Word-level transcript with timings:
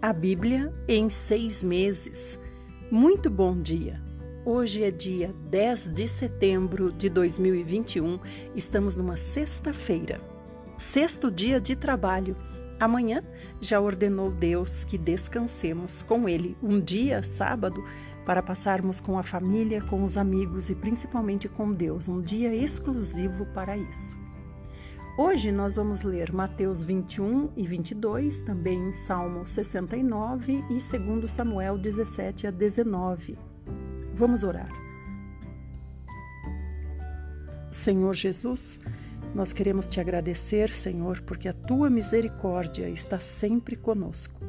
A 0.00 0.12
Bíblia 0.12 0.72
em 0.86 1.08
seis 1.08 1.60
meses. 1.60 2.38
Muito 2.88 3.28
bom 3.28 3.60
dia! 3.60 4.00
Hoje 4.44 4.84
é 4.84 4.92
dia 4.92 5.34
10 5.50 5.92
de 5.92 6.06
setembro 6.06 6.92
de 6.92 7.08
2021, 7.08 8.20
estamos 8.54 8.96
numa 8.96 9.16
sexta-feira, 9.16 10.20
sexto 10.76 11.32
dia 11.32 11.60
de 11.60 11.74
trabalho. 11.74 12.36
Amanhã 12.78 13.24
já 13.60 13.80
ordenou 13.80 14.30
Deus 14.30 14.84
que 14.84 14.96
descansemos 14.96 16.00
com 16.00 16.28
Ele 16.28 16.56
um 16.62 16.80
dia, 16.80 17.20
sábado, 17.20 17.82
para 18.24 18.40
passarmos 18.40 19.00
com 19.00 19.18
a 19.18 19.24
família, 19.24 19.82
com 19.82 20.04
os 20.04 20.16
amigos 20.16 20.70
e 20.70 20.76
principalmente 20.76 21.48
com 21.48 21.72
Deus, 21.72 22.06
um 22.06 22.22
dia 22.22 22.54
exclusivo 22.54 23.46
para 23.46 23.76
isso. 23.76 24.17
Hoje 25.20 25.50
nós 25.50 25.74
vamos 25.74 26.02
ler 26.02 26.32
Mateus 26.32 26.84
21 26.84 27.50
e 27.56 27.66
22, 27.66 28.42
também 28.42 28.92
Salmo 28.92 29.44
69 29.44 30.62
e 30.70 30.78
2 30.78 31.28
Samuel 31.28 31.76
17 31.76 32.46
a 32.46 32.52
19. 32.52 33.36
Vamos 34.14 34.44
orar. 34.44 34.70
Senhor 37.72 38.14
Jesus, 38.14 38.78
nós 39.34 39.52
queremos 39.52 39.88
te 39.88 40.00
agradecer, 40.00 40.72
Senhor, 40.72 41.20
porque 41.22 41.48
a 41.48 41.52
tua 41.52 41.90
misericórdia 41.90 42.88
está 42.88 43.18
sempre 43.18 43.74
conosco. 43.74 44.40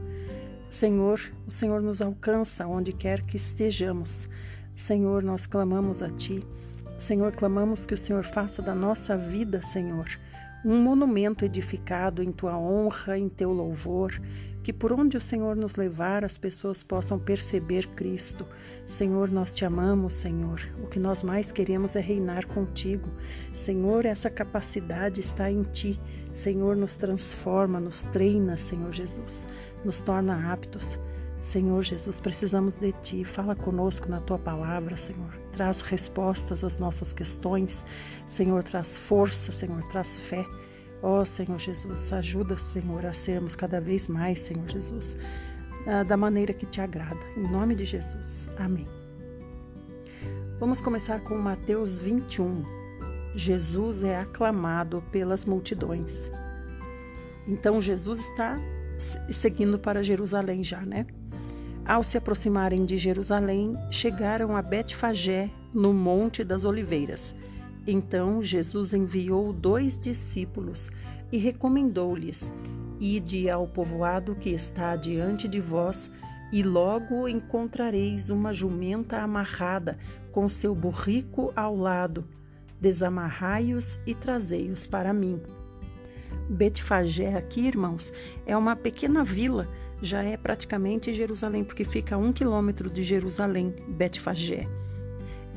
Senhor, 0.69 1.19
o 1.47 1.51
Senhor 1.51 1.81
nos 1.81 1.99
alcança 1.99 2.67
onde 2.67 2.93
quer 2.93 3.23
que 3.23 3.38
estejamos. 3.38 4.29
Senhor, 4.75 5.23
nós 5.23 5.47
clamamos 5.47 6.03
a 6.03 6.11
ti. 6.11 6.45
Senhor, 6.99 7.35
clamamos 7.35 7.88
que 7.88 7.95
o 7.95 7.97
Senhor 7.97 8.23
faça 8.23 8.61
da 8.61 8.75
nossa 8.75 9.17
vida, 9.17 9.63
Senhor, 9.63 10.05
um 10.65 10.81
monumento 10.81 11.45
edificado 11.45 12.21
em 12.21 12.31
tua 12.31 12.57
honra, 12.57 13.17
em 13.17 13.29
teu 13.29 13.51
louvor, 13.51 14.19
que 14.61 14.73
por 14.73 14.91
onde 14.91 15.16
o 15.16 15.21
Senhor 15.21 15.55
nos 15.55 15.75
levar 15.75 16.25
as 16.25 16.38
pessoas 16.38 16.83
possam 16.83 17.17
perceber 17.17 17.88
Cristo. 17.95 18.45
Senhor, 18.85 19.31
nós 19.31 19.53
te 19.53 19.63
amamos, 19.63 20.13
Senhor. 20.13 20.61
O 20.83 20.88
que 20.88 20.99
nós 20.99 21.23
mais 21.23 21.51
queremos 21.51 21.95
é 21.95 21.99
reinar 21.99 22.45
contigo. 22.45 23.09
Senhor, 23.53 24.05
essa 24.05 24.29
capacidade 24.29 25.19
está 25.21 25.49
em 25.49 25.63
ti. 25.63 25.99
Senhor, 26.33 26.75
nos 26.75 26.97
transforma, 26.97 27.79
nos 27.79 28.03
treina, 28.05 28.55
Senhor 28.55 28.91
Jesus, 28.91 29.47
nos 29.83 29.99
torna 29.99 30.51
aptos. 30.51 30.99
Senhor 31.41 31.83
Jesus, 31.83 32.19
precisamos 32.19 32.75
de 32.75 32.91
Ti. 32.91 33.23
Fala 33.23 33.55
conosco 33.55 34.09
na 34.09 34.19
Tua 34.19 34.38
palavra, 34.38 34.95
Senhor. 34.95 35.48
Traz 35.53 35.81
respostas 35.81 36.64
às 36.64 36.78
nossas 36.78 37.14
questões. 37.14 37.83
Senhor, 38.28 38.64
traz 38.64 38.97
força, 38.97 39.52
Senhor, 39.52 39.81
traz 39.89 40.19
fé. 40.19 40.45
Ó 41.02 41.22
oh, 41.22 41.25
Senhor 41.25 41.58
Jesus, 41.58 42.11
ajuda, 42.11 42.58
Senhor, 42.58 43.06
a 43.06 43.14
sermos 43.14 43.56
cada 43.56 43.80
vez 43.80 44.08
mais, 44.08 44.41
Senhor 44.41 44.67
Jesus, 44.67 45.16
da 46.08 46.17
maneira 46.17 46.53
que 46.53 46.66
te 46.66 46.81
agrada. 46.81 47.19
Em 47.38 47.50
nome 47.50 47.73
de 47.73 47.86
Jesus. 47.86 48.50
Amém. 48.58 48.88
Vamos 50.59 50.81
começar 50.81 51.22
com 51.22 51.38
Mateus 51.38 52.00
21. 52.00 52.66
Jesus 53.34 54.03
é 54.03 54.17
aclamado 54.17 55.02
pelas 55.09 55.45
multidões. 55.45 56.30
Então 57.47 57.81
Jesus 57.81 58.19
está 58.19 58.59
seguindo 59.31 59.80
para 59.80 60.03
Jerusalém 60.03 60.63
já, 60.63 60.81
né? 60.81 61.08
Ao 61.89 62.03
se 62.03 62.19
aproximarem 62.19 62.85
de 62.85 62.97
Jerusalém, 62.97 63.73
chegaram 63.89 64.55
a 64.55 64.61
Betfagé, 64.61 65.49
no 65.73 65.91
Monte 65.91 66.43
das 66.43 66.63
Oliveiras. 66.63 67.33
Então 67.87 68.43
Jesus 68.43 68.93
enviou 68.93 69.51
dois 69.51 69.97
discípulos 69.97 70.91
e 71.31 71.39
recomendou-lhes: 71.39 72.51
Ide 72.99 73.49
ao 73.49 73.67
povoado 73.67 74.35
que 74.35 74.51
está 74.51 74.95
diante 74.95 75.47
de 75.47 75.59
vós, 75.59 76.11
e 76.53 76.61
logo 76.61 77.27
encontrareis 77.27 78.29
uma 78.29 78.53
jumenta 78.53 79.17
amarrada, 79.17 79.97
com 80.31 80.47
seu 80.47 80.75
burrico 80.75 81.51
ao 81.55 81.75
lado. 81.75 82.23
Desamarrai-os 82.79 83.99
e 84.05 84.13
trazei-os 84.13 84.85
para 84.85 85.11
mim. 85.11 85.41
Betfagé 86.47 87.33
aqui, 87.33 87.61
irmãos, 87.61 88.13
é 88.45 88.55
uma 88.55 88.75
pequena 88.75 89.23
vila 89.23 89.67
já 90.01 90.23
é 90.23 90.37
praticamente 90.37 91.13
Jerusalém, 91.13 91.63
porque 91.63 91.83
fica 91.83 92.15
a 92.15 92.17
um 92.17 92.31
quilômetro 92.31 92.89
de 92.89 93.03
Jerusalém, 93.03 93.73
Betfagé. 93.89 94.67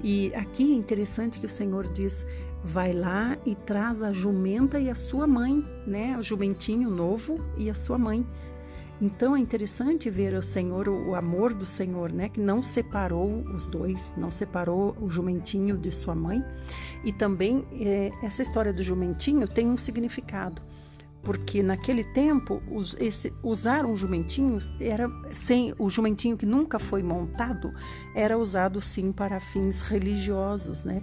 E 0.03 0.35
aqui 0.35 0.73
é 0.73 0.77
interessante 0.77 1.39
que 1.39 1.47
o 1.47 1.51
Senhor 1.51 1.91
diz: 1.91 2.27
vai 2.65 2.93
lá 2.93 3.37
e 3.47 3.55
traz 3.55 4.03
a 4.03 4.13
jumenta 4.13 4.81
e 4.81 4.91
a 4.91 4.95
sua 4.95 5.27
mãe, 5.27 5.65
né? 5.87 6.17
O 6.19 6.23
jumentinho 6.23 6.91
novo 6.91 7.39
e 7.57 7.71
a 7.71 7.75
sua 7.75 7.97
mãe. 7.97 8.27
Então 9.01 9.35
é 9.35 9.41
interessante 9.41 10.09
ver 10.09 10.33
o 10.35 10.43
Senhor, 10.43 10.89
o 10.89 11.17
amor 11.17 11.55
do 11.55 11.67
Senhor, 11.67 12.13
né? 12.13 12.29
Que 12.29 12.41
não 12.41 12.63
separou 12.63 13.43
os 13.53 13.67
dois, 13.67 14.15
não 14.17 14.31
separou 14.31 14.97
o 15.01 15.09
jumentinho 15.09 15.77
de 15.77 15.91
sua 15.91 16.15
mãe. 16.15 16.43
E 17.05 17.13
também 17.13 17.65
é, 17.81 18.11
essa 18.23 18.43
história 18.43 18.73
do 18.73 18.83
jumentinho 18.83 19.47
tem 19.49 19.67
um 19.67 19.77
significado 19.77 20.63
porque 21.23 21.63
naquele 21.63 22.03
tempo 22.03 22.61
os, 22.71 22.97
esse, 22.99 23.33
usar 23.43 23.87
um 23.87 23.97
jumentinho 23.97 24.59
era 24.81 25.09
sem 25.31 25.73
o 25.79 25.89
jumentinho 25.89 26.37
que 26.37 26.45
nunca 26.45 26.79
foi 26.79 27.03
montado 27.03 27.73
era 28.15 28.37
usado 28.37 28.81
sim 28.81 29.13
para 29.13 29.39
fins 29.39 29.81
religiosos, 29.81 30.85
né? 30.85 31.03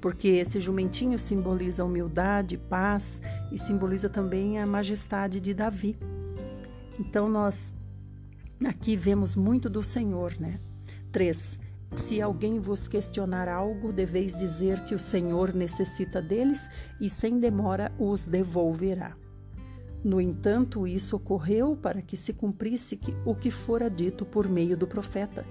Porque 0.00 0.28
esse 0.28 0.60
jumentinho 0.60 1.18
simboliza 1.18 1.84
humildade, 1.84 2.58
paz 2.58 3.22
e 3.52 3.58
simboliza 3.58 4.08
também 4.08 4.58
a 4.58 4.66
majestade 4.66 5.38
de 5.38 5.54
Davi. 5.54 5.96
Então 6.98 7.28
nós 7.28 7.74
aqui 8.64 8.96
vemos 8.96 9.36
muito 9.36 9.70
do 9.70 9.82
Senhor, 9.82 10.34
né? 10.38 10.58
3. 11.12 11.58
Se 11.92 12.22
alguém 12.22 12.60
vos 12.60 12.86
questionar 12.86 13.48
algo, 13.48 13.92
deveis 13.92 14.36
dizer 14.36 14.84
que 14.84 14.94
o 14.94 14.98
Senhor 14.98 15.52
necessita 15.52 16.22
deles 16.22 16.68
e 17.00 17.08
sem 17.08 17.40
demora 17.40 17.92
os 17.98 18.26
devolverá. 18.26 19.19
No 20.02 20.20
entanto, 20.20 20.86
isso 20.86 21.16
ocorreu 21.16 21.76
para 21.76 22.00
que 22.00 22.16
se 22.16 22.32
cumprisse 22.32 22.98
o 23.24 23.34
que 23.34 23.50
fora 23.50 23.90
dito 23.90 24.24
por 24.24 24.48
meio 24.48 24.76
do 24.76 24.86
profeta. 24.86 25.44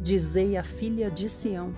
Dizei 0.00 0.56
à 0.56 0.64
filha 0.64 1.10
de 1.10 1.28
Sião: 1.28 1.72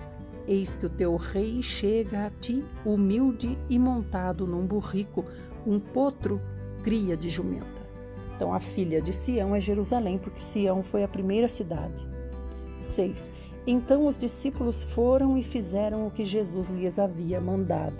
Eis 0.47 0.75
que 0.75 0.87
o 0.87 0.89
teu 0.89 1.15
rei 1.15 1.61
chega 1.61 2.25
a 2.25 2.29
ti, 2.29 2.63
humilde 2.83 3.57
e 3.69 3.77
montado 3.77 4.47
num 4.47 4.65
burrico, 4.65 5.23
um 5.65 5.79
potro, 5.79 6.41
cria 6.83 7.15
de 7.15 7.29
jumenta. 7.29 7.79
Então, 8.35 8.53
a 8.53 8.59
filha 8.59 9.01
de 9.01 9.13
Sião 9.13 9.53
é 9.53 9.61
Jerusalém, 9.61 10.17
porque 10.17 10.41
Sião 10.41 10.81
foi 10.81 11.03
a 11.03 11.07
primeira 11.07 11.47
cidade. 11.47 12.07
6. 12.79 13.29
Então 13.67 14.05
os 14.05 14.17
discípulos 14.17 14.83
foram 14.83 15.37
e 15.37 15.43
fizeram 15.43 16.07
o 16.07 16.11
que 16.11 16.25
Jesus 16.25 16.69
lhes 16.69 16.97
havia 16.97 17.39
mandado. 17.39 17.97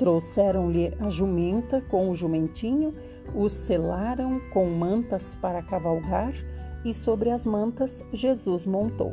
Trouxeram-lhe 0.00 0.94
a 0.98 1.10
jumenta 1.10 1.82
com 1.82 2.08
o 2.08 2.14
jumentinho, 2.14 2.94
os 3.34 3.52
selaram 3.52 4.40
com 4.50 4.64
mantas 4.70 5.34
para 5.34 5.62
cavalgar, 5.62 6.32
e 6.82 6.94
sobre 6.94 7.28
as 7.28 7.44
mantas 7.44 8.02
Jesus 8.10 8.64
montou. 8.64 9.12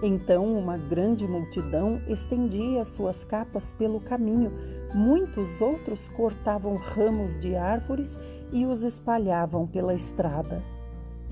Então 0.00 0.56
uma 0.56 0.78
grande 0.78 1.26
multidão 1.26 2.00
estendia 2.06 2.84
suas 2.84 3.24
capas 3.24 3.72
pelo 3.72 3.98
caminho, 3.98 4.52
muitos 4.94 5.60
outros 5.60 6.06
cortavam 6.06 6.76
ramos 6.76 7.36
de 7.36 7.56
árvores 7.56 8.16
e 8.52 8.66
os 8.66 8.84
espalhavam 8.84 9.66
pela 9.66 9.94
estrada. 9.94 10.62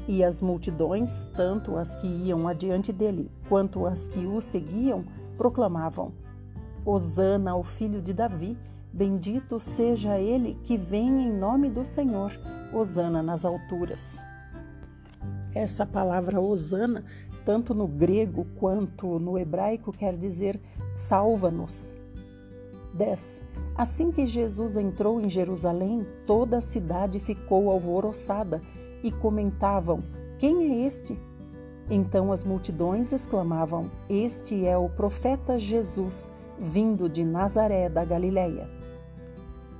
E 0.08 0.24
as 0.24 0.42
multidões, 0.42 1.30
tanto 1.36 1.76
as 1.76 1.94
que 1.94 2.08
iam 2.08 2.48
adiante 2.48 2.92
dele 2.92 3.30
quanto 3.48 3.86
as 3.86 4.08
que 4.08 4.26
o 4.26 4.40
seguiam, 4.40 5.04
proclamavam: 5.38 6.25
Hosana 6.86 7.50
ao 7.50 7.64
filho 7.64 8.00
de 8.00 8.12
Davi, 8.12 8.56
bendito 8.92 9.58
seja 9.58 10.20
ele 10.20 10.56
que 10.62 10.78
vem 10.78 11.24
em 11.24 11.32
nome 11.32 11.68
do 11.68 11.84
Senhor. 11.84 12.30
Hosana 12.72 13.24
nas 13.24 13.44
alturas. 13.44 14.22
Essa 15.52 15.84
palavra 15.84 16.40
Hosana, 16.40 17.04
tanto 17.44 17.74
no 17.74 17.88
grego 17.88 18.46
quanto 18.60 19.18
no 19.18 19.36
hebraico, 19.36 19.92
quer 19.92 20.16
dizer 20.16 20.60
salva-nos. 20.94 21.98
10. 22.94 23.42
Assim 23.74 24.12
que 24.12 24.24
Jesus 24.24 24.76
entrou 24.76 25.20
em 25.20 25.28
Jerusalém, 25.28 26.06
toda 26.24 26.58
a 26.58 26.60
cidade 26.60 27.18
ficou 27.18 27.68
alvoroçada 27.68 28.62
e 29.02 29.10
comentavam: 29.10 30.04
Quem 30.38 30.70
é 30.70 30.86
este? 30.86 31.18
Então 31.90 32.30
as 32.30 32.44
multidões 32.44 33.12
exclamavam: 33.12 33.90
Este 34.08 34.64
é 34.64 34.78
o 34.78 34.88
profeta 34.88 35.58
Jesus 35.58 36.30
vindo 36.58 37.08
de 37.08 37.24
Nazaré 37.24 37.88
da 37.88 38.04
Galileia. 38.04 38.68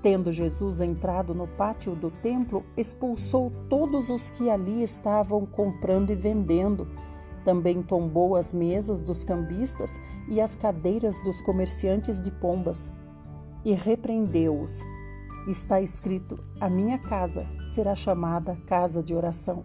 Tendo 0.03 0.31
Jesus 0.31 0.81
entrado 0.81 1.35
no 1.35 1.49
pátio 1.49 1.95
do 1.95 2.11
templo, 2.11 2.63
expulsou 2.77 3.51
todos 3.69 4.09
os 4.09 4.31
que 4.31 4.49
ali 4.49 4.83
estavam 4.83 5.45
comprando 5.45 6.11
e 6.11 6.15
vendendo. 6.15 6.87
Também 7.45 7.83
tombou 7.83 8.37
as 8.37 8.53
mesas 8.53 9.03
dos 9.03 9.25
cambistas 9.25 10.01
e 10.29 10.41
as 10.41 10.55
cadeiras 10.55 11.21
dos 11.25 11.41
comerciantes 11.41 12.21
de 12.21 12.31
pombas 12.31 12.91
e 13.67 13.73
repreendeu-os. 13.73 14.85
está 15.49 15.81
escrito: 15.81 16.39
A 16.61 16.71
minha 16.71 16.99
casa 16.99 17.45
será 17.65 17.97
chamada 17.97 18.57
casa 18.67 19.03
de 19.03 19.13
oração. 19.13 19.65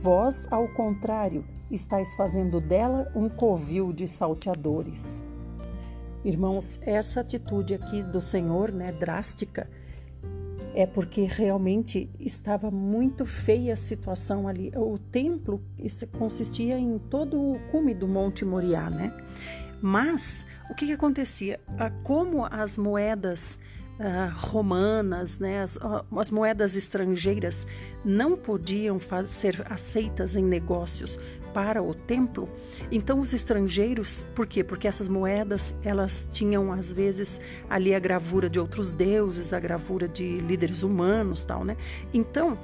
Vós, 0.00 0.46
ao 0.52 0.68
contrário, 0.68 1.44
estáis 1.68 2.14
fazendo 2.14 2.60
dela 2.60 3.10
um 3.16 3.28
covil 3.28 3.92
de 3.92 4.06
salteadores. 4.06 5.23
Irmãos, 6.24 6.78
essa 6.82 7.20
atitude 7.20 7.74
aqui 7.74 8.02
do 8.02 8.20
Senhor, 8.20 8.72
né, 8.72 8.92
drástica, 8.92 9.68
é 10.74 10.86
porque 10.86 11.24
realmente 11.24 12.10
estava 12.18 12.70
muito 12.70 13.26
feia 13.26 13.74
a 13.74 13.76
situação 13.76 14.48
ali. 14.48 14.72
O 14.74 14.98
templo 14.98 15.62
consistia 16.18 16.78
em 16.78 16.98
todo 16.98 17.38
o 17.38 17.58
cume 17.70 17.94
do 17.94 18.08
Monte 18.08 18.44
Moriá, 18.44 18.88
né? 18.90 19.12
Mas 19.80 20.44
o 20.70 20.74
que, 20.74 20.86
que 20.86 20.92
acontecia? 20.92 21.60
Ah, 21.78 21.90
como 22.02 22.44
as 22.44 22.78
moedas 22.78 23.58
uh, 24.00 24.32
romanas, 24.34 25.38
né, 25.38 25.62
as, 25.62 25.78
as, 26.16 26.30
moedas 26.30 26.74
estrangeiras 26.74 27.66
não 28.04 28.36
podiam 28.36 28.98
ser 29.28 29.64
aceitas 29.70 30.34
em 30.34 30.44
negócios 30.44 31.18
para 31.54 31.82
o 31.82 31.94
templo, 31.94 32.48
então 32.90 33.20
os 33.20 33.32
estrangeiros, 33.32 34.26
por 34.34 34.46
quê? 34.46 34.62
Porque 34.62 34.86
essas 34.86 35.08
moedas 35.08 35.74
elas 35.82 36.28
tinham 36.32 36.72
às 36.72 36.92
vezes 36.92 37.40
ali 37.70 37.94
a 37.94 37.98
gravura 37.98 38.50
de 38.50 38.58
outros 38.58 38.90
deuses, 38.90 39.52
a 39.52 39.60
gravura 39.60 40.06
de 40.06 40.38
líderes 40.40 40.82
humanos, 40.82 41.44
tal, 41.44 41.64
né? 41.64 41.76
Então 42.12 42.58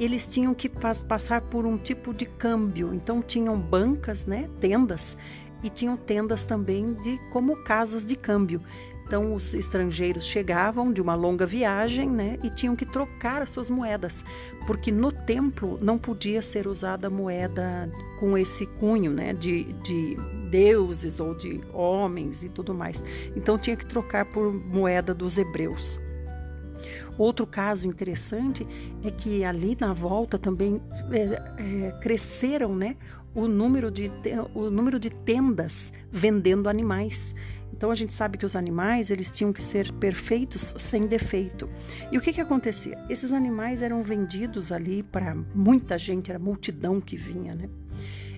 eles 0.00 0.26
tinham 0.26 0.54
que 0.54 0.68
passar 0.68 1.42
por 1.42 1.66
um 1.66 1.76
tipo 1.76 2.14
de 2.14 2.24
câmbio. 2.24 2.94
Então 2.94 3.20
tinham 3.20 3.58
bancas, 3.58 4.24
né, 4.24 4.48
tendas, 4.58 5.16
e 5.62 5.68
tinham 5.68 5.94
tendas 5.94 6.44
também 6.44 6.94
de 6.94 7.18
como 7.30 7.54
casas 7.64 8.04
de 8.04 8.16
câmbio. 8.16 8.62
Então 9.10 9.34
os 9.34 9.54
estrangeiros 9.54 10.24
chegavam 10.24 10.92
de 10.92 11.00
uma 11.00 11.16
longa 11.16 11.44
viagem, 11.44 12.08
né, 12.08 12.38
e 12.44 12.48
tinham 12.48 12.76
que 12.76 12.86
trocar 12.86 13.42
as 13.42 13.50
suas 13.50 13.68
moedas, 13.68 14.24
porque 14.68 14.92
no 14.92 15.10
templo 15.10 15.76
não 15.82 15.98
podia 15.98 16.40
ser 16.40 16.68
usada 16.68 17.10
moeda 17.10 17.90
com 18.20 18.38
esse 18.38 18.66
cunho, 18.66 19.10
né, 19.10 19.32
de, 19.32 19.64
de 19.64 20.16
deuses 20.48 21.18
ou 21.18 21.34
de 21.34 21.60
homens 21.72 22.44
e 22.44 22.48
tudo 22.50 22.72
mais. 22.72 23.02
Então 23.34 23.58
tinha 23.58 23.74
que 23.74 23.84
trocar 23.84 24.26
por 24.26 24.52
moeda 24.52 25.12
dos 25.12 25.36
hebreus. 25.36 25.98
Outro 27.18 27.48
caso 27.48 27.88
interessante 27.88 28.64
é 29.02 29.10
que 29.10 29.42
ali 29.42 29.76
na 29.80 29.92
volta 29.92 30.38
também 30.38 30.80
é, 31.10 31.88
é, 31.88 32.00
cresceram, 32.00 32.76
né, 32.76 32.96
o 33.34 33.48
número 33.48 33.90
de 33.90 34.10
o 34.54 34.70
número 34.70 35.00
de 35.00 35.10
tendas 35.10 35.92
vendendo 36.12 36.68
animais. 36.68 37.34
Então 37.72 37.90
a 37.90 37.94
gente 37.94 38.12
sabe 38.12 38.36
que 38.36 38.44
os 38.44 38.56
animais 38.56 39.10
eles 39.10 39.30
tinham 39.30 39.52
que 39.52 39.62
ser 39.62 39.92
perfeitos 39.94 40.74
sem 40.78 41.06
defeito. 41.06 41.68
E 42.12 42.18
o 42.18 42.20
que 42.20 42.32
que 42.32 42.40
acontecia? 42.40 42.98
Esses 43.08 43.32
animais 43.32 43.82
eram 43.82 44.02
vendidos 44.02 44.70
ali 44.72 45.02
para 45.02 45.34
muita 45.54 45.96
gente, 45.96 46.30
era 46.30 46.38
multidão 46.38 47.00
que 47.00 47.16
vinha, 47.16 47.54
né? 47.54 47.68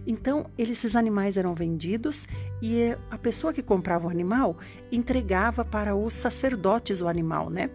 Então, 0.06 0.46
esses 0.58 0.96
animais 0.96 1.36
eram 1.36 1.54
vendidos 1.54 2.26
e 2.60 2.96
a 3.10 3.16
pessoa 3.16 3.52
que 3.52 3.62
comprava 3.62 4.08
o 4.08 4.10
animal 4.10 4.56
entregava 4.90 5.64
para 5.64 5.94
os 5.94 6.14
sacerdotes 6.14 7.00
o 7.00 7.08
animal, 7.08 7.48
né? 7.48 7.70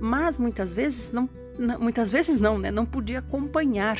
Mas 0.00 0.38
muitas 0.38 0.72
vezes 0.72 1.12
não, 1.12 1.28
muitas 1.78 2.08
vezes 2.08 2.40
não, 2.40 2.58
né? 2.58 2.70
Não 2.70 2.86
podia 2.86 3.18
acompanhar 3.18 3.98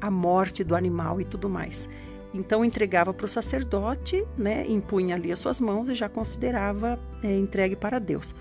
a 0.00 0.10
morte 0.10 0.64
do 0.64 0.74
animal 0.74 1.20
e 1.20 1.24
tudo 1.24 1.48
mais. 1.48 1.88
Então 2.38 2.64
entregava 2.64 3.12
para 3.12 3.26
o 3.26 3.28
sacerdote, 3.28 4.24
né, 4.36 4.64
impunha 4.68 5.16
ali 5.16 5.32
as 5.32 5.40
suas 5.40 5.60
mãos 5.60 5.88
e 5.88 5.94
já 5.94 6.08
considerava 6.08 6.96
é, 7.20 7.36
entregue 7.36 7.74
para 7.74 7.98
Deus. 7.98 8.32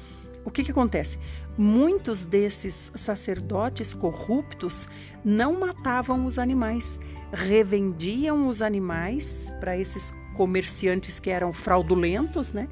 O 0.45 0.51
que, 0.51 0.63
que 0.63 0.71
acontece? 0.71 1.17
Muitos 1.57 2.23
desses 2.23 2.91
sacerdotes 2.95 3.95
corruptos 3.95 4.88
não 5.25 5.59
matavam 5.59 6.27
os 6.27 6.38
animais, 6.38 6.99
revendiam 7.33 8.47
os 8.47 8.61
animais 8.61 9.35
para 9.59 9.75
esses 9.75 10.13
comerciantes 10.35 11.19
que 11.19 11.31
eram 11.31 11.51
fraudulentos, 11.51 12.53
né? 12.53 12.67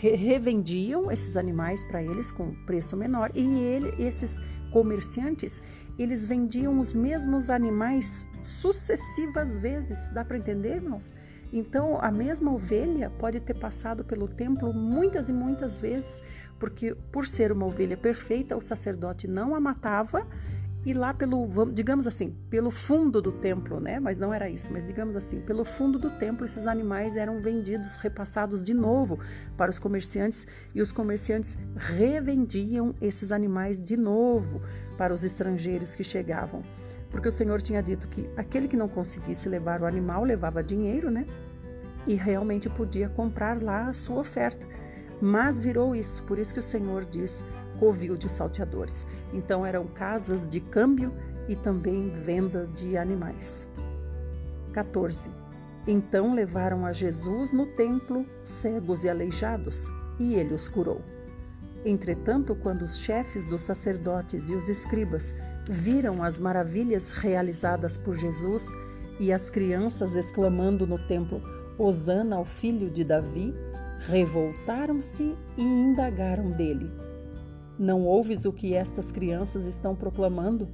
Revendiam 0.00 1.10
esses 1.12 1.36
animais 1.36 1.84
para 1.84 2.02
eles 2.02 2.32
com 2.32 2.54
preço 2.64 2.96
menor 2.96 3.30
e 3.34 3.46
ele, 3.46 3.94
esses 4.02 4.40
comerciantes 4.72 5.62
eles 5.98 6.26
vendiam 6.26 6.78
os 6.80 6.92
mesmos 6.92 7.50
animais 7.50 8.26
sucessivas 8.42 9.58
vezes. 9.58 10.08
Dá 10.10 10.24
para 10.24 10.36
entender, 10.36 10.76
irmãos? 10.76 11.12
Então, 11.52 11.98
a 12.00 12.10
mesma 12.10 12.52
ovelha 12.52 13.10
pode 13.18 13.40
ter 13.40 13.54
passado 13.54 14.04
pelo 14.04 14.28
templo 14.28 14.74
muitas 14.74 15.28
e 15.28 15.32
muitas 15.32 15.78
vezes, 15.78 16.22
porque 16.58 16.94
por 17.10 17.26
ser 17.26 17.52
uma 17.52 17.66
ovelha 17.66 17.96
perfeita, 17.96 18.56
o 18.56 18.60
sacerdote 18.60 19.28
não 19.28 19.54
a 19.54 19.60
matava 19.60 20.26
e 20.86 20.92
lá 20.92 21.12
pelo, 21.12 21.48
digamos 21.72 22.06
assim, 22.06 22.36
pelo 22.48 22.70
fundo 22.70 23.20
do 23.20 23.32
templo, 23.32 23.80
né? 23.80 23.98
Mas 23.98 24.20
não 24.20 24.32
era 24.32 24.48
isso, 24.48 24.70
mas 24.72 24.84
digamos 24.84 25.16
assim, 25.16 25.40
pelo 25.40 25.64
fundo 25.64 25.98
do 25.98 26.10
templo 26.10 26.44
esses 26.44 26.64
animais 26.64 27.16
eram 27.16 27.40
vendidos, 27.40 27.96
repassados 27.96 28.62
de 28.62 28.72
novo 28.72 29.18
para 29.56 29.68
os 29.68 29.80
comerciantes 29.80 30.46
e 30.72 30.80
os 30.80 30.92
comerciantes 30.92 31.58
revendiam 31.74 32.94
esses 33.00 33.32
animais 33.32 33.82
de 33.82 33.96
novo 33.96 34.62
para 34.96 35.12
os 35.12 35.24
estrangeiros 35.24 35.94
que 35.94 36.04
chegavam. 36.04 36.62
Porque 37.10 37.28
o 37.28 37.32
Senhor 37.32 37.62
tinha 37.62 37.82
dito 37.82 38.08
que 38.08 38.28
aquele 38.36 38.68
que 38.68 38.76
não 38.76 38.88
conseguisse 38.88 39.48
levar 39.48 39.80
o 39.80 39.86
animal 39.86 40.24
levava 40.24 40.62
dinheiro, 40.62 41.10
né? 41.10 41.26
E 42.06 42.14
realmente 42.14 42.68
podia 42.68 43.08
comprar 43.08 43.62
lá 43.62 43.88
a 43.88 43.94
sua 43.94 44.20
oferta. 44.20 44.66
Mas 45.20 45.58
virou 45.58 45.94
isso, 45.94 46.22
por 46.24 46.38
isso 46.38 46.52
que 46.52 46.60
o 46.60 46.62
Senhor 46.62 47.04
diz: 47.04 47.42
covil 47.78 48.16
de 48.16 48.28
salteadores. 48.28 49.06
Então 49.32 49.64
eram 49.64 49.86
casas 49.86 50.46
de 50.46 50.60
câmbio 50.60 51.12
e 51.48 51.56
também 51.56 52.10
venda 52.10 52.66
de 52.74 52.96
animais. 52.96 53.68
14. 54.72 55.30
Então 55.86 56.34
levaram 56.34 56.84
a 56.84 56.92
Jesus 56.92 57.52
no 57.52 57.66
templo 57.66 58.26
cegos 58.42 59.04
e 59.04 59.08
aleijados, 59.08 59.86
e 60.18 60.34
ele 60.34 60.52
os 60.52 60.68
curou. 60.68 61.00
Entretanto, 61.86 62.54
quando 62.54 62.82
os 62.82 62.98
chefes 62.98 63.46
dos 63.46 63.62
sacerdotes 63.62 64.50
e 64.50 64.54
os 64.54 64.68
escribas 64.68 65.32
viram 65.68 66.22
as 66.22 66.38
maravilhas 66.38 67.12
realizadas 67.12 67.96
por 67.96 68.16
Jesus 68.16 68.66
e 69.18 69.32
as 69.32 69.48
crianças 69.48 70.16
exclamando 70.16 70.86
no 70.86 70.98
templo: 71.06 71.40
Hosana 71.78 72.36
ao 72.36 72.44
filho 72.44 72.90
de 72.90 73.04
Davi, 73.04 73.54
revoltaram-se 74.08 75.34
e 75.56 75.62
indagaram 75.62 76.50
dele: 76.50 76.90
não 77.78 78.06
ouves 78.06 78.46
o 78.46 78.52
que 78.52 78.72
estas 78.72 79.12
crianças 79.12 79.66
estão 79.66 79.94
proclamando? 79.94 80.66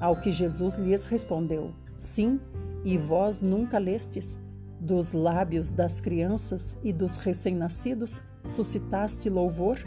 Ao 0.00 0.14
que 0.14 0.30
Jesus 0.30 0.76
lhes 0.76 1.04
respondeu: 1.04 1.72
Sim, 1.96 2.40
e 2.84 2.96
vós 2.96 3.42
nunca 3.42 3.78
lestes? 3.78 4.38
Dos 4.80 5.12
lábios 5.12 5.72
das 5.72 6.00
crianças 6.00 6.76
e 6.84 6.92
dos 6.92 7.16
recém-nascidos 7.16 8.22
suscitaste 8.46 9.28
louvor? 9.28 9.78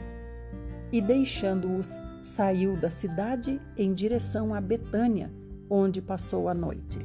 E 0.92 1.02
deixando-os, 1.02 1.98
saiu 2.22 2.76
da 2.76 2.90
cidade 2.90 3.60
em 3.78 3.94
direção 3.94 4.54
a 4.54 4.62
Betânia, 4.62 5.32
onde 5.70 6.02
passou 6.02 6.50
a 6.50 6.54
noite. 6.54 7.00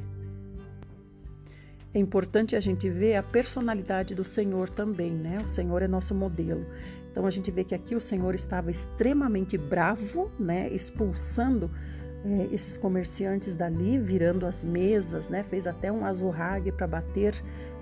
É 1.93 1.99
importante 1.99 2.55
a 2.55 2.59
gente 2.59 2.89
ver 2.89 3.15
a 3.15 3.23
personalidade 3.23 4.13
do 4.13 4.23
Senhor 4.23 4.69
também, 4.69 5.11
né? 5.11 5.39
O 5.43 5.47
Senhor 5.47 5.81
é 5.81 5.87
nosso 5.87 6.13
modelo. 6.13 6.65
Então 7.17 7.25
a 7.25 7.31
gente 7.31 7.49
vê 7.49 7.63
que 7.63 7.73
aqui 7.73 7.95
o 7.95 7.99
Senhor 7.99 8.35
estava 8.35 8.69
extremamente 8.69 9.57
bravo, 9.57 10.31
né, 10.39 10.69
expulsando 10.69 11.71
é, 12.23 12.53
esses 12.53 12.77
comerciantes 12.77 13.55
dali, 13.55 13.97
virando 13.97 14.45
as 14.45 14.63
mesas, 14.63 15.27
né, 15.27 15.41
fez 15.41 15.65
até 15.65 15.91
um 15.91 16.05
azurrague 16.05 16.71
para 16.71 16.85
bater, 16.85 17.33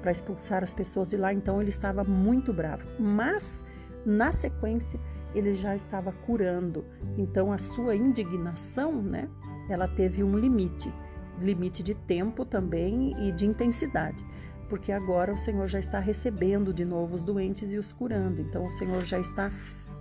para 0.02 0.12
expulsar 0.12 0.64
as 0.64 0.74
pessoas 0.74 1.10
de 1.10 1.18
lá. 1.18 1.34
Então 1.34 1.60
ele 1.60 1.70
estava 1.70 2.02
muito 2.06 2.54
bravo. 2.54 2.86
Mas 2.98 3.62
na 4.06 4.32
sequência 4.32 5.00
ele 5.36 5.54
já 5.54 5.76
estava 5.76 6.12
curando. 6.12 6.86
Então 7.18 7.52
a 7.52 7.58
sua 7.58 7.96
indignação, 7.96 9.02
né, 9.02 9.30
ela 9.70 9.88
teve 9.88 10.24
um 10.24 10.38
limite, 10.38 10.92
limite 11.40 11.84
de 11.84 11.94
tempo 11.94 12.46
também 12.46 13.12
e 13.28 13.32
de 13.32 13.46
intensidade 13.46 14.24
porque 14.70 14.92
agora 14.92 15.34
o 15.34 15.38
Senhor 15.38 15.68
já 15.68 15.80
está 15.80 16.00
recebendo 16.00 16.74
de 16.74 16.84
novo 16.84 17.16
os 17.16 17.24
doentes 17.24 17.72
e 17.72 17.78
os 17.78 17.92
curando. 17.92 18.42
Então 18.42 18.64
o 18.64 18.70
Senhor 18.70 19.04
já 19.04 19.20
está 19.20 19.52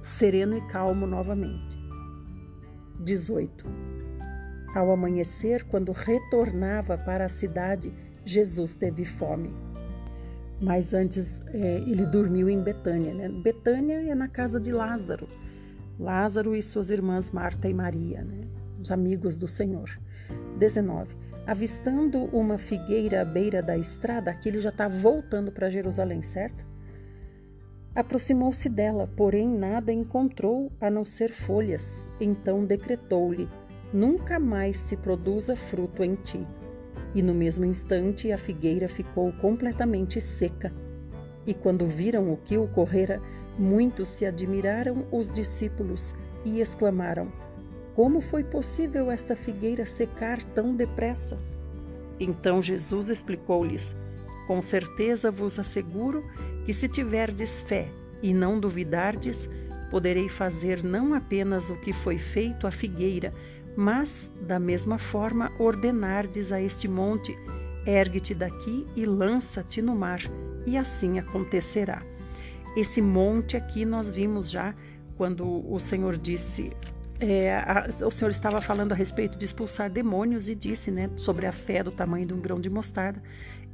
sereno 0.00 0.56
e 0.56 0.60
calmo 0.68 1.06
novamente. 1.06 1.76
18. 3.00 3.64
Ao 4.74 4.90
amanhecer, 4.90 5.64
quando 5.64 5.92
retornava 5.92 6.98
para 6.98 7.26
a 7.26 7.28
cidade, 7.28 7.92
Jesus 8.24 8.74
teve 8.74 9.04
fome. 9.04 9.63
Mas 10.64 10.94
antes 10.94 11.42
é, 11.48 11.76
ele 11.86 12.06
dormiu 12.06 12.48
em 12.48 12.58
Betânia. 12.58 13.12
Né? 13.12 13.28
Betânia 13.42 14.00
é 14.10 14.14
na 14.14 14.28
casa 14.28 14.58
de 14.58 14.72
Lázaro. 14.72 15.28
Lázaro 16.00 16.56
e 16.56 16.62
suas 16.62 16.88
irmãs 16.88 17.30
Marta 17.30 17.68
e 17.68 17.74
Maria, 17.74 18.22
né? 18.22 18.48
os 18.80 18.90
amigos 18.90 19.36
do 19.36 19.46
Senhor. 19.46 19.90
19. 20.58 21.14
Avistando 21.46 22.24
uma 22.34 22.56
figueira 22.56 23.20
à 23.20 23.24
beira 23.26 23.62
da 23.62 23.76
estrada, 23.76 24.30
aqui 24.30 24.48
ele 24.48 24.60
já 24.60 24.70
está 24.70 24.88
voltando 24.88 25.52
para 25.52 25.68
Jerusalém, 25.68 26.22
certo? 26.22 26.64
Aproximou-se 27.94 28.66
dela, 28.70 29.06
porém 29.14 29.46
nada 29.46 29.92
encontrou 29.92 30.72
a 30.80 30.88
não 30.88 31.04
ser 31.04 31.30
folhas. 31.30 32.06
Então 32.18 32.64
decretou-lhe: 32.64 33.46
Nunca 33.92 34.40
mais 34.40 34.78
se 34.78 34.96
produza 34.96 35.54
fruto 35.54 36.02
em 36.02 36.14
ti. 36.14 36.44
E 37.14 37.22
no 37.22 37.32
mesmo 37.32 37.64
instante 37.64 38.32
a 38.32 38.38
figueira 38.38 38.88
ficou 38.88 39.32
completamente 39.34 40.20
seca. 40.20 40.72
E 41.46 41.54
quando 41.54 41.86
viram 41.86 42.32
o 42.32 42.36
que 42.36 42.56
ocorrera, 42.56 43.20
muitos 43.58 44.08
se 44.08 44.26
admiraram 44.26 45.06
os 45.12 45.30
discípulos 45.30 46.14
e 46.44 46.60
exclamaram: 46.60 47.30
Como 47.94 48.20
foi 48.20 48.42
possível 48.42 49.10
esta 49.10 49.36
figueira 49.36 49.86
secar 49.86 50.42
tão 50.54 50.74
depressa? 50.74 51.38
Então 52.18 52.60
Jesus 52.60 53.08
explicou-lhes: 53.08 53.94
Com 54.46 54.60
certeza 54.60 55.30
vos 55.30 55.58
asseguro 55.58 56.24
que 56.64 56.72
se 56.72 56.88
tiverdes 56.88 57.60
fé 57.60 57.88
e 58.22 58.32
não 58.32 58.58
duvidardes, 58.58 59.48
poderei 59.90 60.28
fazer 60.28 60.82
não 60.82 61.14
apenas 61.14 61.68
o 61.68 61.76
que 61.76 61.92
foi 61.92 62.18
feito 62.18 62.66
à 62.66 62.70
figueira, 62.70 63.32
mas, 63.76 64.30
da 64.40 64.58
mesma 64.58 64.98
forma, 64.98 65.52
ordenardes 65.58 66.52
a 66.52 66.60
este 66.60 66.86
monte: 66.88 67.36
ergue-te 67.86 68.34
daqui 68.34 68.86
e 68.94 69.04
lança-te 69.04 69.82
no 69.82 69.94
mar, 69.94 70.20
e 70.66 70.76
assim 70.76 71.18
acontecerá. 71.18 72.02
Esse 72.76 73.00
monte 73.00 73.56
aqui 73.56 73.84
nós 73.84 74.10
vimos 74.10 74.50
já 74.50 74.74
quando 75.16 75.44
o 75.70 75.78
Senhor 75.78 76.16
disse. 76.16 76.72
É, 77.20 77.56
a, 77.56 77.86
o 78.04 78.10
Senhor 78.10 78.30
estava 78.30 78.60
falando 78.60 78.90
a 78.90 78.94
respeito 78.94 79.38
de 79.38 79.44
expulsar 79.44 79.88
demônios 79.88 80.48
e 80.48 80.54
disse 80.54 80.90
né, 80.90 81.08
sobre 81.16 81.46
a 81.46 81.52
fé 81.52 81.82
do 81.82 81.92
tamanho 81.92 82.26
de 82.26 82.34
um 82.34 82.40
grão 82.40 82.60
de 82.60 82.68
mostarda 82.68 83.22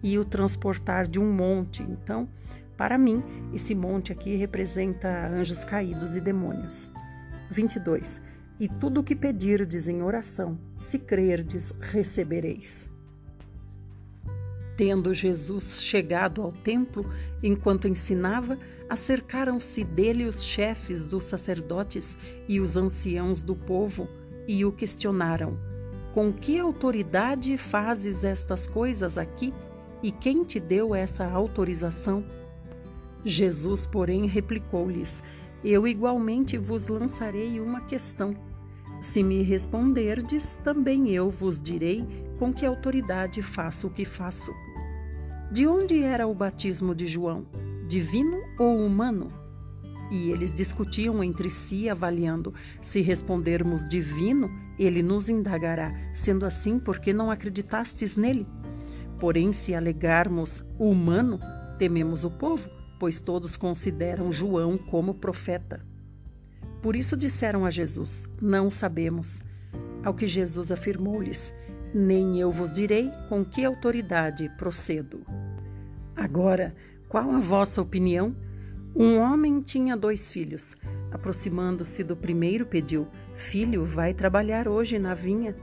e 0.02 0.18
o 0.18 0.24
transportar 0.26 1.08
de 1.08 1.18
um 1.18 1.32
monte. 1.32 1.82
Então, 1.82 2.28
para 2.76 2.98
mim, 2.98 3.22
esse 3.54 3.74
monte 3.74 4.12
aqui 4.12 4.36
representa 4.36 5.28
anjos 5.28 5.64
caídos 5.64 6.14
e 6.16 6.20
demônios. 6.20 6.90
22. 7.50 8.20
E 8.60 8.68
tudo 8.68 9.00
o 9.00 9.02
que 9.02 9.16
pedirdes 9.16 9.88
em 9.88 10.02
oração, 10.02 10.58
se 10.76 10.98
crerdes, 10.98 11.72
recebereis. 11.80 12.86
Tendo 14.76 15.14
Jesus 15.14 15.82
chegado 15.82 16.42
ao 16.42 16.52
templo, 16.52 17.10
enquanto 17.42 17.88
ensinava, 17.88 18.58
acercaram-se 18.88 19.82
dele 19.82 20.26
os 20.26 20.44
chefes 20.44 21.06
dos 21.06 21.24
sacerdotes 21.24 22.14
e 22.46 22.60
os 22.60 22.76
anciãos 22.76 23.40
do 23.40 23.56
povo 23.56 24.06
e 24.46 24.62
o 24.64 24.72
questionaram: 24.72 25.58
Com 26.12 26.30
que 26.30 26.58
autoridade 26.58 27.56
fazes 27.56 28.24
estas 28.24 28.66
coisas 28.66 29.16
aqui? 29.16 29.54
E 30.02 30.12
quem 30.12 30.44
te 30.44 30.60
deu 30.60 30.94
essa 30.94 31.24
autorização? 31.26 32.24
Jesus, 33.24 33.86
porém, 33.86 34.26
replicou-lhes: 34.26 35.22
Eu 35.64 35.86
igualmente 35.86 36.58
vos 36.58 36.88
lançarei 36.88 37.58
uma 37.58 37.82
questão. 37.82 38.49
Se 39.00 39.22
me 39.22 39.42
responderdes, 39.42 40.56
também 40.62 41.10
eu 41.10 41.30
vos 41.30 41.58
direi 41.60 42.06
com 42.38 42.52
que 42.52 42.66
autoridade 42.66 43.40
faço 43.40 43.86
o 43.86 43.90
que 43.90 44.04
faço. 44.04 44.52
De 45.50 45.66
onde 45.66 46.02
era 46.02 46.26
o 46.26 46.34
batismo 46.34 46.94
de 46.94 47.06
João? 47.06 47.46
Divino 47.88 48.38
ou 48.58 48.78
humano? 48.84 49.32
E 50.10 50.30
eles 50.30 50.52
discutiam 50.52 51.24
entre 51.24 51.50
si, 51.50 51.88
avaliando: 51.88 52.52
se 52.82 53.00
respondermos 53.00 53.88
divino, 53.88 54.50
ele 54.78 55.02
nos 55.02 55.28
indagará, 55.28 55.92
sendo 56.14 56.44
assim, 56.44 56.78
por 56.78 56.98
que 56.98 57.12
não 57.12 57.30
acreditastes 57.30 58.16
nele? 58.16 58.46
Porém, 59.18 59.52
se 59.52 59.74
alegarmos 59.74 60.64
humano, 60.78 61.38
tememos 61.78 62.24
o 62.24 62.30
povo, 62.30 62.68
pois 62.98 63.20
todos 63.20 63.56
consideram 63.56 64.32
João 64.32 64.76
como 64.76 65.20
profeta. 65.20 65.89
Por 66.82 66.96
isso 66.96 67.16
disseram 67.16 67.64
a 67.64 67.70
Jesus: 67.70 68.28
Não 68.40 68.70
sabemos. 68.70 69.40
Ao 70.04 70.14
que 70.14 70.26
Jesus 70.26 70.70
afirmou-lhes: 70.70 71.52
Nem 71.94 72.40
eu 72.40 72.50
vos 72.50 72.72
direi 72.72 73.10
com 73.28 73.44
que 73.44 73.64
autoridade 73.64 74.48
procedo. 74.56 75.20
Agora, 76.16 76.74
qual 77.08 77.30
a 77.30 77.40
vossa 77.40 77.82
opinião? 77.82 78.34
Um 78.94 79.18
homem 79.18 79.60
tinha 79.60 79.96
dois 79.96 80.30
filhos. 80.30 80.76
Aproximando-se 81.12 82.02
do 82.02 82.16
primeiro, 82.16 82.66
pediu: 82.66 83.06
Filho, 83.34 83.84
vai 83.84 84.14
trabalhar 84.14 84.68
hoje 84.68 84.98
na 84.98 85.14
vinha. 85.14 85.54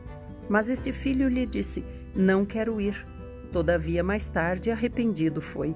Mas 0.50 0.69
este 0.69 0.91
filho 0.91 1.27
lhe 1.27 1.45
disse: 1.45 1.83
Não 2.15 2.45
quero 2.45 2.79
ir. 2.79 3.05
Todavia, 3.51 4.03
mais 4.03 4.29
tarde, 4.29 4.69
arrependido 4.71 5.41
foi. 5.41 5.74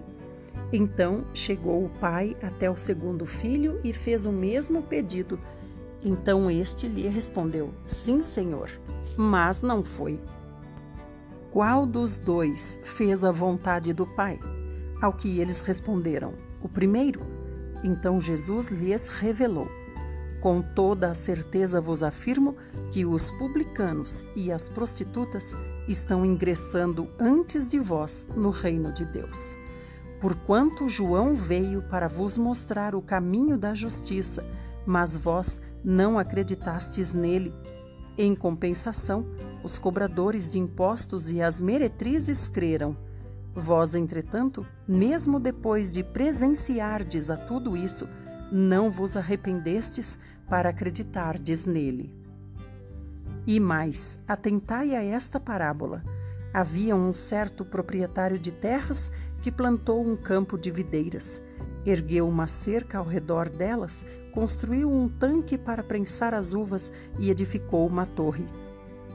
Então 0.74 1.26
chegou 1.34 1.86
o 1.86 1.90
pai 1.90 2.36
até 2.42 2.70
o 2.70 2.78
segundo 2.78 3.26
filho 3.26 3.80
e 3.84 3.92
fez 3.92 4.26
o 4.26 4.32
mesmo 4.32 4.82
pedido. 4.82 5.38
Então 6.04 6.50
este 6.50 6.88
lhe 6.88 7.08
respondeu: 7.08 7.74
Sim, 7.86 8.22
senhor, 8.22 8.70
mas 9.18 9.62
não 9.62 9.84
foi. 9.84 10.20
Qual 11.52 11.86
dos 11.86 12.18
dois 12.18 12.80
fez 12.84 13.24
a 13.24 13.32
vontade 13.32 13.92
do 13.92 14.08
pai? 14.08 14.40
Ao 15.02 15.12
que 15.12 15.40
eles 15.40 15.62
responderam: 15.62 16.34
O 16.64 16.70
primeiro. 16.70 17.22
Então 17.84 18.22
Jesus 18.22 18.70
lhes 18.70 19.10
revelou: 19.10 19.68
Com 20.40 20.62
toda 20.62 21.12
a 21.12 21.16
certeza 21.16 21.82
vos 21.82 22.02
afirmo 22.02 22.56
que 22.94 23.06
os 23.06 23.30
publicanos 23.32 24.26
e 24.36 24.52
as 24.52 24.70
prostitutas 24.70 25.54
estão 25.88 26.26
ingressando 26.26 27.10
antes 27.20 27.68
de 27.68 27.80
vós 27.80 28.28
no 28.36 28.50
reino 28.50 28.94
de 28.94 29.04
Deus. 29.06 29.61
Porquanto 30.22 30.88
João 30.88 31.34
veio 31.34 31.82
para 31.82 32.08
vos 32.08 32.38
mostrar 32.38 32.94
o 32.94 33.02
caminho 33.02 33.58
da 33.58 33.74
justiça, 33.74 34.48
mas 34.86 35.18
vós 35.18 35.60
não 35.84 36.20
acreditastes 36.20 37.12
nele. 37.12 37.52
Em 38.16 38.36
compensação, 38.36 39.26
os 39.64 39.80
cobradores 39.80 40.48
de 40.48 40.60
impostos 40.60 41.32
e 41.32 41.42
as 41.42 41.60
meretrizes 41.60 42.48
creram. 42.48 42.96
Vós, 43.56 43.96
entretanto, 43.96 44.64
mesmo 44.88 45.40
depois 45.40 45.92
de 45.92 46.04
presenciardes 46.04 47.32
a 47.32 47.36
tudo 47.36 47.76
isso, 47.76 48.08
não 48.52 48.92
vos 48.92 49.18
arrependestes 49.18 50.20
para 50.48 50.70
acreditardes 50.70 51.66
nele. 51.66 52.14
E 53.48 53.60
mais, 53.60 54.20
atentai 54.28 54.96
a 54.96 55.04
esta 55.04 55.40
parábola. 55.40 56.04
Havia 56.54 56.96
um 56.96 57.12
certo 57.12 57.66
proprietário 57.66 58.38
de 58.38 58.52
terras 58.52 59.12
que 59.42 59.52
plantou 59.52 60.06
um 60.06 60.16
campo 60.16 60.58
de 60.58 60.70
videiras, 60.70 61.42
ergueu 61.86 62.28
uma 62.28 62.46
cerca 62.46 63.00
ao 63.00 63.06
redor 63.06 63.50
delas, 63.50 64.06
construiu 64.32 64.90
um 64.92 65.10
tanque 65.10 65.58
para 65.58 65.84
prensar 65.84 66.34
as 66.34 66.54
uvas 66.54 66.92
e 67.20 67.30
edificou 67.30 67.88
uma 67.88 68.06
torre. 68.06 68.46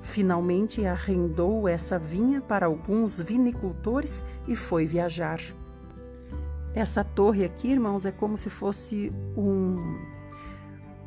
Finalmente 0.03 0.85
arrendou 0.87 1.69
essa 1.69 1.99
vinha 1.99 2.41
para 2.41 2.67
alguns 2.67 3.21
vinicultores 3.21 4.25
e 4.47 4.55
foi 4.55 4.87
viajar. 4.87 5.41
Essa 6.75 7.03
torre 7.03 7.45
aqui, 7.45 7.69
irmãos, 7.69 8.05
é 8.05 8.13
como 8.13 8.37
se 8.37 8.51
fosse 8.51 9.11
um 9.37 9.99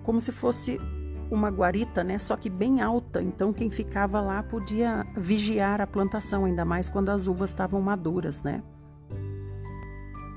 como 0.04 0.20
se 0.20 0.32
fosse 0.32 0.80
uma 1.30 1.50
guarita, 1.50 2.04
né? 2.04 2.18
Só 2.18 2.36
que 2.36 2.50
bem 2.50 2.82
alta. 2.82 3.22
Então 3.22 3.54
quem 3.54 3.70
ficava 3.70 4.20
lá 4.20 4.42
podia 4.42 5.06
vigiar 5.16 5.80
a 5.80 5.88
plantação, 5.88 6.46
ainda 6.46 6.66
mais 6.66 6.90
quando 6.90 7.10
as 7.10 7.28
uvas 7.28 7.52
estavam 7.52 7.80
maduras, 7.82 8.42
né? 8.42 8.64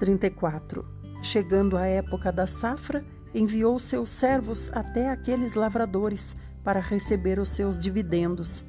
34. 0.03 0.85
Chegando 1.23 1.77
a 1.77 1.87
época 1.87 2.33
da 2.33 2.45
safra, 2.45 3.05
enviou 3.33 3.79
seus 3.79 4.11
servos 4.11 4.69
até 4.75 5.09
aqueles 5.09 5.55
lavradores 5.55 6.37
para 6.65 6.81
receber 6.81 7.39
os 7.39 7.51
seus 7.51 7.79
dividendos. 7.79 8.65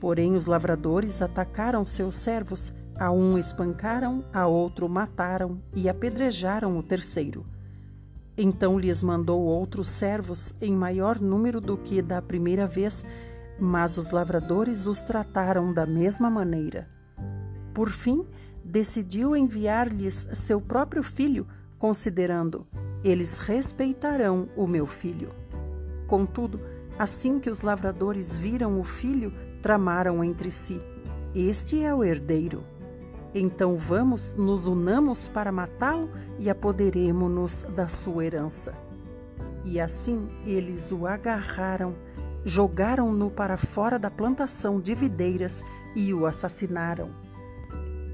Porém, 0.00 0.34
os 0.34 0.46
lavradores 0.46 1.20
atacaram 1.20 1.84
seus 1.84 2.16
servos, 2.16 2.72
a 2.98 3.12
um 3.12 3.36
espancaram, 3.36 4.24
a 4.32 4.46
outro 4.46 4.88
mataram 4.88 5.60
e 5.76 5.90
apedrejaram 5.90 6.78
o 6.78 6.82
terceiro. 6.82 7.44
Então 8.34 8.78
lhes 8.78 9.02
mandou 9.02 9.42
outros 9.42 9.90
servos 9.90 10.54
em 10.58 10.74
maior 10.74 11.20
número 11.20 11.60
do 11.60 11.76
que 11.76 12.00
da 12.00 12.22
primeira 12.22 12.66
vez, 12.66 13.04
mas 13.60 13.98
os 13.98 14.10
lavradores 14.10 14.86
os 14.86 15.02
trataram 15.02 15.70
da 15.70 15.84
mesma 15.84 16.30
maneira. 16.30 16.88
Por 17.74 17.90
fim, 17.90 18.26
decidiu 18.72 19.36
enviar-lhes 19.36 20.26
seu 20.32 20.58
próprio 20.58 21.02
filho, 21.02 21.46
considerando: 21.78 22.66
eles 23.04 23.36
respeitarão 23.36 24.48
o 24.56 24.66
meu 24.66 24.86
filho. 24.86 25.28
Contudo, 26.06 26.58
assim 26.98 27.38
que 27.38 27.50
os 27.50 27.60
lavradores 27.60 28.34
viram 28.34 28.80
o 28.80 28.82
filho, 28.82 29.30
tramaram 29.60 30.24
entre 30.24 30.50
si: 30.50 30.80
Este 31.34 31.84
é 31.84 31.94
o 31.94 32.02
herdeiro. 32.02 32.64
Então 33.34 33.76
vamos, 33.76 34.34
nos 34.36 34.66
unamos 34.66 35.28
para 35.28 35.52
matá-lo 35.52 36.08
e 36.38 36.48
apoderemo-nos 36.48 37.64
da 37.74 37.88
sua 37.88 38.24
herança. 38.24 38.74
E 39.66 39.78
assim 39.80 40.28
eles 40.46 40.90
o 40.90 41.06
agarraram, 41.06 41.94
jogaram-no 42.42 43.30
para 43.30 43.58
fora 43.58 43.98
da 43.98 44.10
plantação 44.10 44.80
de 44.80 44.94
videiras 44.94 45.62
e 45.94 46.14
o 46.14 46.24
assassinaram. 46.24 47.21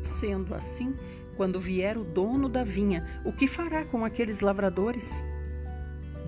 Sendo 0.02 0.54
assim, 0.54 0.94
quando 1.36 1.60
vier 1.60 1.96
o 1.96 2.04
dono 2.04 2.48
da 2.48 2.64
vinha, 2.64 3.22
o 3.24 3.32
que 3.32 3.46
fará 3.46 3.84
com 3.84 4.04
aqueles 4.04 4.40
lavradores? 4.40 5.24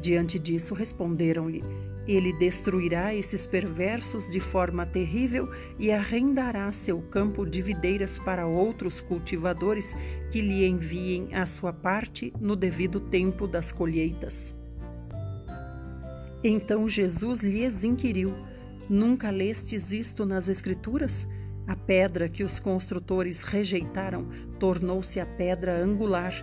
Diante 0.00 0.39
disso, 0.39 0.75
responderam-lhe: 0.75 1.62
Ele 2.07 2.33
destruirá 2.33 3.15
esses 3.15 3.47
perversos 3.47 4.31
de 4.31 4.41
forma 4.41 4.87
terrível 4.87 5.49
e 5.79 5.93
arrendará 5.93 6.73
seu 6.73 7.03
campo 7.03 7.45
de 7.45 7.61
videiras 7.61 8.19
para 8.19 8.47
outros 8.47 9.00
cultivadores 9.00 9.97
que 10.31 10.41
lhe 10.41 10.65
enviem 10.65 11.35
a 11.35 11.45
sua 11.45 11.73
parte 11.73 12.33
no 12.41 12.57
devido 12.57 13.00
tempo 13.00 13.47
das 13.47 13.71
colheitas. 13.71 14.55
Então 16.43 16.89
Jesus 16.89 17.41
lhes 17.41 17.85
inquiriu: 17.85 18.33
Nunca 18.89 19.31
lestes 19.31 19.93
isto 19.93 20.25
nas 20.25 20.49
Escrituras? 20.49 21.27
A 21.71 21.77
pedra 21.77 22.29
que 22.29 22.43
os 22.43 22.59
construtores 22.59 23.45
rejeitaram 23.45 24.27
tornou-se 24.59 25.21
a 25.21 25.25
pedra 25.25 25.81
angular, 25.81 26.35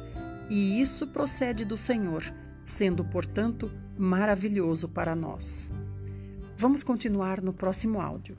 e 0.50 0.80
isso 0.80 1.06
procede 1.06 1.66
do 1.66 1.76
Senhor 1.76 2.24
sendo, 2.64 3.04
portanto, 3.04 3.70
maravilhoso 3.98 4.88
para 4.88 5.14
nós. 5.14 5.70
Vamos 6.58 6.82
continuar 6.82 7.42
no 7.42 7.52
próximo 7.52 8.00
áudio. 8.00 8.38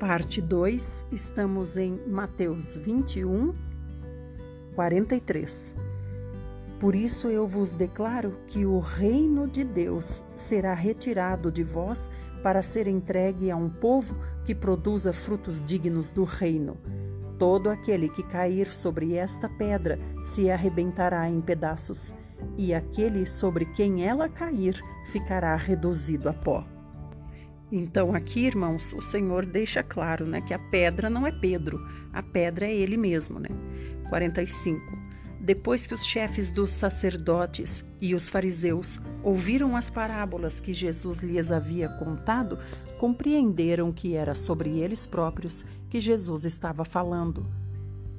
Parte 0.00 0.42
2, 0.42 1.06
estamos 1.12 1.76
em 1.76 1.96
Mateus 2.08 2.74
21, 2.74 3.54
43. 4.74 5.87
Por 6.80 6.94
isso 6.94 7.28
eu 7.28 7.46
vos 7.46 7.72
declaro 7.72 8.38
que 8.46 8.64
o 8.64 8.78
reino 8.78 9.48
de 9.48 9.64
Deus 9.64 10.22
será 10.36 10.74
retirado 10.74 11.50
de 11.50 11.64
vós 11.64 12.08
para 12.42 12.62
ser 12.62 12.86
entregue 12.86 13.50
a 13.50 13.56
um 13.56 13.68
povo 13.68 14.16
que 14.44 14.54
produza 14.54 15.12
frutos 15.12 15.62
dignos 15.62 16.12
do 16.12 16.22
reino. 16.22 16.76
Todo 17.36 17.68
aquele 17.68 18.08
que 18.08 18.22
cair 18.22 18.72
sobre 18.72 19.14
esta 19.14 19.48
pedra 19.48 19.98
se 20.24 20.50
arrebentará 20.50 21.28
em 21.28 21.40
pedaços, 21.40 22.14
e 22.56 22.72
aquele 22.72 23.26
sobre 23.26 23.64
quem 23.64 24.06
ela 24.06 24.28
cair 24.28 24.80
ficará 25.10 25.54
reduzido 25.56 26.28
a 26.28 26.32
pó. 26.32 26.64
Então, 27.70 28.14
aqui, 28.14 28.46
irmãos, 28.46 28.92
o 28.92 29.02
Senhor 29.02 29.44
deixa 29.44 29.82
claro 29.82 30.26
né, 30.26 30.40
que 30.40 30.54
a 30.54 30.58
pedra 30.58 31.10
não 31.10 31.26
é 31.26 31.32
Pedro, 31.32 31.78
a 32.12 32.22
pedra 32.22 32.66
é 32.66 32.74
ele 32.74 32.96
mesmo. 32.96 33.38
Né? 33.38 33.48
45. 34.08 35.07
Depois 35.48 35.86
que 35.86 35.94
os 35.94 36.04
chefes 36.04 36.50
dos 36.50 36.70
sacerdotes 36.72 37.82
e 38.02 38.14
os 38.14 38.28
fariseus 38.28 39.00
ouviram 39.22 39.74
as 39.74 39.88
parábolas 39.88 40.60
que 40.60 40.74
Jesus 40.74 41.20
lhes 41.20 41.50
havia 41.50 41.88
contado, 41.88 42.58
compreenderam 43.00 43.90
que 43.90 44.14
era 44.14 44.34
sobre 44.34 44.78
eles 44.78 45.06
próprios 45.06 45.64
que 45.88 46.00
Jesus 46.00 46.44
estava 46.44 46.84
falando. 46.84 47.46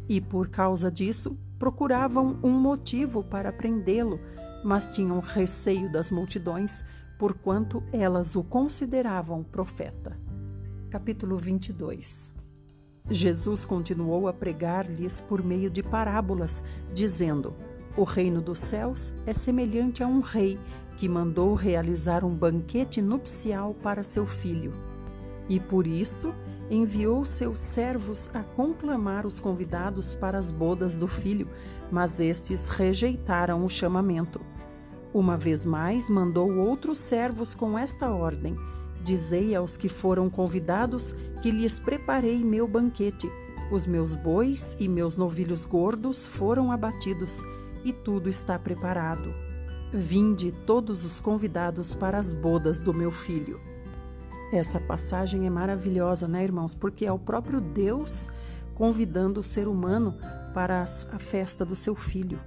E 0.10 0.20
por 0.20 0.50
causa 0.50 0.90
disso, 0.90 1.38
procuravam 1.60 2.40
um 2.42 2.50
motivo 2.50 3.24
para 3.24 3.54
prendê-lo, 3.54 4.20
mas 4.64 4.90
tinham 4.96 5.20
receio 5.20 5.88
das 5.92 6.10
multidões, 6.10 6.84
porquanto 7.20 7.84
elas 7.94 8.36
o 8.36 8.44
consideravam 8.44 9.44
profeta. 9.44 10.20
Capítulo 10.90 11.38
22 11.38 12.39
Jesus 13.10 13.66
continuou 13.66 14.28
a 14.28 14.34
pregar-lhes 14.34 15.20
por 15.20 15.44
meio 15.44 15.70
de 15.70 15.82
parábolas, 15.82 16.64
dizendo: 16.94 17.56
O 17.98 18.04
reino 18.04 18.42
dos 18.42 18.60
céus 18.60 19.14
é 19.26 19.34
semelhante 19.34 20.04
a 20.04 20.08
um 20.08 20.20
rei 20.20 20.60
que 20.98 21.10
mandou 21.10 21.54
realizar 21.54 22.24
um 22.24 22.36
banquete 22.36 23.02
nupcial 23.02 23.74
para 23.74 24.04
seu 24.04 24.26
filho. 24.26 24.74
E 25.48 25.60
por 25.60 25.88
isso 25.88 26.34
enviou 26.70 27.26
seus 27.26 27.60
servos 27.60 28.30
a 28.34 28.44
conclamar 28.44 29.26
os 29.26 29.40
convidados 29.40 30.14
para 30.14 30.38
as 30.38 30.52
bodas 30.52 30.98
do 30.98 31.08
filho, 31.08 31.48
mas 31.90 32.20
estes 32.20 32.68
rejeitaram 32.68 33.66
o 33.66 33.70
chamamento. 33.70 34.40
Uma 35.12 35.36
vez 35.36 35.66
mais 35.66 36.08
mandou 36.10 36.56
outros 36.56 37.00
servos 37.00 37.56
com 37.56 37.80
esta 37.80 38.12
ordem: 38.12 38.56
Dizei 39.02 39.56
aos 39.56 39.78
que 39.78 39.88
foram 39.88 40.30
convidados 40.30 41.14
que 41.42 41.52
lhes 41.52 41.80
preparei 41.80 42.44
meu 42.44 42.68
banquete. 42.68 43.30
Os 43.72 43.86
meus 43.86 44.16
bois 44.16 44.76
e 44.80 44.88
meus 44.88 45.16
novilhos 45.16 45.64
gordos 45.66 46.26
foram 46.26 46.72
abatidos, 46.72 47.42
e 47.84 47.94
tudo 47.94 48.28
está 48.28 48.58
preparado. 48.60 49.34
Vinde 49.94 50.52
todos 50.66 51.06
os 51.06 51.20
convidados 51.20 51.96
para 51.96 52.18
as 52.18 52.34
bodas 52.34 52.80
do 52.80 52.94
meu 52.94 53.12
filho. 53.12 53.60
Essa 54.52 54.80
passagem 54.80 55.46
é 55.46 55.50
maravilhosa, 55.50 56.28
né, 56.28 56.44
irmãos? 56.44 56.74
Porque 56.74 57.06
é 57.06 57.12
o 57.12 57.20
próprio 57.20 57.62
Deus 57.62 58.30
convidando 58.74 59.42
o 59.42 59.44
ser 59.44 59.68
humano 59.68 60.16
para 60.54 60.82
a 60.82 61.20
festa 61.20 61.64
do 61.64 61.76
seu 61.76 61.96
filho. 61.96 62.40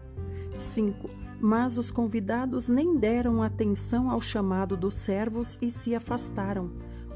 5 0.59 1.22
mas 1.43 1.77
os 1.77 1.91
convidados 1.91 2.69
nem 2.69 2.97
deram 2.97 3.43
atenção 3.43 4.09
ao 4.09 4.21
chamado 4.21 4.77
dos 4.77 4.95
servos 4.95 5.59
e 5.61 5.73
se 5.73 5.93
afastaram, 5.93 6.71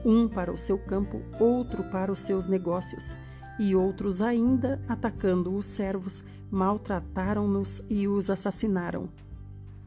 um 0.05 0.27
para 0.27 0.51
o 0.53 0.59
seu 0.59 0.77
campo, 0.77 1.23
outro 1.39 1.85
para 1.85 2.11
os 2.11 2.19
seus 2.19 2.45
negócios. 2.45 3.15
E 3.59 3.77
outros 3.77 4.21
ainda, 4.21 4.83
atacando 4.89 5.55
os 5.55 5.65
servos, 5.65 6.25
maltrataram-nos 6.51 7.83
e 7.89 8.09
os 8.09 8.29
assassinaram. 8.29 9.09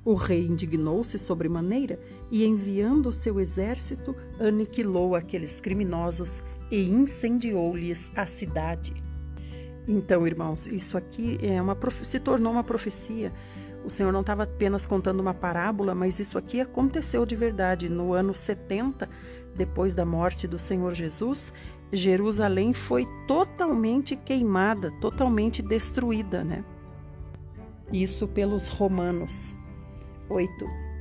O 0.05 0.13
rei 0.13 0.47
indignou-se 0.47 1.19
sobremaneira 1.19 1.99
e, 2.31 2.45
enviando 2.45 3.09
o 3.09 3.13
seu 3.13 3.39
exército, 3.41 4.15
aniquilou 4.39 5.15
aqueles 5.15 5.59
criminosos 5.59 6.41
e 6.71 6.81
incendiou-lhes 6.89 8.09
a 8.15 8.25
cidade. 8.25 8.93
Então, 9.87 10.25
irmãos, 10.25 10.67
isso 10.67 10.97
aqui 10.97 11.37
é 11.41 11.61
uma, 11.61 11.77
se 12.03 12.19
tornou 12.19 12.53
uma 12.53 12.63
profecia 12.63 13.31
o 13.83 13.89
Senhor 13.89 14.11
não 14.11 14.21
estava 14.21 14.43
apenas 14.43 14.85
contando 14.85 15.19
uma 15.19 15.33
parábola, 15.33 15.95
mas 15.95 16.19
isso 16.19 16.37
aqui 16.37 16.59
aconteceu 16.59 17.25
de 17.25 17.35
verdade. 17.35 17.89
No 17.89 18.13
ano 18.13 18.33
70, 18.33 19.07
depois 19.55 19.93
da 19.93 20.05
morte 20.05 20.47
do 20.47 20.59
Senhor 20.59 20.93
Jesus, 20.93 21.51
Jerusalém 21.91 22.73
foi 22.73 23.07
totalmente 23.27 24.15
queimada, 24.15 24.91
totalmente 24.99 25.61
destruída, 25.61 26.43
né? 26.43 26.63
Isso 27.91 28.27
pelos 28.27 28.67
romanos. 28.67 29.55
8. 30.29 30.49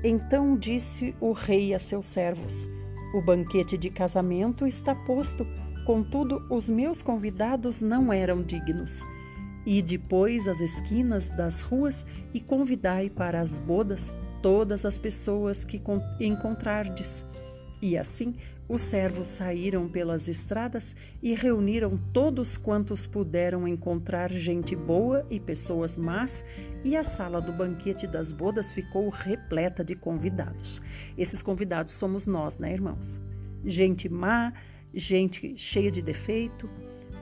Então 0.02 0.56
disse 0.56 1.14
o 1.20 1.32
rei 1.32 1.74
a 1.74 1.78
seus 1.78 2.06
servos: 2.06 2.66
O 3.14 3.20
banquete 3.20 3.76
de 3.76 3.90
casamento 3.90 4.66
está 4.66 4.94
posto, 4.94 5.46
contudo 5.84 6.46
os 6.48 6.70
meus 6.70 7.02
convidados 7.02 7.82
não 7.82 8.12
eram 8.12 8.42
dignos. 8.42 9.02
E 9.70 9.83
depois 9.83 10.48
as 10.48 10.62
esquinas 10.62 11.28
das 11.28 11.61
ruas 11.61 12.07
e 12.33 12.40
convidai 12.40 13.11
para 13.11 13.38
as 13.38 13.59
bodas 13.59 14.11
todas 14.40 14.87
as 14.87 14.96
pessoas 14.96 15.62
que 15.62 15.78
encontrardes. 16.18 17.22
E 17.83 17.94
assim 17.94 18.35
os 18.66 18.81
servos 18.81 19.26
saíram 19.26 19.87
pelas 19.87 20.26
estradas 20.26 20.96
e 21.22 21.35
reuniram 21.35 21.98
todos 22.14 22.57
quantos 22.57 23.07
puderam 23.07 23.68
encontrar 23.68 24.33
gente 24.33 24.74
boa 24.74 25.26
e 25.28 25.38
pessoas 25.38 25.98
más, 25.98 26.42
e 26.83 26.96
a 26.96 27.04
sala 27.04 27.38
do 27.38 27.52
banquete 27.52 28.07
das 28.07 28.33
bodas 28.33 28.72
ficou 28.72 29.11
repleta 29.11 29.85
de 29.85 29.94
convidados. 29.94 30.81
Esses 31.16 31.42
convidados 31.42 31.92
somos 31.92 32.24
nós, 32.24 32.59
né, 32.59 32.72
irmãos? 32.72 33.20
Gente 33.62 34.09
má, 34.09 34.50
gente 34.94 35.59
cheia 35.59 35.90
de 35.90 36.00
defeito. 36.00 36.70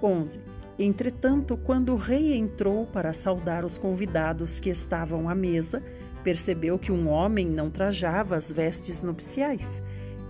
11. 0.00 0.55
Entretanto, 0.78 1.56
quando 1.56 1.94
o 1.94 1.96
rei 1.96 2.36
entrou 2.36 2.86
para 2.86 3.12
saudar 3.12 3.64
os 3.64 3.78
convidados 3.78 4.60
que 4.60 4.68
estavam 4.68 5.28
à 5.28 5.34
mesa, 5.34 5.82
percebeu 6.22 6.78
que 6.78 6.92
um 6.92 7.08
homem 7.08 7.46
não 7.46 7.70
trajava 7.70 8.36
as 8.36 8.52
vestes 8.52 9.02
nupciais 9.02 9.82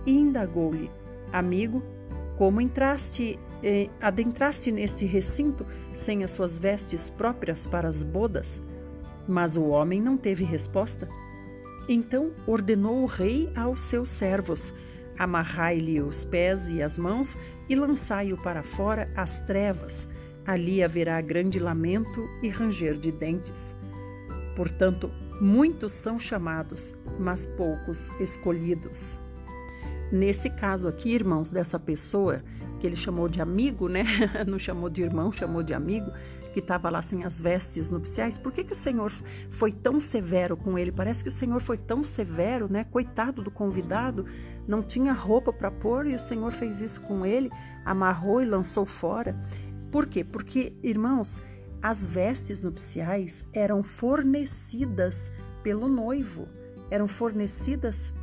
e 0.05 0.17
indagou-lhe: 0.17 0.89
Amigo, 1.33 1.83
como 2.37 2.61
entraste, 2.61 3.37
eh, 3.61 3.89
adentraste 3.99 4.71
neste 4.71 5.05
recinto 5.05 5.65
sem 5.93 6.23
as 6.23 6.31
suas 6.31 6.57
vestes 6.57 7.09
próprias 7.09 7.67
para 7.67 7.89
as 7.89 8.01
bodas? 8.01 8.61
Mas 9.27 9.57
o 9.57 9.65
homem 9.65 10.01
não 10.01 10.15
teve 10.15 10.45
resposta. 10.45 11.09
Então 11.89 12.31
ordenou 12.45 13.03
o 13.03 13.05
rei 13.05 13.51
aos 13.53 13.81
seus 13.81 14.07
servos: 14.07 14.71
Amarrai-lhe 15.19 15.99
os 15.99 16.23
pés 16.23 16.69
e 16.69 16.81
as 16.81 16.97
mãos 16.97 17.35
e 17.67 17.75
lançai-o 17.75 18.37
para 18.37 18.63
fora 18.63 19.11
às 19.13 19.41
trevas 19.41 20.07
Ali 20.47 20.81
haverá 20.81 21.21
grande 21.21 21.59
lamento 21.59 22.27
e 22.41 22.47
ranger 22.47 22.97
de 22.97 23.11
dentes. 23.11 23.75
Portanto, 24.55 25.11
muitos 25.39 25.91
são 25.91 26.17
chamados, 26.17 26.93
mas 27.19 27.45
poucos 27.45 28.09
escolhidos. 28.19 29.19
Nesse 30.11 30.49
caso 30.49 30.87
aqui, 30.87 31.13
irmãos, 31.13 31.51
dessa 31.51 31.77
pessoa 31.77 32.41
que 32.79 32.87
ele 32.87 32.95
chamou 32.95 33.27
de 33.27 33.41
amigo, 33.41 33.89
né? 33.89 34.05
Não 34.47 34.57
chamou 34.57 34.89
de 34.89 35.01
irmão, 35.01 35.31
chamou 35.31 35.61
de 35.61 35.73
amigo, 35.73 36.11
que 36.53 36.59
estava 36.59 36.89
lá 36.89 37.01
sem 37.01 37.23
as 37.23 37.39
vestes 37.39 37.91
nupciais. 37.91 38.37
Por 38.37 38.51
que, 38.51 38.63
que 38.63 38.71
o 38.71 38.75
Senhor 38.75 39.11
foi 39.51 39.71
tão 39.71 39.99
severo 39.99 40.55
com 40.55 40.77
ele? 40.77 40.91
Parece 40.91 41.23
que 41.23 41.29
o 41.29 41.31
Senhor 41.31 41.59
foi 41.59 41.77
tão 41.77 42.03
severo, 42.03 42.71
né? 42.71 42.83
Coitado 42.85 43.43
do 43.43 43.51
convidado, 43.51 44.25
não 44.67 44.81
tinha 44.81 45.13
roupa 45.13 45.51
para 45.51 45.69
pôr 45.69 46.07
e 46.07 46.15
o 46.15 46.19
Senhor 46.19 46.51
fez 46.51 46.81
isso 46.81 47.01
com 47.01 47.25
ele, 47.25 47.51
amarrou 47.85 48.41
e 48.41 48.45
lançou 48.45 48.85
fora. 48.85 49.35
Por 49.91 50.05
quê? 50.05 50.23
Porque, 50.23 50.73
irmãos, 50.83 51.39
as 51.81 52.05
vestes 52.05 52.61
nupciais 52.61 53.45
eram 53.53 53.83
fornecidas 53.83 55.31
pelo 55.63 55.87
noivo, 55.87 56.47
eram 56.89 57.07
fornecidas 57.07 58.13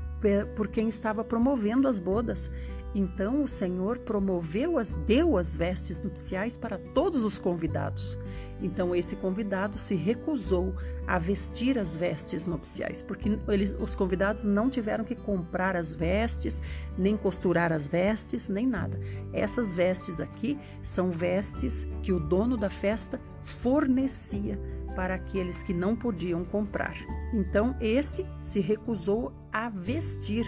por 0.56 0.68
quem 0.68 0.88
estava 0.88 1.22
promovendo 1.22 1.86
as 1.86 1.98
bodas. 1.98 2.50
Então 2.94 3.42
o 3.42 3.48
Senhor 3.48 3.98
promoveu 3.98 4.78
as, 4.78 4.94
deu 4.94 5.36
as 5.36 5.54
vestes 5.54 6.00
nupciais 6.00 6.56
para 6.56 6.78
todos 6.78 7.24
os 7.24 7.38
convidados. 7.38 8.16
Então 8.62 8.94
esse 8.94 9.16
convidado 9.16 9.78
se 9.78 9.94
recusou 9.94 10.74
a 11.06 11.18
vestir 11.18 11.78
as 11.78 11.96
vestes 11.96 12.46
nupciais, 12.46 13.02
porque 13.02 13.38
eles, 13.48 13.74
os 13.78 13.94
convidados 13.94 14.44
não 14.44 14.70
tiveram 14.70 15.04
que 15.04 15.14
comprar 15.14 15.76
as 15.76 15.92
vestes, 15.92 16.60
nem 16.96 17.16
costurar 17.16 17.72
as 17.72 17.86
vestes, 17.86 18.48
nem 18.48 18.66
nada. 18.66 18.98
Essas 19.32 19.72
vestes 19.72 20.20
aqui 20.20 20.58
são 20.82 21.10
vestes 21.10 21.86
que 22.02 22.12
o 22.12 22.20
dono 22.20 22.56
da 22.56 22.70
festa 22.70 23.20
fornecia 23.42 24.58
para 24.94 25.16
aqueles 25.16 25.62
que 25.62 25.74
não 25.74 25.96
podiam 25.96 26.44
comprar. 26.44 26.94
Então 27.34 27.76
esse 27.80 28.24
se 28.40 28.60
recusou 28.60 29.32
a 29.52 29.68
vestir 29.68 30.46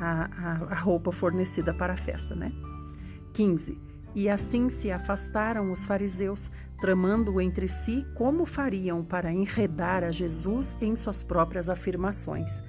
a, 0.00 0.24
a, 0.24 0.72
a 0.72 0.74
roupa 0.74 1.12
fornecida 1.12 1.74
para 1.74 1.92
a 1.92 1.96
festa, 1.96 2.34
né? 2.34 2.50
15. 3.34 3.78
E 4.14 4.28
assim 4.28 4.68
se 4.68 4.90
afastaram 4.90 5.70
os 5.70 5.84
fariseus, 5.84 6.50
tramando 6.80 7.40
entre 7.40 7.68
si 7.68 8.04
como 8.14 8.44
fariam 8.44 9.04
para 9.04 9.32
enredar 9.32 10.02
a 10.02 10.10
Jesus 10.10 10.76
em 10.80 10.96
suas 10.96 11.22
próprias 11.22 11.68
afirmações. 11.68 12.60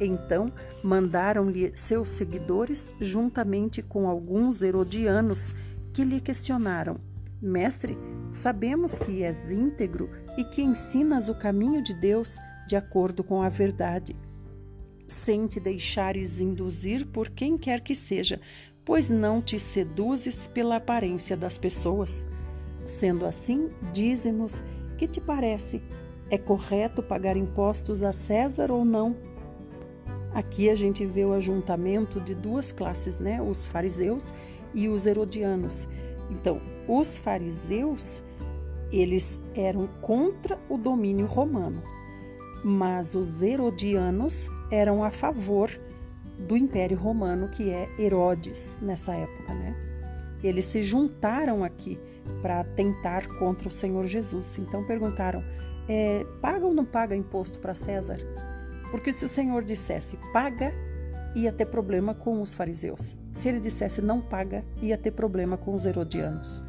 Então 0.00 0.52
mandaram-lhe 0.82 1.76
seus 1.76 2.10
seguidores, 2.10 2.92
juntamente 3.00 3.82
com 3.82 4.08
alguns 4.08 4.60
herodianos, 4.62 5.54
que 5.92 6.04
lhe 6.04 6.20
questionaram: 6.20 6.98
Mestre, 7.40 7.96
sabemos 8.30 8.98
que 8.98 9.24
és 9.24 9.50
íntegro 9.50 10.10
e 10.36 10.44
que 10.44 10.62
ensinas 10.62 11.28
o 11.28 11.34
caminho 11.34 11.82
de 11.82 11.94
Deus 11.94 12.36
de 12.68 12.76
acordo 12.76 13.22
com 13.22 13.42
a 13.42 13.48
verdade 13.48 14.16
sem 15.14 15.46
te 15.46 15.60
deixares 15.60 16.40
induzir 16.40 17.06
por 17.06 17.30
quem 17.30 17.56
quer 17.56 17.80
que 17.80 17.94
seja, 17.94 18.40
pois 18.84 19.08
não 19.08 19.40
te 19.40 19.58
seduzes 19.58 20.46
pela 20.46 20.76
aparência 20.76 21.36
das 21.36 21.56
pessoas. 21.56 22.26
Sendo 22.84 23.24
assim, 23.24 23.68
dize-nos 23.92 24.62
que 24.98 25.06
te 25.06 25.20
parece: 25.20 25.80
é 26.30 26.36
correto 26.36 27.02
pagar 27.02 27.36
impostos 27.36 28.02
a 28.02 28.12
César 28.12 28.70
ou 28.70 28.84
não? 28.84 29.16
Aqui 30.34 30.68
a 30.68 30.74
gente 30.74 31.06
vê 31.06 31.24
o 31.24 31.32
ajuntamento 31.32 32.20
de 32.20 32.34
duas 32.34 32.72
classes, 32.72 33.20
né? 33.20 33.40
Os 33.40 33.66
fariseus 33.66 34.34
e 34.74 34.88
os 34.88 35.06
herodianos. 35.06 35.88
Então, 36.28 36.60
os 36.88 37.16
fariseus, 37.16 38.20
eles 38.90 39.38
eram 39.54 39.86
contra 40.02 40.58
o 40.68 40.76
domínio 40.76 41.26
romano, 41.26 41.80
mas 42.64 43.14
os 43.14 43.42
herodianos 43.42 44.48
eram 44.74 45.04
a 45.04 45.10
favor 45.10 45.70
do 46.38 46.56
Império 46.56 46.98
Romano, 46.98 47.48
que 47.48 47.70
é 47.70 47.88
Herodes 47.98 48.76
nessa 48.82 49.14
época, 49.14 49.54
né? 49.54 49.74
Eles 50.42 50.66
se 50.66 50.82
juntaram 50.82 51.64
aqui 51.64 51.98
para 52.42 52.64
tentar 52.64 53.26
contra 53.38 53.68
o 53.68 53.70
Senhor 53.70 54.06
Jesus. 54.06 54.58
Então 54.58 54.84
perguntaram: 54.84 55.42
é, 55.88 56.26
paga 56.40 56.66
ou 56.66 56.74
não 56.74 56.84
paga 56.84 57.16
imposto 57.16 57.58
para 57.60 57.72
César? 57.72 58.18
Porque 58.90 59.12
se 59.12 59.24
o 59.24 59.28
Senhor 59.28 59.62
dissesse 59.62 60.18
paga, 60.32 60.72
ia 61.34 61.52
ter 61.52 61.66
problema 61.66 62.14
com 62.14 62.42
os 62.42 62.52
fariseus. 62.52 63.16
Se 63.32 63.48
ele 63.48 63.60
dissesse 63.60 64.02
não 64.02 64.20
paga, 64.20 64.64
ia 64.82 64.98
ter 64.98 65.12
problema 65.12 65.56
com 65.56 65.72
os 65.72 65.86
herodianos. 65.86 66.62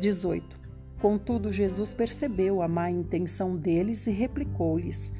18. 0.00 0.58
Contudo, 1.00 1.52
Jesus 1.52 1.92
percebeu 1.92 2.62
a 2.62 2.68
má 2.68 2.90
intenção 2.90 3.56
deles 3.56 4.06
e 4.06 4.10
replicou-lhes: 4.10 5.12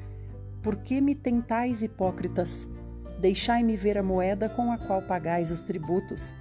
por 0.61 0.77
que 0.77 1.01
me 1.01 1.15
tentais, 1.15 1.81
hipócritas? 1.81 2.67
Deixai-me 3.19 3.75
ver 3.75 3.97
a 3.97 4.03
moeda 4.03 4.47
com 4.49 4.71
a 4.71 4.77
qual 4.77 5.01
pagais 5.01 5.51
os 5.51 5.61
tributos. 5.61 6.31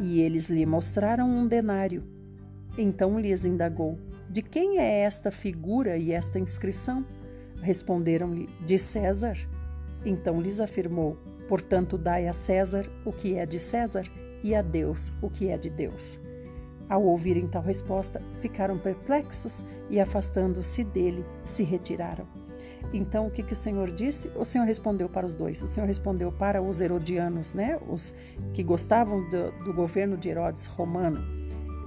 E 0.00 0.20
eles 0.20 0.48
lhe 0.48 0.64
mostraram 0.64 1.28
um 1.28 1.46
denário. 1.46 2.04
Então 2.78 3.18
lhes 3.18 3.44
indagou: 3.44 3.98
De 4.28 4.42
quem 4.42 4.78
é 4.78 5.00
esta 5.00 5.30
figura 5.30 5.96
e 5.96 6.12
esta 6.12 6.38
inscrição? 6.38 7.04
Responderam-lhe: 7.60 8.48
De 8.64 8.78
César. 8.78 9.36
Então 10.04 10.40
lhes 10.40 10.60
afirmou: 10.60 11.16
Portanto, 11.48 11.96
dai 11.98 12.28
a 12.28 12.32
César 12.32 12.86
o 13.04 13.12
que 13.12 13.34
é 13.34 13.46
de 13.46 13.58
César 13.58 14.06
e 14.44 14.54
a 14.54 14.62
Deus 14.62 15.12
o 15.20 15.30
que 15.30 15.48
é 15.48 15.56
de 15.56 15.70
Deus. 15.70 16.20
Ao 16.88 17.02
ouvirem 17.02 17.48
tal 17.48 17.62
resposta, 17.62 18.20
ficaram 18.40 18.78
perplexos 18.78 19.64
e, 19.90 19.98
afastando-se 19.98 20.84
dele, 20.84 21.24
se 21.44 21.64
retiraram. 21.64 22.45
Então, 22.92 23.26
o 23.26 23.30
que, 23.30 23.42
que 23.42 23.52
o 23.52 23.56
Senhor 23.56 23.90
disse? 23.90 24.30
O 24.36 24.44
Senhor 24.44 24.64
respondeu 24.64 25.08
para 25.08 25.26
os 25.26 25.34
dois. 25.34 25.62
O 25.62 25.68
Senhor 25.68 25.86
respondeu 25.86 26.30
para 26.30 26.62
os 26.62 26.80
herodianos, 26.80 27.52
né? 27.52 27.78
Os 27.88 28.14
que 28.54 28.62
gostavam 28.62 29.28
do, 29.28 29.50
do 29.64 29.74
governo 29.74 30.16
de 30.16 30.28
Herodes 30.28 30.66
romano. 30.66 31.20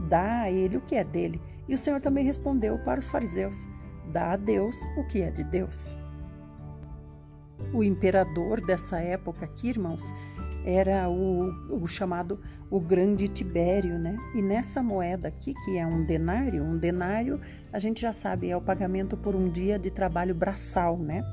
Dá 0.08 0.42
a 0.42 0.52
ele 0.52 0.78
o 0.78 0.82
que 0.82 0.96
é 0.96 1.04
dele. 1.04 1.42
E 1.68 1.74
o 1.74 1.78
Senhor 1.78 2.02
também 2.02 2.26
respondeu 2.26 2.78
para 2.80 3.00
os 3.00 3.08
fariseus: 3.08 3.68
dá 4.12 4.34
a 4.34 4.38
Deus 4.38 4.76
o 4.98 5.08
que 5.08 5.22
é 5.22 5.32
de 5.32 5.44
Deus. 5.44 5.96
O 7.74 7.84
imperador 7.84 8.62
dessa 8.62 9.00
época 9.00 9.46
aqui, 9.46 9.70
irmãos, 9.70 10.04
era 10.66 11.10
o, 11.10 11.50
o, 11.70 11.88
chamado 11.88 12.40
o 12.70 12.80
grande 12.80 13.28
Tibério, 13.28 13.98
né? 13.98 14.18
E 14.36 14.42
nessa 14.42 14.84
moeda 14.84 15.28
aqui, 15.28 15.54
que 15.66 15.78
é 15.78 15.86
um 15.86 16.06
denário, 16.06 16.64
um 16.64 16.78
denário, 16.78 17.40
a 17.72 17.80
gente 17.80 18.02
já 18.02 18.14
sabe, 18.14 18.50
é 18.50 18.58
o 18.58 18.62
pagamento 18.62 19.18
por 19.18 19.36
um 19.36 19.50
dia 19.50 19.80
de 19.80 19.90
trabalho 19.90 20.36
braçal, 20.36 20.98
né? 20.98 21.24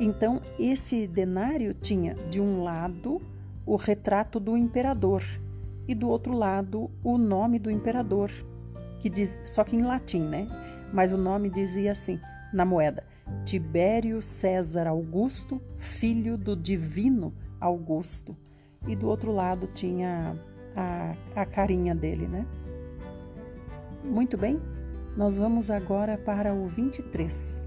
Então, 0.00 0.40
esse 0.58 1.06
denário 1.06 1.74
tinha 1.74 2.14
de 2.30 2.40
um 2.40 2.62
lado 2.62 3.20
o 3.64 3.76
retrato 3.76 4.40
do 4.40 4.56
imperador 4.56 5.22
e 5.86 5.94
do 5.94 6.08
outro 6.08 6.32
lado 6.32 6.90
o 7.02 7.18
nome 7.18 7.58
do 7.58 7.70
imperador, 7.70 8.30
que 9.00 9.08
diz, 9.08 9.38
só 9.44 9.64
que 9.64 9.76
em 9.76 9.82
latim, 9.82 10.22
né? 10.22 10.46
Mas 10.92 11.12
o 11.12 11.16
nome 11.16 11.48
dizia 11.48 11.92
assim 11.92 12.20
na 12.52 12.64
moeda: 12.64 13.04
Tibério 13.44 14.20
César 14.20 14.86
Augusto, 14.86 15.60
filho 15.78 16.36
do 16.36 16.54
divino 16.54 17.32
Augusto. 17.62 18.36
E 18.86 18.96
do 18.96 19.08
outro 19.08 19.32
lado 19.32 19.68
tinha 19.68 20.36
a, 20.76 21.14
a 21.36 21.46
carinha 21.46 21.94
dele, 21.94 22.26
né? 22.26 22.46
Muito 24.04 24.36
bem, 24.36 24.60
nós 25.16 25.38
vamos 25.38 25.70
agora 25.70 26.18
para 26.18 26.52
o 26.52 26.66
23. 26.66 27.64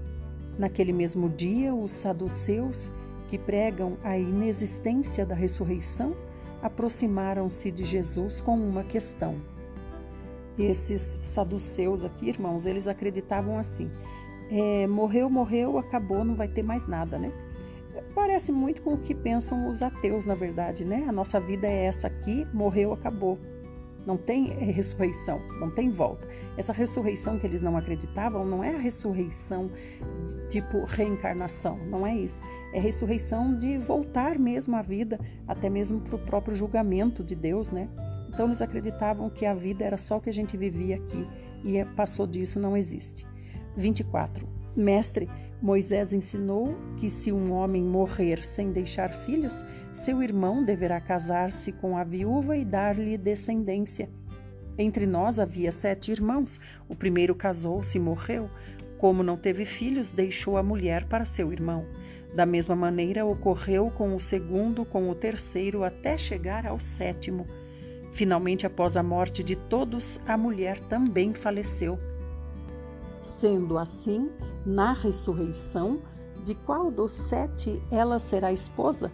Naquele 0.58 0.92
mesmo 0.92 1.28
dia, 1.28 1.74
os 1.74 1.90
saduceus, 1.90 2.92
que 3.28 3.38
pregam 3.38 3.96
a 4.04 4.18
inexistência 4.18 5.24
da 5.24 5.34
ressurreição, 5.34 6.14
aproximaram-se 6.62 7.70
de 7.70 7.84
Jesus 7.84 8.40
com 8.40 8.56
uma 8.56 8.84
questão. 8.84 9.36
Esses 10.58 11.18
saduceus 11.22 12.04
aqui, 12.04 12.28
irmãos, 12.28 12.66
eles 12.66 12.86
acreditavam 12.86 13.58
assim: 13.58 13.90
é, 14.50 14.86
morreu, 14.86 15.28
morreu, 15.28 15.78
acabou, 15.78 16.24
não 16.24 16.34
vai 16.34 16.48
ter 16.48 16.62
mais 16.62 16.86
nada, 16.86 17.18
né? 17.18 17.32
Parece 18.16 18.50
muito 18.50 18.80
com 18.80 18.94
o 18.94 18.98
que 18.98 19.14
pensam 19.14 19.68
os 19.68 19.82
ateus, 19.82 20.24
na 20.24 20.34
verdade, 20.34 20.86
né? 20.86 21.04
A 21.06 21.12
nossa 21.12 21.38
vida 21.38 21.66
é 21.66 21.84
essa 21.84 22.06
aqui, 22.06 22.46
morreu, 22.50 22.94
acabou. 22.94 23.38
Não 24.06 24.16
tem 24.16 24.52
é, 24.52 24.64
ressurreição, 24.64 25.38
não 25.60 25.70
tem 25.70 25.90
volta. 25.90 26.26
Essa 26.56 26.72
ressurreição 26.72 27.38
que 27.38 27.46
eles 27.46 27.60
não 27.60 27.76
acreditavam 27.76 28.42
não 28.42 28.64
é 28.64 28.74
a 28.74 28.78
ressurreição 28.78 29.70
de, 30.26 30.48
tipo 30.48 30.82
reencarnação, 30.86 31.76
não 31.90 32.06
é 32.06 32.16
isso. 32.16 32.40
É 32.72 32.80
ressurreição 32.80 33.54
de 33.54 33.76
voltar 33.76 34.38
mesmo 34.38 34.74
à 34.76 34.80
vida, 34.80 35.20
até 35.46 35.68
mesmo 35.68 36.00
para 36.00 36.16
o 36.16 36.24
próprio 36.24 36.56
julgamento 36.56 37.22
de 37.22 37.34
Deus, 37.34 37.70
né? 37.70 37.86
Então 38.30 38.46
eles 38.46 38.62
acreditavam 38.62 39.28
que 39.28 39.44
a 39.44 39.52
vida 39.52 39.84
era 39.84 39.98
só 39.98 40.16
o 40.16 40.20
que 40.22 40.30
a 40.30 40.34
gente 40.34 40.56
vivia 40.56 40.96
aqui 40.96 41.26
e 41.62 41.76
é, 41.76 41.84
passou 41.84 42.26
disso, 42.26 42.58
não 42.58 42.74
existe. 42.74 43.26
24. 43.76 44.48
Mestre, 44.74 45.28
Moisés 45.60 46.12
ensinou 46.12 46.76
que 46.98 47.08
se 47.08 47.32
um 47.32 47.52
homem 47.52 47.82
morrer 47.82 48.44
sem 48.44 48.70
deixar 48.70 49.08
filhos, 49.08 49.64
seu 49.92 50.22
irmão 50.22 50.62
deverá 50.62 51.00
casar-se 51.00 51.72
com 51.72 51.96
a 51.96 52.04
viúva 52.04 52.56
e 52.56 52.64
dar-lhe 52.64 53.16
descendência. 53.16 54.08
Entre 54.78 55.06
nós 55.06 55.38
havia 55.38 55.72
sete 55.72 56.12
irmãos. 56.12 56.60
O 56.88 56.94
primeiro 56.94 57.34
casou-se 57.34 57.96
e 57.96 58.00
morreu. 58.00 58.50
Como 58.98 59.22
não 59.22 59.36
teve 59.36 59.64
filhos, 59.64 60.12
deixou 60.12 60.56
a 60.56 60.62
mulher 60.62 61.06
para 61.06 61.24
seu 61.24 61.52
irmão. 61.52 61.86
Da 62.34 62.44
mesma 62.44 62.76
maneira 62.76 63.24
ocorreu 63.24 63.90
com 63.90 64.14
o 64.14 64.20
segundo, 64.20 64.84
com 64.84 65.08
o 65.08 65.14
terceiro, 65.14 65.82
até 65.82 66.18
chegar 66.18 66.66
ao 66.66 66.78
sétimo. 66.78 67.46
Finalmente, 68.12 68.66
após 68.66 68.96
a 68.96 69.02
morte 69.02 69.42
de 69.42 69.56
todos, 69.56 70.20
a 70.26 70.36
mulher 70.36 70.78
também 70.80 71.32
faleceu. 71.32 71.98
Sendo 73.26 73.76
assim, 73.76 74.30
na 74.64 74.92
ressurreição, 74.92 76.00
de 76.44 76.54
qual 76.54 76.90
dos 76.90 77.12
sete 77.12 77.82
ela 77.90 78.18
será 78.18 78.52
esposa? 78.52 79.10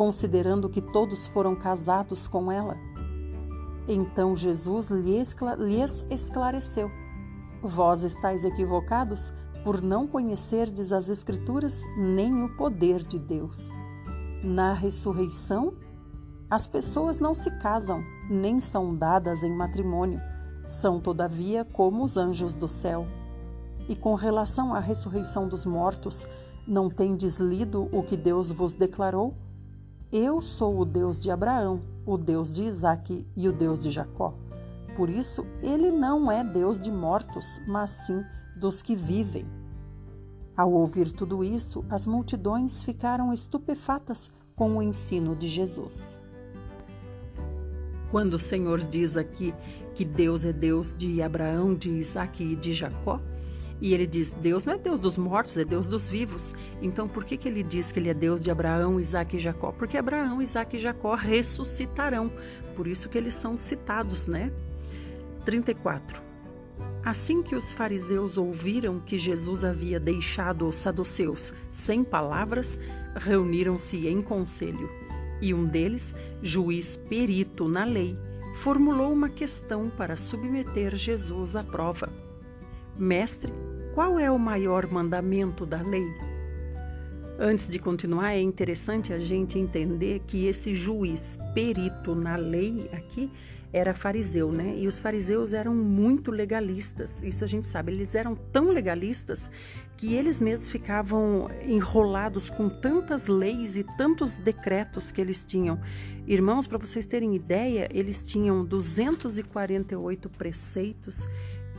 considerando 0.00 0.70
que 0.70 0.80
todos 0.80 1.26
foram 1.26 1.54
casados 1.54 2.26
com 2.26 2.50
ela? 2.50 2.74
Então 3.86 4.34
Jesus 4.34 4.88
lhes 4.90 5.36
esclareceu: 6.08 6.90
Vós 7.62 8.02
estáis 8.02 8.42
equivocados 8.42 9.30
por 9.62 9.82
não 9.82 10.06
conhecerdes 10.06 10.90
as 10.90 11.10
Escrituras 11.10 11.82
nem 11.98 12.42
o 12.42 12.56
poder 12.56 13.02
de 13.04 13.18
Deus. 13.18 13.68
Na 14.42 14.72
ressurreição, 14.72 15.74
as 16.48 16.66
pessoas 16.66 17.18
não 17.18 17.34
se 17.34 17.50
casam, 17.58 18.02
nem 18.30 18.58
são 18.58 18.96
dadas 18.96 19.42
em 19.42 19.54
matrimônio, 19.54 20.18
são, 20.66 20.98
todavia, 20.98 21.62
como 21.62 22.04
os 22.04 22.16
anjos 22.16 22.56
do 22.56 22.66
céu. 22.66 23.06
E 23.90 23.96
com 23.96 24.14
relação 24.14 24.72
à 24.72 24.78
ressurreição 24.78 25.48
dos 25.48 25.66
mortos, 25.66 26.24
não 26.64 26.88
tendes 26.88 27.40
lido 27.40 27.88
o 27.90 28.04
que 28.04 28.16
Deus 28.16 28.52
vos 28.52 28.76
declarou? 28.76 29.34
Eu 30.12 30.40
sou 30.40 30.78
o 30.78 30.84
Deus 30.84 31.18
de 31.18 31.28
Abraão, 31.28 31.82
o 32.06 32.16
Deus 32.16 32.52
de 32.52 32.62
Isaque 32.62 33.26
e 33.36 33.48
o 33.48 33.52
Deus 33.52 33.80
de 33.80 33.90
Jacó. 33.90 34.32
Por 34.94 35.10
isso, 35.10 35.44
ele 35.60 35.90
não 35.90 36.30
é 36.30 36.44
Deus 36.44 36.78
de 36.78 36.88
mortos, 36.88 37.60
mas 37.66 37.90
sim 38.06 38.24
dos 38.56 38.80
que 38.80 38.94
vivem. 38.94 39.44
Ao 40.56 40.70
ouvir 40.70 41.10
tudo 41.10 41.42
isso, 41.42 41.84
as 41.90 42.06
multidões 42.06 42.84
ficaram 42.84 43.32
estupefatas 43.32 44.30
com 44.54 44.76
o 44.76 44.82
ensino 44.82 45.34
de 45.34 45.48
Jesus. 45.48 46.16
Quando 48.08 48.34
o 48.34 48.40
Senhor 48.40 48.84
diz 48.84 49.16
aqui 49.16 49.52
que 49.96 50.04
Deus 50.04 50.44
é 50.44 50.52
Deus 50.52 50.94
de 50.96 51.20
Abraão, 51.20 51.74
de 51.74 51.90
Isaac 51.90 52.40
e 52.40 52.54
de 52.54 52.72
Jacó, 52.72 53.20
e 53.80 53.94
ele 53.94 54.06
diz: 54.06 54.30
Deus 54.32 54.64
não 54.64 54.74
é 54.74 54.78
Deus 54.78 55.00
dos 55.00 55.16
mortos, 55.16 55.56
é 55.56 55.64
Deus 55.64 55.88
dos 55.88 56.06
vivos. 56.06 56.54
Então, 56.82 57.08
por 57.08 57.24
que, 57.24 57.36
que 57.36 57.48
ele 57.48 57.62
diz 57.62 57.90
que 57.90 57.98
ele 57.98 58.10
é 58.10 58.14
Deus 58.14 58.40
de 58.40 58.50
Abraão, 58.50 59.00
Isaac 59.00 59.36
e 59.36 59.40
Jacó? 59.40 59.72
Porque 59.72 59.96
Abraão, 59.96 60.42
Isaac 60.42 60.76
e 60.76 60.80
Jacó 60.80 61.14
ressuscitarão. 61.14 62.30
Por 62.76 62.86
isso 62.86 63.08
que 63.08 63.18
eles 63.18 63.34
são 63.34 63.56
citados, 63.56 64.28
né? 64.28 64.52
34. 65.44 66.20
Assim 67.04 67.42
que 67.42 67.54
os 67.54 67.72
fariseus 67.72 68.36
ouviram 68.36 69.00
que 69.00 69.18
Jesus 69.18 69.64
havia 69.64 69.98
deixado 69.98 70.66
os 70.66 70.76
saduceus 70.76 71.52
sem 71.72 72.04
palavras, 72.04 72.78
reuniram-se 73.16 74.06
em 74.06 74.20
conselho. 74.20 74.88
E 75.40 75.54
um 75.54 75.64
deles, 75.64 76.14
juiz 76.42 76.96
perito 76.96 77.66
na 77.66 77.84
lei, 77.84 78.14
formulou 78.62 79.10
uma 79.10 79.30
questão 79.30 79.88
para 79.88 80.14
submeter 80.14 80.94
Jesus 80.94 81.56
à 81.56 81.64
prova. 81.64 82.12
Mestre, 83.00 83.50
qual 83.94 84.18
é 84.18 84.30
o 84.30 84.38
maior 84.38 84.86
mandamento 84.86 85.64
da 85.64 85.80
lei? 85.80 86.06
Antes 87.38 87.66
de 87.66 87.78
continuar, 87.78 88.34
é 88.34 88.40
interessante 88.42 89.10
a 89.14 89.18
gente 89.18 89.58
entender 89.58 90.20
que 90.26 90.44
esse 90.44 90.74
juiz 90.74 91.38
perito 91.54 92.14
na 92.14 92.36
lei 92.36 92.90
aqui 92.92 93.30
era 93.72 93.94
fariseu, 93.94 94.52
né? 94.52 94.76
E 94.76 94.86
os 94.86 94.98
fariseus 94.98 95.54
eram 95.54 95.74
muito 95.74 96.30
legalistas, 96.30 97.22
isso 97.22 97.42
a 97.42 97.46
gente 97.46 97.66
sabe. 97.66 97.92
Eles 97.92 98.14
eram 98.14 98.34
tão 98.34 98.70
legalistas 98.70 99.50
que 99.96 100.14
eles 100.14 100.38
mesmos 100.38 100.68
ficavam 100.68 101.48
enrolados 101.66 102.50
com 102.50 102.68
tantas 102.68 103.28
leis 103.28 103.76
e 103.76 103.84
tantos 103.96 104.36
decretos 104.36 105.10
que 105.10 105.22
eles 105.22 105.42
tinham. 105.42 105.80
Irmãos, 106.26 106.66
para 106.66 106.76
vocês 106.76 107.06
terem 107.06 107.34
ideia, 107.34 107.88
eles 107.92 108.22
tinham 108.22 108.62
248 108.62 110.28
preceitos 110.28 111.26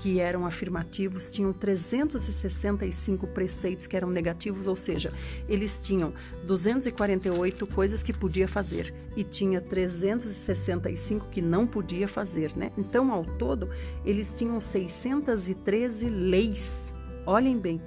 que 0.02 0.20
eram 0.20 0.48
afirmativos, 0.48 1.30
tinham 1.30 1.54
365 1.54 3.28
preceitos 3.28 3.86
que 3.86 3.96
eram 3.96 4.10
negativos, 4.10 4.66
ou 4.66 4.76
seja, 4.76 5.14
eles 5.48 5.80
tinham 5.82 6.12
248 6.48 7.68
coisas 7.68 8.02
que 8.02 8.12
podia 8.12 8.48
fazer 8.48 8.92
e 9.16 9.24
tinha 9.24 9.62
365 9.62 11.28
que 11.30 11.40
não 11.40 11.68
podia 11.68 12.08
fazer, 12.08 12.52
né? 12.56 12.72
Então, 12.76 13.12
ao 13.12 13.24
todo, 13.24 13.70
eles 14.04 14.34
tinham 14.36 14.60
613 14.60 16.10
leis. 16.10 16.92
Olhem 17.24 17.60
bem, 17.60 17.80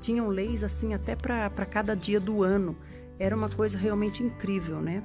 tinham 0.00 0.28
leis 0.28 0.62
assim 0.62 0.94
até 0.94 1.16
para 1.16 1.50
cada 1.66 1.96
dia 1.96 2.20
do 2.20 2.44
ano. 2.44 2.76
Era 3.18 3.34
uma 3.34 3.48
coisa 3.48 3.76
realmente 3.76 4.22
incrível, 4.22 4.80
né? 4.80 5.02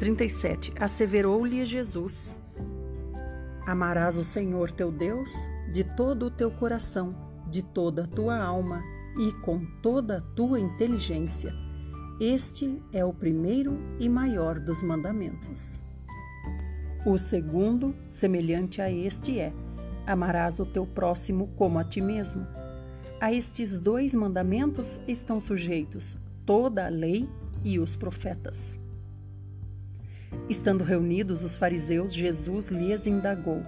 37. 0.00 0.72
Asseverou-lhe 0.80 1.64
Jesus: 1.64 2.40
Amarás 3.66 4.16
o 4.16 4.22
Senhor 4.22 4.70
teu 4.70 4.92
Deus 4.92 5.30
de 5.72 5.82
todo 5.82 6.26
o 6.26 6.30
teu 6.30 6.52
coração, 6.52 7.14
de 7.50 7.62
toda 7.62 8.04
a 8.04 8.06
tua 8.06 8.38
alma 8.38 8.80
e 9.18 9.32
com 9.42 9.66
toda 9.82 10.18
a 10.18 10.20
tua 10.20 10.60
inteligência. 10.60 11.52
Este 12.20 12.80
é 12.92 13.04
o 13.04 13.12
primeiro 13.12 13.72
e 13.98 14.08
maior 14.08 14.60
dos 14.60 14.82
mandamentos. 14.82 15.80
O 17.04 17.18
segundo, 17.18 17.94
semelhante 18.08 18.80
a 18.80 18.90
este, 18.90 19.40
é: 19.40 19.52
amarás 20.06 20.60
o 20.60 20.66
teu 20.66 20.86
próximo 20.86 21.48
como 21.56 21.78
a 21.80 21.84
ti 21.84 22.00
mesmo. 22.00 22.46
A 23.20 23.32
estes 23.32 23.78
dois 23.78 24.14
mandamentos 24.14 25.00
estão 25.08 25.40
sujeitos 25.40 26.16
toda 26.44 26.86
a 26.86 26.88
lei 26.88 27.28
e 27.64 27.80
os 27.80 27.96
profetas. 27.96 28.78
Estando 30.48 30.84
reunidos 30.84 31.42
os 31.42 31.56
fariseus, 31.56 32.14
Jesus 32.14 32.68
lhes 32.68 33.06
indagou: 33.06 33.62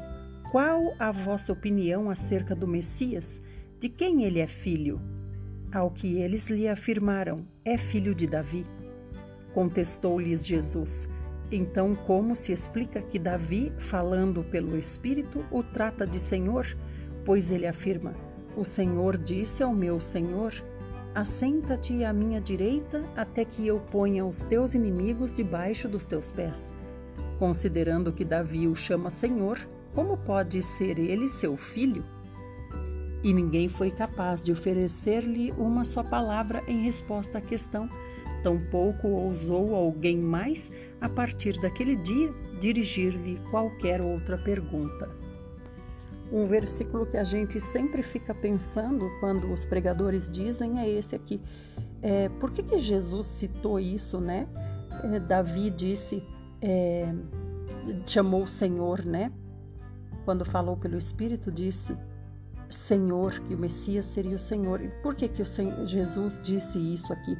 Qual 0.51 0.95
a 0.99 1.11
vossa 1.11 1.53
opinião 1.53 2.11
acerca 2.11 2.55
do 2.55 2.67
Messias? 2.67 3.41
De 3.81 3.89
quem 3.89 4.25
ele 4.25 4.41
é 4.41 4.47
filho? 4.47 5.01
Ao 5.73 5.91
que 5.91 6.19
eles 6.19 6.49
lhe 6.49 6.69
afirmaram: 6.69 7.47
É 7.65 7.77
filho 7.77 8.15
de 8.15 8.27
Davi. 8.27 8.65
Contestou-lhes 9.53 10.47
Jesus: 10.47 11.09
Então, 11.51 11.95
como 11.95 12.37
se 12.37 12.53
explica 12.53 13.03
que 13.03 13.19
Davi, 13.19 13.73
falando 13.79 14.45
pelo 14.45 14.77
Espírito, 14.77 15.45
o 15.51 15.63
trata 15.63 16.07
de 16.07 16.19
Senhor? 16.21 16.67
Pois 17.25 17.51
ele 17.51 17.67
afirma: 17.67 18.15
O 18.57 18.65
Senhor 18.65 19.17
disse 19.17 19.63
ao 19.63 19.75
meu 19.75 20.01
Senhor: 20.01 20.53
Assenta-te 21.19 22.05
à 22.05 22.13
minha 22.13 22.41
direita 22.41 23.05
até 23.17 23.45
que 23.45 23.67
eu 23.67 23.81
ponha 23.91 24.25
os 24.25 24.45
teus 24.45 24.77
inimigos 24.77 25.33
debaixo 25.33 25.89
dos 25.89 26.07
teus 26.07 26.31
pés. 26.31 26.73
Considerando 27.41 28.13
que 28.13 28.25
Davi 28.25 28.69
o 28.69 28.77
chama 28.77 29.11
Senhor, 29.11 29.59
como 29.93 30.17
pode 30.17 30.63
ser 30.63 30.97
ele 30.97 31.29
seu 31.29 31.57
filho? 31.57 32.05
E 33.21 33.35
ninguém 33.35 33.69
foi 33.69 33.91
capaz 33.91 34.45
de 34.45 34.53
oferecer-lhe 34.53 35.53
uma 35.59 35.83
só 35.83 36.05
palavra 36.05 36.63
em 36.69 36.85
resposta 36.85 37.39
à 37.39 37.41
questão, 37.41 37.89
tampouco 38.45 39.09
ousou 39.09 39.75
alguém 39.75 40.19
mais, 40.19 40.71
a 41.01 41.09
partir 41.09 41.61
daquele 41.61 41.97
dia, 41.97 42.33
dirigir-lhe 42.61 43.41
qualquer 43.51 44.01
outra 44.01 44.39
pergunta. 44.39 45.11
Um 46.31 46.45
versículo 46.45 47.07
que 47.07 47.17
a 47.17 47.25
gente 47.25 47.61
sempre 47.61 48.03
fica 48.03 48.35
pensando 48.35 49.09
quando 49.21 49.51
os 49.51 49.65
pregadores 49.65 50.29
dizem 50.31 50.79
é 50.79 50.89
esse 50.89 51.15
aqui. 51.15 51.41
É, 52.03 52.29
por 52.29 52.51
que, 52.51 52.63
que 52.63 52.79
Jesus 52.79 53.27
citou 53.27 53.81
isso, 53.81 54.21
né? 54.21 54.47
É, 55.05 55.19
Davi 55.19 55.71
disse, 55.71 56.23
é, 56.61 57.13
chamou 58.07 58.43
o 58.43 58.47
Senhor, 58.47 59.05
né? 59.05 59.33
Quando 60.25 60.45
falou 60.45 60.77
pelo 60.77 60.99
Espírito, 60.99 61.51
disse 61.51 61.97
Senhor, 62.71 63.41
que 63.41 63.55
o 63.55 63.59
Messias 63.59 64.05
seria 64.05 64.37
o 64.37 64.39
Senhor. 64.39 64.83
E 64.83 64.89
por 65.03 65.15
que, 65.15 65.29
que 65.29 65.43
o 65.43 65.47
Senhor, 65.47 65.87
Jesus 65.87 66.39
disse 66.43 66.79
isso 66.79 67.13
aqui? 67.13 67.37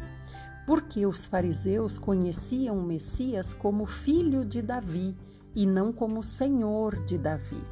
Porque 0.67 1.07
os 1.07 1.25
fariseus 1.25 1.99
conheciam 1.99 2.79
o 2.79 2.83
Messias 2.83 3.53
como 3.53 3.87
filho 3.87 4.45
de 4.45 4.63
Davi 4.63 5.15
e 5.55 5.67
não 5.67 5.93
como 5.93 6.23
Senhor 6.23 7.05
de 7.05 7.19
Davi. 7.19 7.63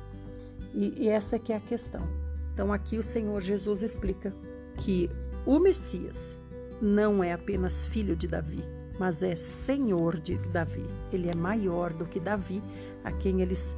E, 0.76 1.04
e 1.04 1.08
essa 1.08 1.36
é 1.36 1.38
que 1.38 1.52
é 1.52 1.56
a 1.56 1.60
questão. 1.60 2.06
Então 2.52 2.72
aqui 2.72 2.98
o 2.98 3.02
Senhor 3.02 3.40
Jesus 3.40 3.82
explica 3.82 4.32
que 4.76 5.10
o 5.46 5.58
Messias 5.58 6.36
não 6.80 7.24
é 7.24 7.32
apenas 7.32 7.86
filho 7.86 8.14
de 8.14 8.28
Davi, 8.28 8.62
mas 8.98 9.22
é 9.22 9.34
Senhor 9.34 10.20
de 10.20 10.36
Davi. 10.36 10.84
Ele 11.10 11.30
é 11.30 11.34
maior 11.34 11.92
do 11.92 12.04
que 12.04 12.20
Davi, 12.20 12.62
a 13.02 13.10
quem 13.10 13.40
eles 13.40 13.74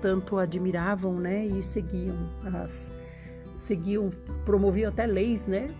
tanto 0.00 0.38
admiravam, 0.38 1.20
né, 1.20 1.44
e 1.44 1.62
seguiam 1.62 2.16
as 2.54 2.90
seguiam, 3.58 4.10
promoviam 4.46 4.88
até 4.88 5.04
leis, 5.04 5.46
né, 5.46 5.74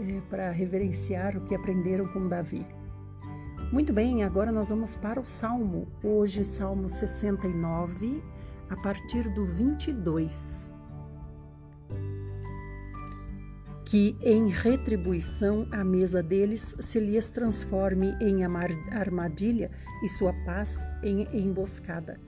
é, 0.00 0.20
para 0.30 0.50
reverenciar 0.50 1.36
o 1.36 1.42
que 1.42 1.54
aprenderam 1.54 2.06
com 2.06 2.26
Davi. 2.26 2.66
Muito 3.70 3.92
bem, 3.92 4.24
agora 4.24 4.50
nós 4.50 4.70
vamos 4.70 4.96
para 4.96 5.20
o 5.20 5.24
Salmo. 5.24 5.88
Hoje, 6.02 6.44
Salmo 6.44 6.88
69, 6.88 8.22
a 8.68 8.76
partir 8.76 9.28
do 9.30 9.44
22. 9.44 10.66
Que 13.84 14.16
em 14.20 14.48
retribuição 14.48 15.68
a 15.70 15.84
mesa 15.84 16.22
deles 16.22 16.74
se 16.80 16.98
lhes 16.98 17.28
transforme 17.28 18.16
em 18.20 18.44
armadilha 18.44 19.70
e 20.02 20.08
sua 20.08 20.32
paz 20.44 20.78
em 21.02 21.26
emboscada. 21.32 22.18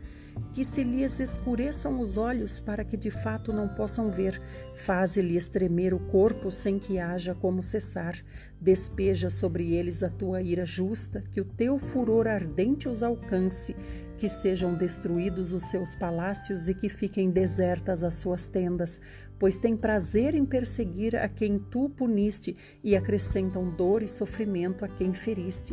que 0.54 0.64
se 0.64 0.82
lhes 0.82 1.20
escureçam 1.20 2.00
os 2.00 2.16
olhos 2.16 2.60
para 2.60 2.84
que 2.84 2.96
de 2.96 3.10
fato 3.10 3.52
não 3.52 3.68
possam 3.68 4.10
ver. 4.10 4.40
Faze-lhes 4.84 5.46
tremer 5.46 5.94
o 5.94 5.98
corpo 5.98 6.50
sem 6.50 6.78
que 6.78 6.98
haja 6.98 7.34
como 7.34 7.62
cessar. 7.62 8.16
Despeja 8.60 9.30
sobre 9.30 9.74
eles 9.74 10.02
a 10.02 10.10
tua 10.10 10.42
ira 10.42 10.64
justa, 10.64 11.22
que 11.32 11.40
o 11.40 11.44
teu 11.44 11.78
furor 11.78 12.26
ardente 12.26 12.88
os 12.88 13.02
alcance, 13.02 13.76
que 14.18 14.28
sejam 14.28 14.74
destruídos 14.74 15.52
os 15.52 15.70
seus 15.70 15.94
palácios 15.94 16.68
e 16.68 16.74
que 16.74 16.88
fiquem 16.88 17.30
desertas 17.30 18.02
as 18.02 18.16
suas 18.16 18.46
tendas, 18.46 19.00
pois 19.38 19.56
tem 19.56 19.76
prazer 19.76 20.34
em 20.34 20.44
perseguir 20.44 21.14
a 21.14 21.28
quem 21.28 21.58
tu 21.58 21.88
puniste 21.88 22.56
e 22.82 22.96
acrescentam 22.96 23.70
dor 23.70 24.02
e 24.02 24.08
sofrimento 24.08 24.84
a 24.84 24.88
quem 24.88 25.12
feriste. 25.12 25.72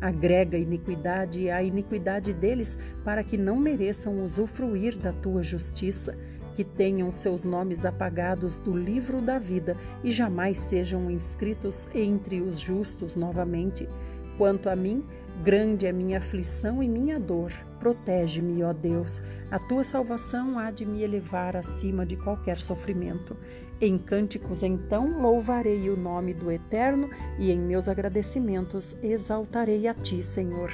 Agrega 0.00 0.58
iniquidade 0.58 1.48
à 1.48 1.62
iniquidade 1.62 2.32
deles, 2.32 2.76
para 3.04 3.22
que 3.22 3.38
não 3.38 3.56
mereçam 3.56 4.22
usufruir 4.22 4.96
da 4.98 5.12
tua 5.12 5.42
justiça, 5.42 6.18
que 6.56 6.64
tenham 6.64 7.12
seus 7.12 7.44
nomes 7.44 7.84
apagados 7.84 8.56
do 8.56 8.76
livro 8.76 9.22
da 9.22 9.38
vida 9.38 9.76
e 10.02 10.10
jamais 10.10 10.58
sejam 10.58 11.08
inscritos 11.10 11.88
entre 11.94 12.40
os 12.40 12.58
justos 12.58 13.14
novamente. 13.14 13.88
Quanto 14.36 14.68
a 14.68 14.74
mim, 14.74 15.04
grande 15.44 15.86
é 15.86 15.92
minha 15.92 16.18
aflição 16.18 16.82
e 16.82 16.88
minha 16.88 17.20
dor. 17.20 17.52
Protege-me, 17.84 18.62
ó 18.62 18.72
Deus. 18.72 19.20
A 19.50 19.58
tua 19.58 19.84
salvação 19.84 20.58
há 20.58 20.70
de 20.70 20.86
me 20.86 21.02
elevar 21.02 21.54
acima 21.54 22.06
de 22.06 22.16
qualquer 22.16 22.58
sofrimento. 22.58 23.36
Em 23.78 23.98
cânticos, 23.98 24.62
então, 24.62 25.20
louvarei 25.20 25.90
o 25.90 25.96
nome 25.96 26.32
do 26.32 26.50
Eterno 26.50 27.10
e 27.38 27.50
em 27.50 27.58
meus 27.58 27.86
agradecimentos 27.86 28.96
exaltarei 29.02 29.86
a 29.86 29.92
ti, 29.92 30.22
Senhor. 30.22 30.70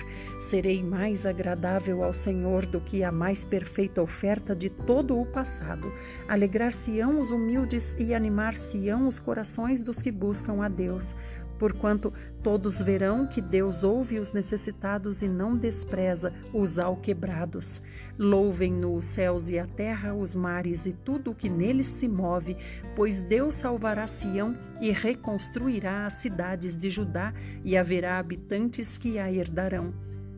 Serei 0.49 0.85
mais 0.85 1.27
agradável 1.27 2.05
ao 2.05 2.14
Senhor 2.14 2.64
do 2.64 2.81
que 2.81 3.03
a 3.03 3.11
mais 3.11 3.44
perfeita 3.44 4.01
oferta 4.01 4.55
de 4.55 4.70
todo 4.70 5.20
o 5.20 5.27
passado. 5.27 5.92
Alegrar-se-ão 6.29 7.20
os 7.20 7.33
humildes 7.33 7.96
e 7.99 8.14
animar-se-ão 8.14 9.05
os 9.09 9.18
corações 9.18 9.83
dos 9.83 10.01
que 10.01 10.12
buscam 10.12 10.62
a 10.62 10.68
Deus 10.68 11.16
porquanto 11.61 12.11
todos 12.42 12.81
verão 12.81 13.27
que 13.27 13.42
Deus 13.42 13.85
ouve 13.85 14.18
os 14.18 14.33
necessitados 14.33 15.20
e 15.20 15.29
não 15.29 15.55
despreza 15.55 16.33
os 16.55 16.79
alquebrados. 16.79 17.83
Louvem-no 18.18 18.94
os 18.94 19.05
céus 19.05 19.51
e 19.51 19.59
a 19.59 19.66
terra, 19.66 20.14
os 20.14 20.35
mares 20.35 20.87
e 20.87 20.92
tudo 20.94 21.33
o 21.33 21.35
que 21.35 21.51
neles 21.51 21.87
se 21.87 22.09
move, 22.09 22.57
pois 22.96 23.20
Deus 23.20 23.57
salvará 23.57 24.07
Sião 24.07 24.57
e 24.81 24.90
reconstruirá 24.90 26.07
as 26.07 26.14
cidades 26.14 26.75
de 26.75 26.88
Judá, 26.88 27.35
e 27.62 27.77
haverá 27.77 28.18
habitantes 28.18 28.96
que 28.96 29.18
a 29.18 29.31
herdarão. 29.31 29.92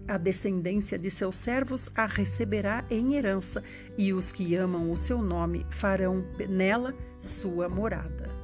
A 0.09 0.19
descendência 0.19 0.99
de 0.99 1.09
seus 1.09 1.37
servos 1.37 1.89
a 1.95 2.07
receberá 2.07 2.85
em 2.91 3.15
herança, 3.15 3.63
e 3.97 4.13
os 4.13 4.33
que 4.33 4.57
amam 4.57 4.91
o 4.91 4.97
seu 4.97 5.23
nome 5.23 5.65
farão 5.71 6.25
nela 6.49 6.93
sua 7.21 7.69
morada. 7.69 8.42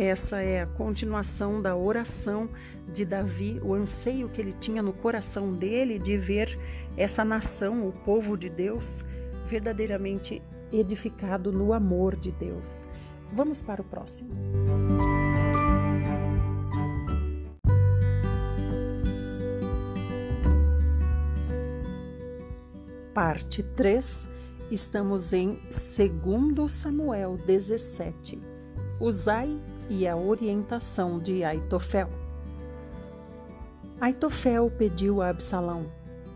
Essa 0.00 0.40
é 0.40 0.62
a 0.62 0.66
continuação 0.66 1.60
da 1.60 1.74
oração 1.74 2.48
de 2.92 3.04
Davi, 3.04 3.58
o 3.60 3.74
anseio 3.74 4.28
que 4.28 4.40
ele 4.40 4.52
tinha 4.52 4.80
no 4.80 4.92
coração 4.92 5.52
dele 5.52 5.98
de 5.98 6.16
ver 6.16 6.56
essa 6.96 7.24
nação, 7.24 7.84
o 7.84 7.90
povo 7.90 8.36
de 8.36 8.48
Deus, 8.48 9.04
verdadeiramente 9.48 10.40
edificado 10.72 11.50
no 11.50 11.72
amor 11.72 12.14
de 12.14 12.30
Deus. 12.30 12.86
Vamos 13.32 13.60
para 13.60 13.82
o 13.82 13.84
próximo. 13.84 14.30
Parte 23.12 23.64
3, 23.64 24.28
estamos 24.70 25.32
em 25.32 25.58
2 26.54 26.72
Samuel 26.72 27.36
17. 27.44 28.40
Usai 29.00 29.58
e 29.88 30.06
a 30.06 30.16
orientação 30.16 31.18
de 31.18 31.44
Aitofel. 31.44 32.08
Aitofel 34.00 34.70
pediu 34.70 35.20
a 35.20 35.28
Absalão: 35.28 35.86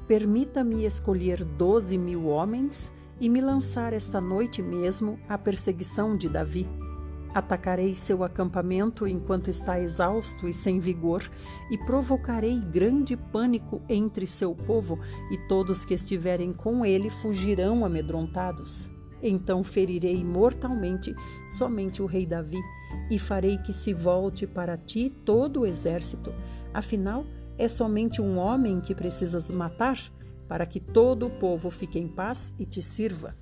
Permita-me 0.06 0.84
escolher 0.84 1.44
doze 1.44 1.96
mil 1.96 2.26
homens 2.26 2.90
e 3.20 3.28
me 3.28 3.40
lançar 3.40 3.92
esta 3.92 4.20
noite 4.20 4.60
mesmo 4.60 5.18
à 5.28 5.38
perseguição 5.38 6.16
de 6.16 6.28
Davi. 6.28 6.66
Atacarei 7.34 7.94
seu 7.94 8.22
acampamento 8.24 9.06
enquanto 9.06 9.48
está 9.48 9.80
exausto 9.80 10.46
e 10.46 10.52
sem 10.52 10.80
vigor, 10.80 11.30
e 11.70 11.78
provocarei 11.78 12.58
grande 12.58 13.16
pânico 13.16 13.80
entre 13.88 14.26
seu 14.26 14.54
povo, 14.54 14.98
e 15.30 15.38
todos 15.48 15.84
que 15.84 15.94
estiverem 15.94 16.52
com 16.52 16.84
ele 16.84 17.08
fugirão 17.08 17.86
amedrontados. 17.86 18.86
Então 19.22 19.62
ferirei 19.62 20.24
mortalmente 20.24 21.14
somente 21.46 22.02
o 22.02 22.06
rei 22.06 22.26
Davi 22.26 22.60
e 23.10 23.18
farei 23.18 23.58
que 23.58 23.72
se 23.72 23.94
volte 23.94 24.46
para 24.46 24.76
ti 24.76 25.14
todo 25.24 25.60
o 25.60 25.66
exército. 25.66 26.32
Afinal, 26.74 27.24
é 27.56 27.68
somente 27.68 28.20
um 28.20 28.38
homem 28.38 28.80
que 28.80 28.94
precisas 28.94 29.48
matar 29.48 29.98
para 30.48 30.66
que 30.66 30.80
todo 30.80 31.26
o 31.26 31.38
povo 31.38 31.70
fique 31.70 31.98
em 31.98 32.08
paz 32.08 32.52
e 32.58 32.66
te 32.66 32.82
sirva. 32.82 33.36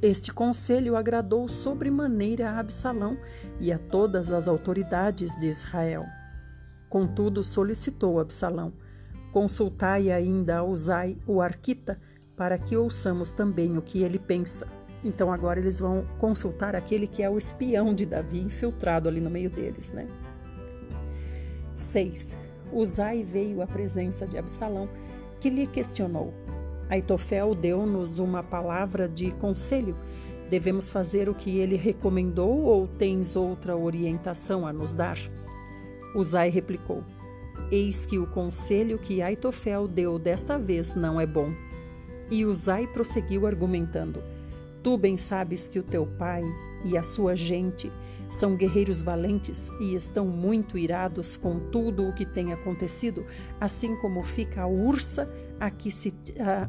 Este 0.00 0.32
conselho 0.32 0.96
agradou 0.96 1.48
sobremaneira 1.48 2.50
a 2.50 2.58
Absalão 2.58 3.16
e 3.60 3.70
a 3.70 3.78
todas 3.78 4.32
as 4.32 4.48
autoridades 4.48 5.30
de 5.38 5.46
Israel. 5.46 6.02
Contudo, 6.88 7.44
solicitou 7.44 8.18
Absalão: 8.18 8.72
Consultai 9.32 10.10
ainda 10.10 10.58
a 10.58 10.64
Uzai, 10.64 11.16
o 11.24 11.40
arquita, 11.40 12.00
para 12.42 12.58
que 12.58 12.76
ouçamos 12.76 13.30
também 13.30 13.78
o 13.78 13.80
que 13.80 14.02
ele 14.02 14.18
pensa. 14.18 14.66
Então 15.04 15.32
agora 15.32 15.60
eles 15.60 15.78
vão 15.78 16.04
consultar 16.18 16.74
aquele 16.74 17.06
que 17.06 17.22
é 17.22 17.30
o 17.30 17.38
espião 17.38 17.94
de 17.94 18.04
Davi, 18.04 18.40
infiltrado 18.40 19.08
ali 19.08 19.20
no 19.20 19.30
meio 19.30 19.48
deles, 19.48 19.92
né? 19.92 20.08
6. 21.72 22.36
Uzai 22.72 23.22
veio 23.22 23.62
à 23.62 23.66
presença 23.68 24.26
de 24.26 24.36
Absalão, 24.36 24.88
que 25.40 25.48
lhe 25.48 25.68
questionou. 25.68 26.34
Aitofel 26.90 27.54
deu-nos 27.54 28.18
uma 28.18 28.42
palavra 28.42 29.08
de 29.08 29.30
conselho. 29.34 29.94
Devemos 30.50 30.90
fazer 30.90 31.28
o 31.28 31.34
que 31.36 31.58
ele 31.58 31.76
recomendou 31.76 32.62
ou 32.64 32.88
tens 32.88 33.36
outra 33.36 33.76
orientação 33.76 34.66
a 34.66 34.72
nos 34.72 34.92
dar? 34.92 35.16
Uzai 36.12 36.48
replicou: 36.48 37.04
Eis 37.70 38.04
que 38.04 38.18
o 38.18 38.26
conselho 38.26 38.98
que 38.98 39.22
Aitofel 39.22 39.86
deu 39.86 40.18
desta 40.18 40.58
vez 40.58 40.96
não 40.96 41.20
é 41.20 41.26
bom. 41.26 41.52
E 42.30 42.44
Uzai 42.44 42.86
prosseguiu 42.86 43.46
argumentando: 43.46 44.22
Tu 44.82 44.96
bem 44.96 45.16
sabes 45.16 45.68
que 45.68 45.78
o 45.78 45.82
teu 45.82 46.06
pai 46.18 46.42
e 46.84 46.96
a 46.96 47.02
sua 47.02 47.36
gente 47.36 47.90
são 48.32 48.56
guerreiros 48.56 49.02
valentes 49.02 49.68
e 49.78 49.94
estão 49.94 50.26
muito 50.26 50.78
irados 50.78 51.36
com 51.36 51.60
tudo 51.70 52.08
o 52.08 52.14
que 52.14 52.24
tem 52.24 52.52
acontecido, 52.52 53.26
assim 53.60 53.94
como 53.96 54.22
fica 54.22 54.62
a 54.62 54.66
ursa 54.66 55.30
a 55.60 55.70
que 55.70 55.90
se, 55.90 56.14
a, 56.40 56.68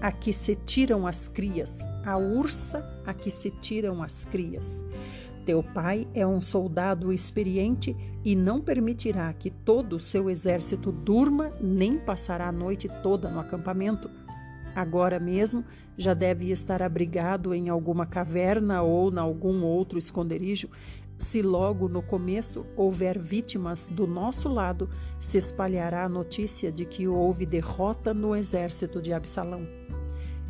a 0.00 0.10
que 0.10 0.32
se 0.32 0.56
tiram 0.56 1.06
as 1.06 1.28
crias, 1.28 1.78
a 2.04 2.16
ursa 2.16 3.02
a 3.04 3.12
que 3.12 3.30
se 3.30 3.50
tiram 3.60 4.02
as 4.02 4.24
crias. 4.24 4.82
Teu 5.44 5.62
pai 5.62 6.08
é 6.14 6.26
um 6.26 6.40
soldado 6.40 7.12
experiente 7.12 7.96
e 8.24 8.36
não 8.36 8.60
permitirá 8.60 9.32
que 9.32 9.50
todo 9.50 9.96
o 9.96 10.00
seu 10.00 10.30
exército 10.30 10.92
durma 10.92 11.50
nem 11.60 11.98
passará 11.98 12.48
a 12.48 12.52
noite 12.52 12.88
toda 13.02 13.28
no 13.28 13.40
acampamento. 13.40 14.08
Agora 14.74 15.18
mesmo 15.20 15.64
já 15.96 16.14
deve 16.14 16.50
estar 16.50 16.82
abrigado 16.82 17.54
em 17.54 17.68
alguma 17.68 18.06
caverna 18.06 18.82
ou 18.82 19.12
em 19.12 19.18
algum 19.18 19.62
outro 19.62 19.98
esconderijo. 19.98 20.68
Se 21.18 21.40
logo 21.42 21.88
no 21.88 22.02
começo 22.02 22.66
houver 22.76 23.18
vítimas 23.18 23.86
do 23.86 24.06
nosso 24.06 24.48
lado, 24.48 24.88
se 25.20 25.38
espalhará 25.38 26.04
a 26.04 26.08
notícia 26.08 26.72
de 26.72 26.84
que 26.84 27.06
houve 27.06 27.46
derrota 27.46 28.12
no 28.12 28.34
exército 28.34 29.00
de 29.00 29.12
Absalão. 29.12 29.66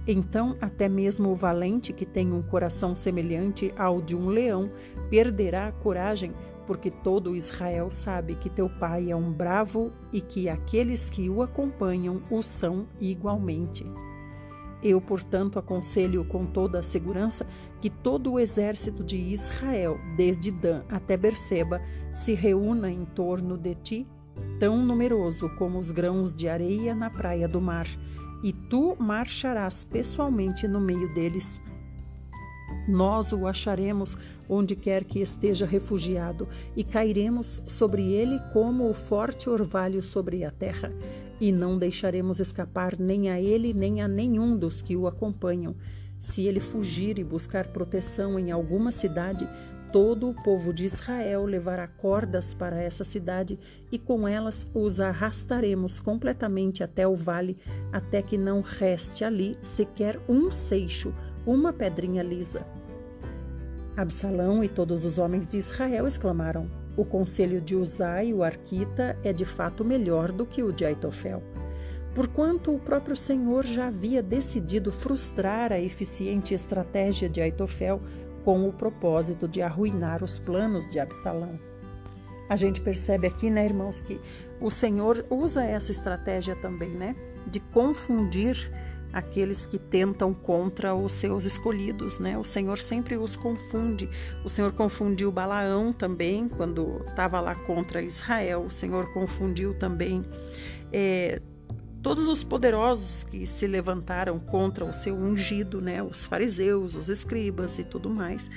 Então, 0.06 0.56
até 0.60 0.88
mesmo 0.88 1.30
o 1.30 1.34
valente 1.34 1.92
que 1.92 2.04
tem 2.04 2.32
um 2.32 2.42
coração 2.42 2.94
semelhante 2.94 3.72
ao 3.76 4.00
de 4.00 4.16
um 4.16 4.28
leão 4.28 4.70
perderá 5.10 5.68
a 5.68 5.72
coragem, 5.72 6.32
porque 6.66 6.90
todo 6.90 7.36
Israel 7.36 7.88
sabe 7.90 8.34
que 8.34 8.50
teu 8.50 8.68
pai 8.68 9.10
é 9.10 9.16
um 9.16 9.32
bravo 9.32 9.92
e 10.12 10.20
que 10.20 10.48
aqueles 10.48 11.08
que 11.10 11.28
o 11.28 11.42
acompanham 11.42 12.22
o 12.30 12.42
são 12.42 12.86
igualmente. 13.00 13.84
Eu, 14.82 15.00
portanto, 15.00 15.58
aconselho 15.58 16.24
com 16.24 16.44
toda 16.44 16.78
a 16.78 16.82
segurança 16.82 17.46
que 17.80 17.88
todo 17.88 18.32
o 18.32 18.40
exército 18.40 19.04
de 19.04 19.16
Israel, 19.16 19.98
desde 20.16 20.50
Dan 20.50 20.82
até 20.88 21.16
Berseba, 21.16 21.80
se 22.12 22.34
reúna 22.34 22.90
em 22.90 23.04
torno 23.04 23.56
de 23.56 23.74
ti, 23.76 24.06
tão 24.58 24.84
numeroso 24.84 25.48
como 25.56 25.78
os 25.78 25.90
grãos 25.90 26.32
de 26.32 26.48
areia 26.48 26.94
na 26.94 27.10
praia 27.10 27.46
do 27.46 27.60
mar, 27.60 27.86
e 28.42 28.52
tu 28.52 28.96
marcharás 28.98 29.84
pessoalmente 29.84 30.66
no 30.66 30.80
meio 30.80 31.12
deles. 31.14 31.60
Nós 32.88 33.32
o 33.32 33.46
acharemos 33.46 34.16
onde 34.48 34.74
quer 34.74 35.04
que 35.04 35.20
esteja 35.20 35.64
refugiado, 35.64 36.48
e 36.76 36.84
cairemos 36.84 37.62
sobre 37.66 38.02
ele 38.12 38.38
como 38.52 38.90
o 38.90 38.94
forte 38.94 39.48
orvalho 39.48 40.02
sobre 40.02 40.44
a 40.44 40.50
terra. 40.50 40.92
E 41.40 41.52
não 41.52 41.78
deixaremos 41.78 42.40
escapar 42.40 42.98
nem 42.98 43.30
a 43.30 43.40
ele 43.40 43.72
nem 43.72 44.02
a 44.02 44.08
nenhum 44.08 44.56
dos 44.56 44.82
que 44.82 44.96
o 44.96 45.06
acompanham. 45.06 45.74
Se 46.20 46.46
ele 46.46 46.60
fugir 46.60 47.18
e 47.18 47.24
buscar 47.24 47.68
proteção 47.68 48.38
em 48.38 48.50
alguma 48.50 48.90
cidade, 48.90 49.46
todo 49.92 50.30
o 50.30 50.34
povo 50.34 50.72
de 50.72 50.84
Israel 50.84 51.44
levará 51.44 51.86
cordas 51.86 52.54
para 52.54 52.80
essa 52.80 53.04
cidade 53.04 53.58
e 53.90 53.98
com 53.98 54.26
elas 54.26 54.66
os 54.72 55.00
arrastaremos 55.00 56.00
completamente 56.00 56.82
até 56.82 57.06
o 57.06 57.14
vale, 57.14 57.58
até 57.92 58.22
que 58.22 58.38
não 58.38 58.60
reste 58.60 59.24
ali 59.24 59.58
sequer 59.60 60.18
um 60.28 60.50
seixo, 60.50 61.12
uma 61.44 61.72
pedrinha 61.72 62.22
lisa. 62.22 62.64
Absalão 63.96 64.64
e 64.64 64.68
todos 64.68 65.04
os 65.04 65.18
homens 65.18 65.46
de 65.46 65.58
Israel 65.58 66.06
exclamaram: 66.06 66.81
O 66.96 67.04
conselho 67.04 67.60
de 67.60 67.74
Uzai, 67.74 68.34
o 68.34 68.42
arquita, 68.42 69.16
é 69.24 69.32
de 69.32 69.44
fato 69.44 69.84
melhor 69.84 70.30
do 70.30 70.44
que 70.44 70.62
o 70.62 70.72
de 70.72 70.84
Aitofel. 70.84 71.42
Porquanto 72.14 72.74
o 72.74 72.78
próprio 72.78 73.16
Senhor 73.16 73.64
já 73.64 73.86
havia 73.86 74.22
decidido 74.22 74.92
frustrar 74.92 75.72
a 75.72 75.80
eficiente 75.80 76.52
estratégia 76.52 77.28
de 77.28 77.40
Aitofel 77.40 78.00
com 78.44 78.68
o 78.68 78.72
propósito 78.72 79.48
de 79.48 79.62
arruinar 79.62 80.22
os 80.22 80.38
planos 80.38 80.88
de 80.88 80.98
Absalão. 80.98 81.58
A 82.48 82.56
gente 82.56 82.82
percebe 82.82 83.26
aqui, 83.26 83.48
né, 83.48 83.64
irmãos, 83.64 84.00
que 84.00 84.20
o 84.60 84.70
Senhor 84.70 85.24
usa 85.30 85.64
essa 85.64 85.90
estratégia 85.90 86.54
também, 86.56 86.90
né, 86.90 87.16
de 87.46 87.60
confundir 87.60 88.70
aqueles 89.12 89.66
que 89.66 89.78
tentam 89.78 90.32
contra 90.32 90.94
os 90.94 91.12
seus 91.12 91.44
escolhidos, 91.44 92.18
né? 92.18 92.38
O 92.38 92.44
Senhor 92.44 92.78
sempre 92.78 93.16
os 93.16 93.36
confunde. 93.36 94.08
O 94.44 94.48
Senhor 94.48 94.72
confundiu 94.72 95.30
Balaão 95.30 95.92
também 95.92 96.48
quando 96.48 97.02
estava 97.06 97.40
lá 97.40 97.54
contra 97.54 98.02
Israel. 98.02 98.62
O 98.62 98.70
Senhor 98.70 99.12
confundiu 99.12 99.74
também 99.74 100.24
é, 100.92 101.40
todos 102.02 102.26
os 102.26 102.42
poderosos 102.42 103.22
que 103.22 103.46
se 103.46 103.66
levantaram 103.66 104.38
contra 104.38 104.84
o 104.84 104.92
seu 104.92 105.14
ungido, 105.14 105.80
né, 105.80 106.02
os 106.02 106.24
fariseus, 106.24 106.94
os 106.94 107.08
escribas 107.08 107.78
e 107.78 107.84
tudo 107.84 108.10
mais. 108.10 108.50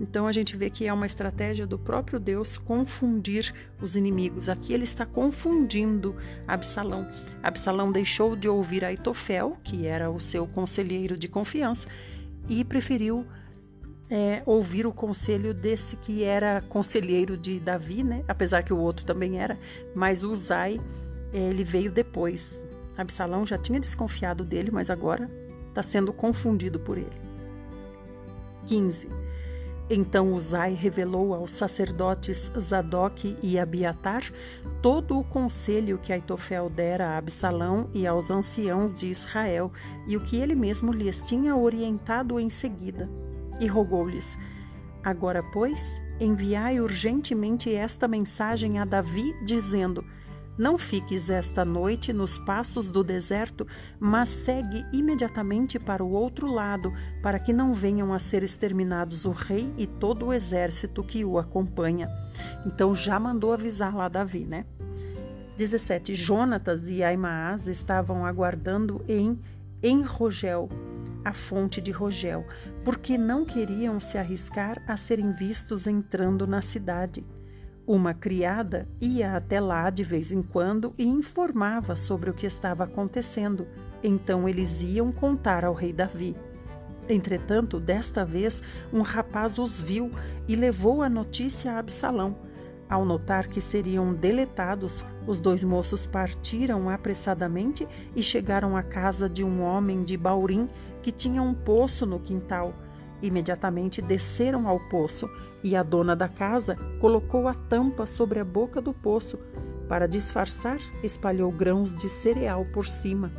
Então 0.00 0.26
a 0.26 0.32
gente 0.32 0.56
vê 0.56 0.70
que 0.70 0.86
é 0.86 0.92
uma 0.92 1.06
estratégia 1.06 1.66
do 1.66 1.78
próprio 1.78 2.20
Deus 2.20 2.56
confundir 2.56 3.52
os 3.80 3.96
inimigos. 3.96 4.48
Aqui 4.48 4.72
ele 4.72 4.84
está 4.84 5.04
confundindo 5.04 6.14
Absalão. 6.46 7.06
Absalão 7.42 7.90
deixou 7.90 8.36
de 8.36 8.48
ouvir 8.48 8.84
Aitofel, 8.84 9.56
que 9.64 9.86
era 9.86 10.10
o 10.10 10.20
seu 10.20 10.46
conselheiro 10.46 11.18
de 11.18 11.28
confiança, 11.28 11.88
e 12.48 12.64
preferiu 12.64 13.26
é, 14.08 14.42
ouvir 14.46 14.86
o 14.86 14.92
conselho 14.92 15.52
desse 15.52 15.96
que 15.96 16.22
era 16.22 16.62
conselheiro 16.62 17.36
de 17.36 17.58
Davi, 17.58 18.02
né? 18.02 18.24
Apesar 18.28 18.62
que 18.62 18.72
o 18.72 18.78
outro 18.78 19.04
também 19.04 19.38
era, 19.38 19.58
mas 19.94 20.22
Uzai 20.22 20.80
ele 21.32 21.62
veio 21.62 21.92
depois, 21.92 22.64
Absalão 22.96 23.44
já 23.44 23.58
tinha 23.58 23.78
desconfiado 23.78 24.44
dele, 24.44 24.70
mas 24.70 24.90
agora 24.90 25.30
está 25.68 25.82
sendo 25.82 26.12
confundido 26.12 26.80
por 26.80 26.96
ele. 26.96 27.20
15. 28.66 29.08
Então 29.90 30.34
Uzai 30.34 30.74
revelou 30.74 31.32
aos 31.32 31.52
sacerdotes 31.52 32.52
Zadok 32.58 33.36
e 33.42 33.58
Abiatar 33.58 34.22
todo 34.82 35.18
o 35.18 35.24
conselho 35.24 35.98
que 35.98 36.12
Aitofel 36.12 36.68
dera 36.68 37.08
a 37.08 37.16
Absalão 37.16 37.88
e 37.94 38.06
aos 38.06 38.30
anciãos 38.30 38.94
de 38.94 39.08
Israel 39.08 39.72
e 40.06 40.14
o 40.14 40.20
que 40.20 40.36
ele 40.36 40.54
mesmo 40.54 40.92
lhes 40.92 41.22
tinha 41.22 41.56
orientado 41.56 42.38
em 42.38 42.50
seguida. 42.50 43.08
E 43.58 43.66
rogou-lhes: 43.66 44.36
Agora, 45.02 45.42
pois, 45.54 45.98
enviai 46.20 46.80
urgentemente 46.80 47.74
esta 47.74 48.06
mensagem 48.06 48.78
a 48.78 48.84
Davi, 48.84 49.34
dizendo: 49.42 50.04
não 50.58 50.76
fiques 50.76 51.30
esta 51.30 51.64
noite 51.64 52.12
nos 52.12 52.36
passos 52.36 52.90
do 52.90 53.04
deserto, 53.04 53.64
mas 54.00 54.28
segue 54.28 54.84
imediatamente 54.92 55.78
para 55.78 56.02
o 56.02 56.10
outro 56.10 56.52
lado, 56.52 56.92
para 57.22 57.38
que 57.38 57.52
não 57.52 57.72
venham 57.72 58.12
a 58.12 58.18
ser 58.18 58.42
exterminados 58.42 59.24
o 59.24 59.30
rei 59.30 59.72
e 59.78 59.86
todo 59.86 60.26
o 60.26 60.32
exército 60.32 61.04
que 61.04 61.24
o 61.24 61.38
acompanha. 61.38 62.08
Então 62.66 62.92
já 62.92 63.20
mandou 63.20 63.52
avisar 63.52 63.94
lá 63.94 64.08
Davi, 64.08 64.44
né? 64.44 64.66
17. 65.56 66.14
Jonatas 66.14 66.90
e 66.90 67.02
Aimaas 67.04 67.68
estavam 67.68 68.26
aguardando 68.26 69.04
em 69.08 69.40
Enrogel, 69.82 70.68
a 71.24 71.32
fonte 71.32 71.80
de 71.80 71.90
Rogel, 71.90 72.44
porque 72.84 73.16
não 73.16 73.44
queriam 73.44 74.00
se 74.00 74.18
arriscar 74.18 74.82
a 74.88 74.96
serem 74.96 75.32
vistos 75.32 75.86
entrando 75.86 76.46
na 76.46 76.62
cidade. 76.62 77.24
Uma 77.88 78.12
criada 78.12 78.86
ia 79.00 79.34
até 79.34 79.58
lá 79.58 79.88
de 79.88 80.04
vez 80.04 80.30
em 80.30 80.42
quando 80.42 80.92
e 80.98 81.06
informava 81.06 81.96
sobre 81.96 82.28
o 82.28 82.34
que 82.34 82.44
estava 82.44 82.84
acontecendo. 82.84 83.66
Então 84.04 84.46
eles 84.46 84.82
iam 84.82 85.10
contar 85.10 85.64
ao 85.64 85.72
rei 85.72 85.90
Davi. 85.90 86.36
Entretanto, 87.08 87.80
desta 87.80 88.26
vez, 88.26 88.62
um 88.92 89.00
rapaz 89.00 89.56
os 89.56 89.80
viu 89.80 90.12
e 90.46 90.54
levou 90.54 91.02
a 91.02 91.08
notícia 91.08 91.72
a 91.72 91.78
Absalão. 91.78 92.36
Ao 92.90 93.06
notar 93.06 93.46
que 93.46 93.58
seriam 93.58 94.12
deletados, 94.12 95.02
os 95.26 95.40
dois 95.40 95.64
moços 95.64 96.04
partiram 96.04 96.90
apressadamente 96.90 97.88
e 98.14 98.22
chegaram 98.22 98.76
à 98.76 98.82
casa 98.82 99.30
de 99.30 99.42
um 99.42 99.62
homem 99.62 100.04
de 100.04 100.14
Baurim 100.14 100.68
que 101.02 101.10
tinha 101.10 101.40
um 101.40 101.54
poço 101.54 102.04
no 102.04 102.20
quintal. 102.20 102.74
Imediatamente 103.22 104.02
desceram 104.02 104.68
ao 104.68 104.78
poço 104.90 105.26
e 105.62 105.74
a 105.76 105.82
dona 105.82 106.14
da 106.14 106.28
casa 106.28 106.76
colocou 107.00 107.48
a 107.48 107.54
tampa 107.54 108.06
sobre 108.06 108.40
a 108.40 108.44
boca 108.44 108.80
do 108.80 108.92
poço. 108.92 109.38
Para 109.88 110.06
disfarçar, 110.06 110.78
espalhou 111.02 111.50
grãos 111.50 111.94
de 111.94 112.08
cereal 112.08 112.64
por 112.66 112.86
cima. 112.86 113.30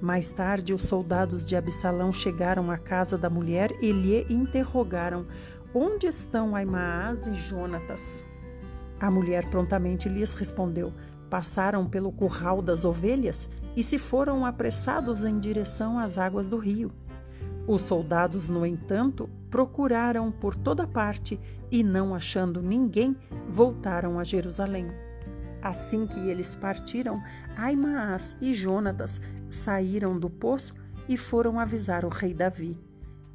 Mais 0.00 0.30
tarde, 0.30 0.72
os 0.72 0.82
soldados 0.82 1.44
de 1.44 1.54
Absalão 1.56 2.10
chegaram 2.12 2.70
à 2.70 2.78
casa 2.78 3.18
da 3.18 3.28
mulher 3.28 3.70
e 3.82 3.92
lhe 3.92 4.26
interrogaram: 4.30 5.26
Onde 5.74 6.06
estão 6.06 6.56
Aimaas 6.56 7.26
e 7.26 7.34
Jonatas? 7.34 8.24
A 9.00 9.10
mulher 9.10 9.50
prontamente 9.50 10.08
lhes 10.08 10.32
respondeu: 10.32 10.92
Passaram 11.28 11.86
pelo 11.86 12.10
curral 12.10 12.62
das 12.62 12.84
ovelhas 12.84 13.48
e 13.76 13.82
se 13.82 13.98
foram 13.98 14.46
apressados 14.46 15.24
em 15.24 15.38
direção 15.38 15.98
às 15.98 16.16
águas 16.16 16.48
do 16.48 16.56
rio. 16.56 16.90
Os 17.66 17.82
soldados, 17.82 18.48
no 18.48 18.64
entanto, 18.66 19.28
procuraram 19.50 20.30
por 20.30 20.54
toda 20.54 20.86
parte 20.86 21.38
e, 21.70 21.82
não 21.82 22.14
achando 22.14 22.62
ninguém, 22.62 23.16
voltaram 23.48 24.18
a 24.18 24.24
Jerusalém. 24.24 24.88
Assim 25.62 26.06
que 26.06 26.18
eles 26.28 26.56
partiram, 26.56 27.22
Aimaas 27.56 28.36
e 28.40 28.54
Jonatas 28.54 29.20
saíram 29.48 30.18
do 30.18 30.30
poço 30.30 30.74
e 31.08 31.16
foram 31.16 31.60
avisar 31.60 32.04
o 32.04 32.08
rei 32.08 32.32
Davi. 32.32 32.78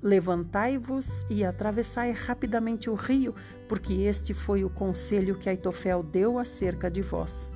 Levantai-vos 0.01 1.26
e 1.30 1.43
atravessai 1.43 2.11
rapidamente 2.11 2.89
o 2.89 2.95
rio, 2.95 3.34
porque 3.67 3.93
este 3.93 4.34
foi 4.34 4.63
o 4.63 4.69
conselho 4.69 5.36
que 5.36 5.49
Aitofel 5.49 6.03
deu 6.03 6.38
acerca 6.38 6.89
de 6.89 7.01
vós. 7.01 7.51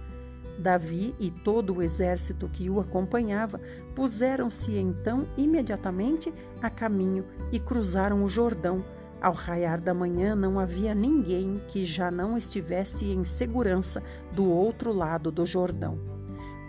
Davi 0.60 1.16
e 1.18 1.32
todo 1.32 1.76
o 1.76 1.82
exército 1.82 2.50
que 2.50 2.70
o 2.70 2.82
acompanhava 2.82 3.60
puseram-se 3.96 4.78
então 4.78 5.26
imediatamente 5.38 6.34
a 6.62 6.70
caminho 6.70 7.26
e 7.52 7.60
cruzaram 7.60 8.24
o 8.24 8.30
Jordão. 8.30 8.84
Ao 9.22 9.34
raiar 9.34 9.82
da 9.82 9.94
manhã 9.94 10.36
não 10.36 10.60
havia 10.60 10.94
ninguém 10.94 11.62
que 11.70 11.86
já 11.86 12.12
não 12.12 12.38
estivesse 12.38 13.06
em 13.06 13.24
segurança 13.24 14.04
do 14.34 14.50
outro 14.50 14.92
lado 14.92 15.32
do 15.32 15.46
Jordão. 15.46 15.98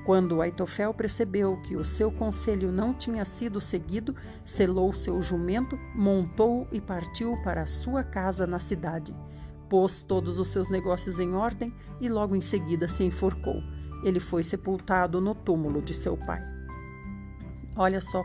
Quando 0.06 0.40
Aitofel 0.40 0.94
percebeu 0.94 1.56
que 1.58 1.76
o 1.76 1.84
seu 1.84 2.10
conselho 2.10 2.72
não 2.72 2.94
tinha 2.94 3.24
sido 3.24 3.60
seguido, 3.60 4.14
selou 4.44 4.92
seu 4.92 5.22
jumento, 5.22 5.78
montou 5.94 6.66
e 6.72 6.80
partiu 6.80 7.36
para 7.42 7.66
sua 7.66 8.02
casa 8.02 8.46
na 8.46 8.58
cidade. 8.58 9.14
Pôs 9.68 10.02
todos 10.02 10.38
os 10.38 10.48
seus 10.48 10.68
negócios 10.70 11.20
em 11.20 11.34
ordem 11.34 11.72
e 12.00 12.08
logo 12.08 12.34
em 12.34 12.40
seguida 12.40 12.88
se 12.88 13.04
enforcou 13.04 13.62
ele 14.04 14.20
foi 14.20 14.42
sepultado 14.42 15.20
no 15.20 15.34
túmulo 15.34 15.82
de 15.82 15.94
seu 15.94 16.16
pai. 16.16 16.42
Olha 17.76 18.00
só 18.00 18.22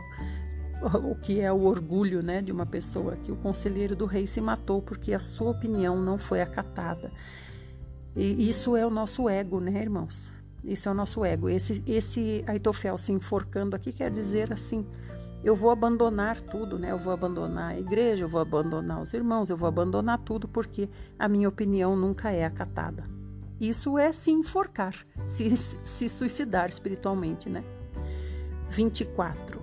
o 0.82 1.14
que 1.14 1.40
é 1.40 1.52
o 1.52 1.62
orgulho 1.62 2.22
né, 2.22 2.42
de 2.42 2.52
uma 2.52 2.66
pessoa 2.66 3.16
que 3.16 3.32
o 3.32 3.36
conselheiro 3.36 3.96
do 3.96 4.06
rei 4.06 4.26
se 4.26 4.40
matou 4.40 4.82
porque 4.82 5.12
a 5.12 5.18
sua 5.18 5.50
opinião 5.50 6.00
não 6.00 6.18
foi 6.18 6.42
acatada. 6.42 7.10
E 8.14 8.48
isso 8.48 8.76
é 8.76 8.86
o 8.86 8.90
nosso 8.90 9.28
ego, 9.28 9.60
né, 9.60 9.80
irmãos? 9.80 10.30
Isso 10.64 10.88
é 10.88 10.92
o 10.92 10.94
nosso 10.94 11.24
ego. 11.24 11.48
Esse, 11.48 11.82
esse 11.86 12.42
Aitofel 12.46 12.96
se 12.98 13.12
enforcando 13.12 13.76
aqui 13.76 13.92
quer 13.92 14.10
dizer 14.10 14.52
assim: 14.52 14.86
eu 15.44 15.54
vou 15.54 15.70
abandonar 15.70 16.40
tudo, 16.40 16.78
né? 16.78 16.90
Eu 16.90 16.98
vou 16.98 17.12
abandonar 17.12 17.72
a 17.72 17.78
igreja, 17.78 18.24
eu 18.24 18.28
vou 18.28 18.40
abandonar 18.40 19.02
os 19.02 19.12
irmãos, 19.12 19.50
eu 19.50 19.56
vou 19.56 19.68
abandonar 19.68 20.18
tudo 20.18 20.48
porque 20.48 20.88
a 21.18 21.28
minha 21.28 21.48
opinião 21.48 21.94
nunca 21.94 22.30
é 22.30 22.44
acatada. 22.44 23.15
Isso 23.60 23.98
é 23.98 24.12
se 24.12 24.30
enforcar, 24.30 24.94
se, 25.24 25.56
se 25.56 26.08
suicidar 26.08 26.68
espiritualmente, 26.68 27.48
né? 27.48 27.64
24. 28.68 29.60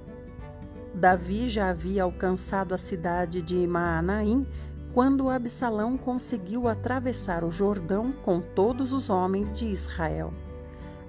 Davi 0.94 1.50
já 1.50 1.70
havia 1.70 2.04
alcançado 2.04 2.74
a 2.74 2.78
cidade 2.78 3.42
de 3.42 3.68
Maanaim 3.68 4.48
quando 4.94 5.30
Absalão 5.30 5.98
conseguiu 5.98 6.68
atravessar 6.68 7.44
o 7.44 7.52
Jordão 7.52 8.12
com 8.12 8.40
todos 8.40 8.94
os 8.94 9.10
homens 9.10 9.52
de 9.52 9.66
Israel. 9.66 10.32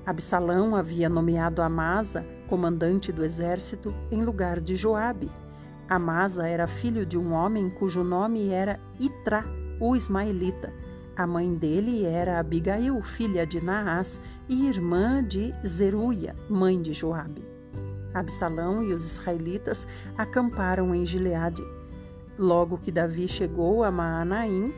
Absalão 0.06 0.74
havia 0.74 1.08
nomeado 1.08 1.62
Amasa 1.62 2.24
comandante 2.48 3.10
do 3.10 3.24
exército 3.24 3.94
em 4.10 4.22
lugar 4.22 4.60
de 4.60 4.76
Joabe. 4.76 5.30
Amasa 5.88 6.46
era 6.46 6.66
filho 6.66 7.04
de 7.04 7.18
um 7.18 7.32
homem 7.32 7.68
cujo 7.68 8.02
nome 8.02 8.48
era 8.48 8.80
Itra, 8.98 9.44
o 9.80 9.94
ismaelita. 9.94 10.72
A 11.16 11.28
mãe 11.28 11.54
dele 11.54 12.04
era 12.04 12.40
Abigail, 12.40 13.00
filha 13.00 13.46
de 13.46 13.62
Naás 13.62 14.18
e 14.48 14.66
irmã 14.66 15.22
de 15.22 15.54
Zeruia, 15.64 16.34
mãe 16.50 16.82
de 16.82 16.92
Joabe. 16.92 17.44
Absalão 18.12 18.82
e 18.82 18.92
os 18.92 19.04
israelitas 19.04 19.86
acamparam 20.18 20.92
em 20.92 21.06
Gileade. 21.06 21.62
Logo 22.36 22.78
que 22.78 22.90
Davi 22.90 23.28
chegou 23.28 23.84
a 23.84 23.92
Maanaim, 23.92 24.74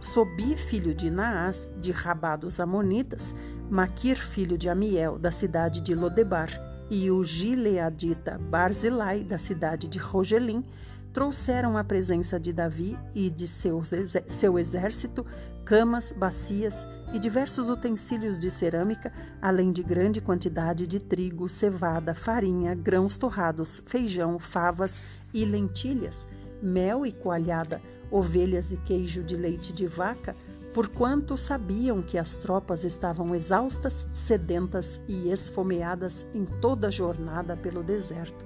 Sobi, 0.00 0.56
filho 0.56 0.94
de 0.94 1.10
Naás, 1.10 1.68
de 1.78 1.90
Rabá 1.90 2.36
dos 2.36 2.60
Amonitas, 2.60 3.34
Maquir, 3.68 4.16
filho 4.16 4.56
de 4.56 4.68
Amiel, 4.68 5.18
da 5.18 5.32
cidade 5.32 5.80
de 5.80 5.94
Lodebar, 5.96 6.48
e 6.88 7.10
o 7.10 7.22
gileadita 7.22 8.38
Barzilai, 8.38 9.24
da 9.24 9.38
cidade 9.38 9.86
de 9.88 9.98
Rogelim, 9.98 10.64
trouxeram 11.12 11.76
à 11.76 11.84
presença 11.84 12.38
de 12.38 12.52
Davi 12.52 12.98
e 13.14 13.28
de 13.30 13.46
seus, 13.46 13.90
seu 14.28 14.58
exército 14.58 15.26
camas, 15.64 16.12
bacias 16.12 16.86
e 17.12 17.18
diversos 17.18 17.68
utensílios 17.68 18.38
de 18.38 18.50
cerâmica, 18.50 19.12
além 19.40 19.72
de 19.72 19.82
grande 19.82 20.20
quantidade 20.20 20.86
de 20.86 20.98
trigo, 20.98 21.48
cevada, 21.48 22.14
farinha, 22.14 22.74
grãos 22.74 23.16
torrados, 23.16 23.82
feijão, 23.86 24.38
favas 24.38 25.00
e 25.32 25.44
lentilhas, 25.44 26.26
mel 26.62 27.06
e 27.06 27.12
coalhada, 27.12 27.80
ovelhas 28.10 28.72
e 28.72 28.76
queijo 28.76 29.22
de 29.22 29.36
leite 29.36 29.72
de 29.72 29.86
vaca, 29.86 30.34
porquanto 30.74 31.36
sabiam 31.36 32.02
que 32.02 32.18
as 32.18 32.34
tropas 32.34 32.84
estavam 32.84 33.34
exaustas, 33.34 34.06
sedentas 34.14 35.00
e 35.06 35.30
esfomeadas 35.30 36.26
em 36.34 36.44
toda 36.44 36.88
a 36.88 36.90
jornada 36.90 37.56
pelo 37.56 37.82
deserto. 37.82 38.44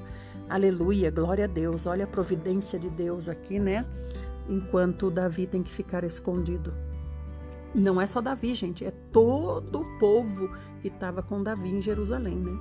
Aleluia, 0.49 1.11
glória 1.11 1.45
a 1.45 1.49
Deus. 1.49 1.86
Olha 1.86 2.05
a 2.05 2.09
providência 2.09 2.78
de 2.78 2.90
Deus 2.90 3.28
aqui, 3.28 3.59
né? 3.59 3.86
Enquanto 4.49 5.11
Davi 5.11 5.47
tem 5.47 5.62
que 5.62 5.70
ficar 5.70 6.05
escondido. 6.05 6.72
Não 7.74 8.01
é 8.01 8.07
só 8.07 8.20
Davi, 8.20 8.55
gente, 8.55 8.84
é 8.84 8.92
todo 9.11 9.80
o 9.80 9.99
povo 9.99 10.49
que 10.80 10.88
estava 10.88 11.22
com 11.22 11.42
Davi 11.42 11.70
em 11.70 11.80
Jerusalém, 11.80 12.36
né? 12.36 12.53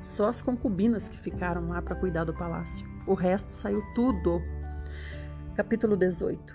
Só 0.00 0.28
as 0.28 0.42
concubinas 0.42 1.08
que 1.08 1.18
ficaram 1.18 1.68
lá 1.70 1.82
para 1.82 1.96
cuidar 1.96 2.24
do 2.24 2.34
palácio. 2.34 2.86
O 3.06 3.14
resto 3.14 3.52
saiu 3.52 3.82
tudo 3.94 4.40
Capítulo 5.56 5.96
18 5.96 6.54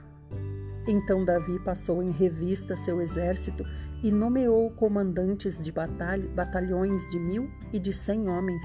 Então 0.88 1.26
Davi 1.26 1.60
passou 1.60 2.02
em 2.02 2.12
revista 2.12 2.78
seu 2.78 3.02
exército 3.02 3.66
e 4.02 4.10
nomeou 4.10 4.72
comandantes 4.72 5.60
de 5.60 5.74
batalha, 5.74 6.30
batalhões 6.30 7.06
de 7.10 7.20
mil 7.20 7.52
e 7.74 7.80
de 7.80 7.92
cem 7.92 8.30
homens. 8.30 8.64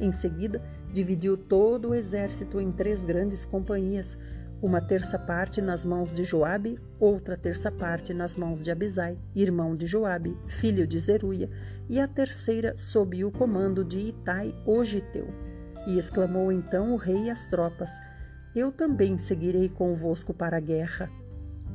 Em 0.00 0.10
seguida, 0.10 0.60
dividiu 0.96 1.36
todo 1.36 1.90
o 1.90 1.94
exército 1.94 2.58
em 2.58 2.72
três 2.72 3.04
grandes 3.04 3.44
companhias, 3.44 4.16
uma 4.62 4.80
terça 4.80 5.18
parte 5.18 5.60
nas 5.60 5.84
mãos 5.84 6.10
de 6.10 6.24
Joabe, 6.24 6.80
outra 6.98 7.36
terça 7.36 7.70
parte 7.70 8.14
nas 8.14 8.34
mãos 8.34 8.64
de 8.64 8.70
Abisai, 8.70 9.18
irmão 9.34 9.76
de 9.76 9.86
Joabe, 9.86 10.34
filho 10.46 10.86
de 10.86 10.98
Zeruia, 10.98 11.50
e 11.86 12.00
a 12.00 12.08
terceira 12.08 12.78
sob 12.78 13.22
o 13.26 13.30
comando 13.30 13.84
de 13.84 14.08
Itai, 14.08 14.54
o 14.64 14.82
Giteu. 14.82 15.28
E 15.86 15.98
exclamou 15.98 16.50
então 16.50 16.94
o 16.94 16.96
rei 16.96 17.28
às 17.28 17.46
tropas: 17.46 17.90
eu 18.54 18.72
também 18.72 19.18
seguirei 19.18 19.68
convosco 19.68 20.32
para 20.32 20.56
a 20.56 20.60
guerra. 20.60 21.10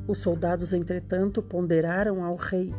Os 0.08 0.18
soldados, 0.18 0.74
entretanto, 0.74 1.44
ponderaram 1.44 2.24
ao 2.24 2.36
rei: 2.36 2.74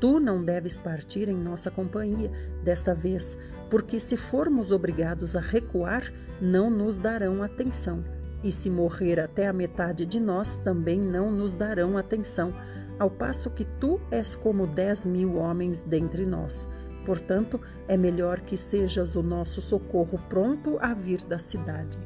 Tu 0.00 0.18
não 0.18 0.44
deves 0.44 0.76
partir 0.76 1.28
em 1.28 1.36
nossa 1.36 1.70
companhia 1.70 2.28
desta 2.64 2.92
vez, 2.92 3.38
porque 3.70 3.98
se 3.98 4.16
formos 4.16 4.70
obrigados 4.70 5.36
a 5.36 5.40
recuar, 5.40 6.12
não 6.40 6.70
nos 6.70 6.98
darão 6.98 7.42
atenção. 7.42 8.04
E 8.42 8.52
se 8.52 8.70
morrer 8.70 9.18
até 9.18 9.48
a 9.48 9.52
metade 9.52 10.06
de 10.06 10.20
nós, 10.20 10.56
também 10.56 11.00
não 11.00 11.30
nos 11.30 11.52
darão 11.52 11.96
atenção, 11.96 12.54
ao 12.98 13.10
passo 13.10 13.50
que 13.50 13.64
tu 13.64 14.00
és 14.10 14.34
como 14.36 14.66
dez 14.66 15.04
mil 15.04 15.36
homens 15.36 15.80
dentre 15.80 16.24
nós. 16.24 16.68
Portanto, 17.04 17.60
é 17.86 17.96
melhor 17.96 18.40
que 18.40 18.56
sejas 18.56 19.14
o 19.14 19.22
nosso 19.22 19.60
socorro 19.60 20.20
pronto 20.28 20.76
a 20.80 20.92
vir 20.92 21.22
da 21.22 21.38
cidade. 21.38 21.98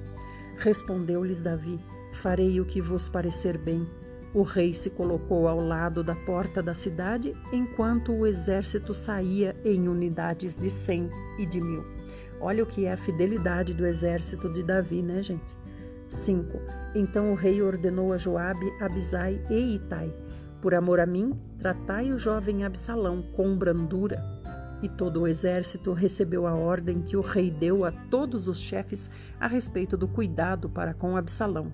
Respondeu-lhes 0.59 1.41
Davi: 1.41 1.81
Farei 2.13 2.61
o 2.61 2.65
que 2.67 2.81
vos 2.81 3.09
parecer 3.09 3.57
bem. 3.57 3.87
O 4.33 4.43
rei 4.43 4.73
se 4.73 4.91
colocou 4.91 5.49
ao 5.49 5.61
lado 5.61 6.05
da 6.05 6.15
porta 6.15 6.63
da 6.63 6.73
cidade, 6.73 7.35
enquanto 7.53 8.13
o 8.13 8.27
exército 8.27 8.95
saía 8.95 9.57
em 9.65 9.89
unidades 9.89 10.57
de 10.57 10.71
cem 10.71 11.11
e 11.39 11.45
de 11.45 11.61
mil. 11.61 11.85
Olha 12.41 12.63
o 12.63 12.67
que 12.67 12.85
é 12.87 12.93
a 12.93 12.97
fidelidade 12.97 13.75
do 13.75 13.87
exército 13.87 14.49
de 14.49 14.63
Davi, 14.63 15.03
né, 15.03 15.23
gente? 15.23 15.57
5. 16.09 16.59
Então 16.95 17.33
o 17.33 17.35
rei 17.35 17.61
ordenou 17.61 18.13
a 18.13 18.17
Joabe, 18.17 18.67
Abisai 18.81 19.41
e 19.51 19.77
Itai: 19.77 20.13
Por 20.63 20.75
amor 20.75 21.01
a 21.01 21.07
mim, 21.07 21.39
tratai 21.59 22.13
o 22.13 22.19
jovem 22.19 22.65
Absalão 22.65 23.23
com 23.23 23.57
brandura 23.57 24.19
e 24.83 24.89
todo 24.89 25.21
o 25.21 25.27
exército 25.27 25.93
recebeu 25.93 26.47
a 26.47 26.55
ordem 26.55 27.03
que 27.03 27.17
o 27.17 27.21
rei 27.21 27.51
deu 27.51 27.85
a 27.85 27.93
todos 28.11 28.49
os 28.49 28.59
chefes 28.59 29.11
a 29.39 29.47
respeito 29.47 29.97
do 29.97 30.09
cuidado 30.09 30.71
para 30.71 30.95
com 30.95 31.17
Absalão. 31.17 31.73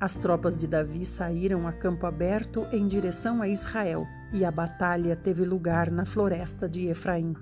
As 0.00 0.16
tropas 0.16 0.56
de 0.56 0.68
Davi 0.68 1.04
saíram 1.04 1.66
a 1.66 1.72
campo 1.72 2.06
aberto 2.06 2.64
em 2.72 2.86
direção 2.86 3.42
a 3.42 3.48
Israel, 3.48 4.06
e 4.32 4.44
a 4.44 4.50
batalha 4.50 5.16
teve 5.16 5.44
lugar 5.44 5.90
na 5.90 6.04
floresta 6.04 6.68
de 6.68 6.86
Efraim. 6.86 7.34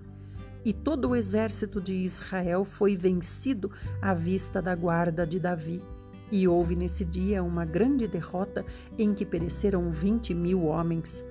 E 0.65 0.73
todo 0.73 1.11
o 1.11 1.17
exército 1.17 1.83
de 1.83 1.95
Israel 1.95 2.65
foi 2.65 2.97
vencido 2.97 3.71
à 4.01 4.15
vista 4.15 4.63
da 4.63 4.75
guarda 4.75 5.27
de 5.27 5.39
Davi. 5.39 5.83
E 6.33 6.49
houve 6.49 6.75
nesse 6.75 7.05
dia 7.05 7.43
uma 7.43 7.65
grande 7.65 8.09
derrota 8.09 8.65
em 8.99 9.13
que 9.13 9.27
pereceram 9.27 9.91
vinte 9.91 10.33
mil 10.33 10.65
homens. 10.65 11.23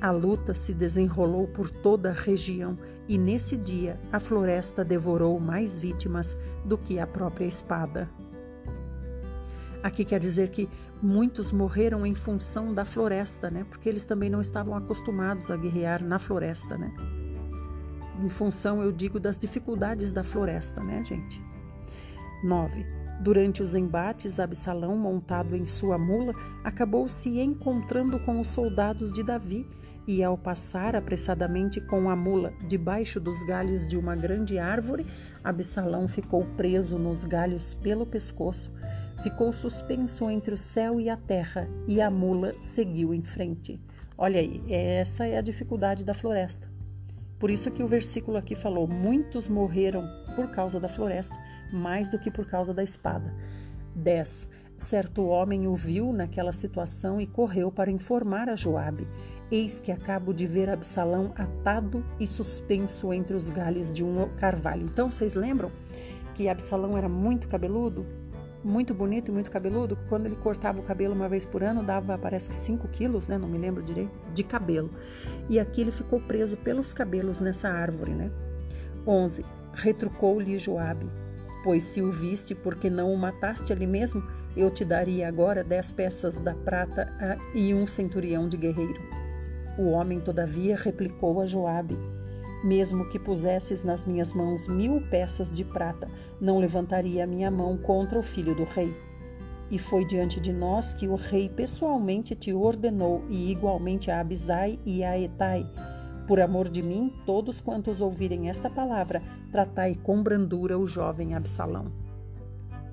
A 0.00 0.10
luta 0.10 0.52
se 0.52 0.74
desenrolou 0.74 1.46
por 1.46 1.70
toda 1.70 2.10
a 2.10 2.12
região 2.12 2.76
e 3.08 3.16
nesse 3.16 3.56
dia 3.56 3.98
a 4.12 4.18
floresta 4.18 4.84
devorou 4.84 5.38
mais 5.38 5.78
vítimas 5.78 6.36
do 6.64 6.76
que 6.76 6.98
a 6.98 7.06
própria 7.06 7.46
espada. 7.46 8.06
Aqui 9.84 10.02
quer 10.02 10.18
dizer 10.18 10.48
que 10.48 10.66
muitos 11.02 11.52
morreram 11.52 12.06
em 12.06 12.14
função 12.14 12.72
da 12.72 12.86
floresta, 12.86 13.50
né? 13.50 13.66
Porque 13.68 13.86
eles 13.86 14.06
também 14.06 14.30
não 14.30 14.40
estavam 14.40 14.74
acostumados 14.74 15.50
a 15.50 15.58
guerrear 15.58 16.02
na 16.02 16.18
floresta, 16.18 16.78
né? 16.78 16.90
Em 18.18 18.30
função, 18.30 18.82
eu 18.82 18.90
digo, 18.90 19.20
das 19.20 19.36
dificuldades 19.36 20.10
da 20.10 20.24
floresta, 20.24 20.82
né, 20.82 21.04
gente? 21.04 21.44
9. 22.42 22.86
Durante 23.20 23.62
os 23.62 23.74
embates, 23.74 24.40
Absalão, 24.40 24.96
montado 24.96 25.54
em 25.54 25.66
sua 25.66 25.98
mula, 25.98 26.32
acabou 26.64 27.06
se 27.06 27.38
encontrando 27.38 28.18
com 28.20 28.40
os 28.40 28.48
soldados 28.48 29.12
de 29.12 29.22
Davi 29.22 29.68
e, 30.06 30.22
ao 30.22 30.38
passar 30.38 30.96
apressadamente 30.96 31.78
com 31.80 32.08
a 32.08 32.16
mula 32.16 32.54
debaixo 32.66 33.20
dos 33.20 33.42
galhos 33.42 33.86
de 33.86 33.98
uma 33.98 34.16
grande 34.16 34.58
árvore, 34.58 35.06
Absalão 35.42 36.08
ficou 36.08 36.44
preso 36.56 36.98
nos 36.98 37.24
galhos 37.24 37.74
pelo 37.74 38.06
pescoço, 38.06 38.70
ficou 39.22 39.52
suspenso 39.52 40.28
entre 40.30 40.54
o 40.54 40.58
céu 40.58 41.00
e 41.00 41.08
a 41.08 41.16
terra, 41.16 41.68
e 41.86 42.00
a 42.00 42.10
mula 42.10 42.52
seguiu 42.60 43.14
em 43.14 43.22
frente. 43.22 43.80
Olha 44.16 44.40
aí, 44.40 44.62
essa 44.68 45.26
é 45.26 45.36
a 45.36 45.42
dificuldade 45.42 46.04
da 46.04 46.14
floresta. 46.14 46.68
Por 47.38 47.50
isso 47.50 47.70
que 47.70 47.82
o 47.82 47.88
versículo 47.88 48.36
aqui 48.36 48.54
falou: 48.54 48.86
muitos 48.86 49.48
morreram 49.48 50.02
por 50.34 50.50
causa 50.50 50.78
da 50.78 50.88
floresta, 50.88 51.36
mais 51.72 52.08
do 52.08 52.18
que 52.18 52.30
por 52.30 52.46
causa 52.46 52.72
da 52.72 52.82
espada. 52.82 53.34
10. 53.94 54.48
Certo 54.76 55.24
homem 55.26 55.68
o 55.68 55.74
viu 55.74 56.12
naquela 56.12 56.52
situação 56.52 57.20
e 57.20 57.26
correu 57.26 57.70
para 57.70 57.90
informar 57.90 58.48
a 58.48 58.56
Joabe. 58.56 59.06
Eis 59.50 59.80
que 59.80 59.92
acabo 59.92 60.32
de 60.32 60.46
ver 60.46 60.68
Absalão 60.68 61.32
atado 61.36 62.04
e 62.18 62.26
suspenso 62.26 63.12
entre 63.12 63.36
os 63.36 63.50
galhos 63.50 63.92
de 63.92 64.02
um 64.02 64.28
carvalho. 64.36 64.82
Então, 64.82 65.10
vocês 65.10 65.34
lembram 65.34 65.70
que 66.34 66.48
Absalão 66.48 66.98
era 66.98 67.08
muito 67.08 67.46
cabeludo? 67.46 68.04
Muito 68.64 68.94
bonito 68.94 69.30
e 69.30 69.32
muito 69.32 69.50
cabeludo? 69.50 69.98
Quando 70.08 70.24
ele 70.24 70.36
cortava 70.36 70.80
o 70.80 70.82
cabelo 70.82 71.12
uma 71.14 71.28
vez 71.28 71.44
por 71.44 71.62
ano, 71.62 71.82
dava, 71.82 72.16
parece 72.16 72.48
que 72.48 72.56
5 72.56 72.88
quilos, 72.88 73.28
né? 73.28 73.36
Não 73.36 73.46
me 73.46 73.58
lembro 73.58 73.82
direito, 73.82 74.18
de 74.32 74.42
cabelo. 74.42 74.90
E 75.50 75.60
aqui 75.60 75.82
ele 75.82 75.90
ficou 75.90 76.18
preso 76.18 76.56
pelos 76.56 76.94
cabelos 76.94 77.40
nessa 77.40 77.68
árvore, 77.68 78.12
né? 78.12 78.30
11. 79.06 79.44
Retrucou-lhe 79.74 80.56
Joabe, 80.56 81.10
pois 81.62 81.82
se 81.82 82.00
o 82.00 82.10
viste 82.10 82.54
porque 82.54 82.88
não 82.88 83.12
o 83.12 83.18
mataste 83.18 83.70
ali 83.70 83.86
mesmo, 83.86 84.22
eu 84.56 84.70
te 84.70 84.82
daria 84.82 85.28
agora 85.28 85.62
dez 85.62 85.92
peças 85.92 86.38
da 86.38 86.54
prata 86.54 87.12
e 87.54 87.74
um 87.74 87.86
centurião 87.86 88.48
de 88.48 88.56
guerreiro. 88.56 89.02
O 89.76 89.90
homem, 89.90 90.20
todavia, 90.20 90.76
replicou 90.76 91.42
a 91.42 91.46
Joabe: 91.46 91.98
Mesmo 92.64 93.04
que 93.10 93.18
pusesses 93.18 93.84
nas 93.84 94.06
minhas 94.06 94.32
mãos 94.32 94.66
mil 94.66 95.02
peças 95.10 95.54
de 95.54 95.62
prata, 95.62 96.08
não 96.40 96.58
levantaria 96.58 97.22
a 97.22 97.26
minha 97.26 97.50
mão 97.50 97.76
contra 97.76 98.18
o 98.18 98.22
filho 98.22 98.54
do 98.54 98.64
rei. 98.64 98.96
E 99.70 99.78
foi 99.78 100.06
diante 100.06 100.40
de 100.40 100.50
nós 100.50 100.94
que 100.94 101.06
o 101.06 101.14
rei 101.14 101.46
pessoalmente 101.46 102.34
te 102.34 102.54
ordenou, 102.54 103.22
e 103.28 103.52
igualmente 103.52 104.10
a 104.10 104.18
Abisai 104.18 104.78
e 104.86 105.04
a 105.04 105.18
Etai, 105.18 105.70
Por 106.26 106.40
amor 106.40 106.70
de 106.70 106.80
mim, 106.80 107.12
todos 107.26 107.60
quantos 107.60 108.00
ouvirem 108.00 108.48
esta 108.48 108.70
palavra, 108.70 109.20
tratai 109.52 109.94
com 109.94 110.22
brandura 110.22 110.78
o 110.78 110.86
jovem 110.86 111.34
Absalão. 111.34 111.92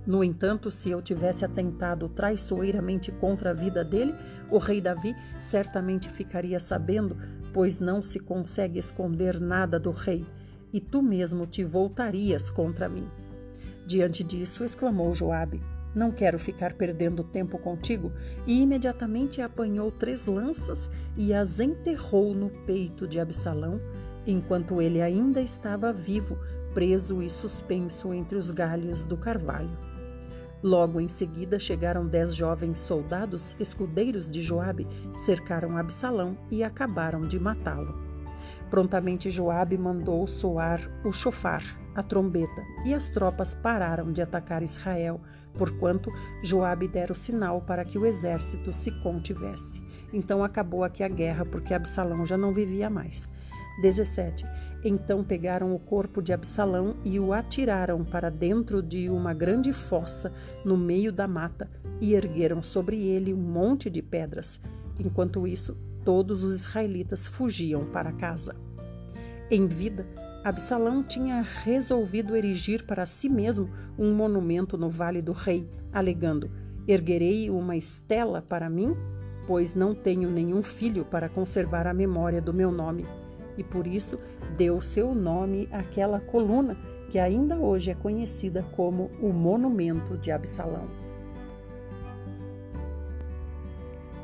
No 0.06 0.22
entanto, 0.22 0.70
se 0.70 0.90
eu 0.90 1.02
tivesse 1.02 1.46
atentado 1.46 2.10
traiçoeiramente 2.10 3.10
contra 3.10 3.52
a 3.52 3.54
vida 3.54 3.86
dele, 3.86 4.14
o 4.50 4.58
rei 4.58 4.82
Davi 4.82 5.16
certamente 5.40 6.10
ficaria 6.10 6.60
sabendo, 6.60 7.16
pois 7.54 7.80
não 7.80 8.02
se 8.02 8.20
consegue 8.20 8.80
esconder 8.80 9.39
nada 9.39 9.80
do 9.80 9.91
rei, 9.91 10.26
e 10.74 10.80
tu 10.80 11.02
mesmo 11.02 11.45
te 11.45 11.64
voltarias 11.64 12.49
contra 12.49 12.88
mim. 12.88 13.08
Diante 13.86 14.24
disso, 14.24 14.64
exclamou 14.64 15.14
Joabe: 15.14 15.62
não 15.93 16.10
quero 16.12 16.39
ficar 16.39 16.74
perdendo 16.74 17.24
tempo 17.24 17.58
contigo. 17.58 18.12
E 18.47 18.62
imediatamente 18.62 19.41
apanhou 19.41 19.91
três 19.91 20.26
lanças 20.26 20.89
e 21.18 21.34
as 21.34 21.60
enterrou 21.60 22.34
no 22.34 22.49
peito 22.66 23.08
de 23.08 23.20
Absalão, 23.20 23.80
enquanto 24.26 24.82
ele 24.82 25.02
ainda 25.02 25.41
estava 25.41 25.91
vivo, 25.91 26.38
preso 26.74 27.22
e 27.22 27.30
suspenso 27.30 28.14
entre 28.14 28.38
os 28.38 28.52
galhos 28.52 29.04
do 29.04 29.18
carvalho. 29.18 29.91
Logo 30.64 31.01
em 31.01 31.07
seguida 31.07 31.57
chegaram 31.57 32.05
dez 32.05 32.36
jovens 32.36 32.78
soldados, 32.78 33.55
escudeiros 33.59 34.30
de 34.30 34.43
Joabe, 34.43 34.88
cercaram 35.12 35.76
Absalão 35.76 36.38
e 36.51 36.64
acabaram 36.64 37.22
de 37.22 37.39
matá-lo. 37.39 37.99
Prontamente 38.70 39.32
Joabe 39.32 39.78
mandou 39.78 40.26
soar 40.28 40.80
o 41.03 41.12
chofar, 41.12 41.64
a 41.95 42.03
trombeta, 42.03 42.64
e 42.86 42.93
as 42.93 43.09
tropas 43.09 43.55
pararam 43.55 44.12
de 44.12 44.22
atacar 44.22 44.62
Israel, 44.62 45.20
porquanto 45.57 46.12
Joabe 46.43 46.88
dera 46.88 47.12
o 47.12 47.16
sinal 47.16 47.62
para 47.62 47.84
que 47.84 47.97
o 47.97 48.05
exército 48.05 48.72
se 48.72 48.91
contivesse. 49.01 49.82
Então 50.14 50.43
acabou 50.43 50.84
aqui 50.84 51.03
a 51.03 51.07
guerra, 51.07 51.43
porque 51.43 51.74
Absalão 51.74 52.26
já 52.26 52.38
não 52.38 52.53
vivia 52.53 52.89
mais. 52.89 53.28
17. 53.82 54.46
Então 54.84 55.24
pegaram 55.24 55.76
o 55.76 55.80
corpo 55.80 56.22
de 56.22 56.34
Absalão 56.34 56.96
e 57.04 57.20
o 57.20 57.34
atiraram 57.34 58.04
para 58.04 58.30
dentro 58.30 58.82
de 58.82 59.10
uma 59.10 59.34
grande 59.34 59.72
fossa 59.72 60.34
no 60.66 60.76
meio 60.76 61.12
da 61.12 61.28
mata 61.28 61.70
e 62.00 62.14
ergueram 62.14 62.64
sobre 62.64 63.00
ele 63.00 63.34
um 63.34 63.38
monte 63.38 63.90
de 63.90 64.02
pedras. 64.02 64.60
Enquanto 65.00 65.48
isso, 65.48 65.78
todos 66.04 66.44
os 66.44 66.62
israelitas 66.62 67.28
fugiam 67.28 67.86
para 67.86 68.12
casa. 68.12 68.56
Em 69.52 69.68
vida, 69.68 70.06
Absalão 70.44 71.04
tinha 71.04 71.42
resolvido 71.42 72.36
erigir 72.36 72.84
para 72.86 73.06
si 73.06 73.30
mesmo 73.30 73.70
um 73.98 74.12
monumento 74.14 74.78
no 74.78 74.90
Vale 74.90 75.22
do 75.22 75.32
Rei, 75.32 75.70
alegando: 75.94 76.50
Erguerei 76.88 77.50
uma 77.52 77.76
estela 77.76 78.42
para 78.42 78.68
mim, 78.68 78.96
pois 79.46 79.76
não 79.76 79.94
tenho 79.94 80.32
nenhum 80.32 80.64
filho 80.64 81.06
para 81.06 81.30
conservar 81.30 81.86
a 81.86 81.94
memória 81.94 82.42
do 82.42 82.54
meu 82.54 82.72
nome. 82.72 83.06
E 83.58 83.64
por 83.64 83.86
isso 83.88 84.18
deu 84.58 84.82
seu 84.82 85.14
nome 85.14 85.68
àquela 85.72 86.20
coluna 86.20 86.78
que 87.12 87.20
ainda 87.20 87.58
hoje 87.58 87.91
é 87.91 87.93
conhecida 87.93 88.66
como 88.74 89.12
o 89.22 89.34
Monumento 89.34 90.18
de 90.18 90.32
Absalão. 90.32 90.86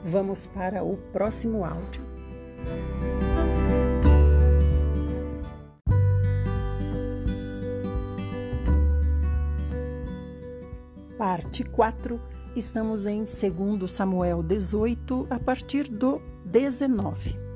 Vamos 0.05 0.45
para 0.45 0.82
o 0.86 0.95
próximo 1.11 1.65
áudio. 1.65 2.01
Parte 11.17 11.65
4, 11.65 12.21
estamos 12.55 13.05
em 13.05 13.25
2 13.25 13.91
Samuel 13.91 14.41
18, 14.41 15.28
a 15.30 15.38
partir 15.38 15.89
do 15.89 16.21
19. 16.45 17.47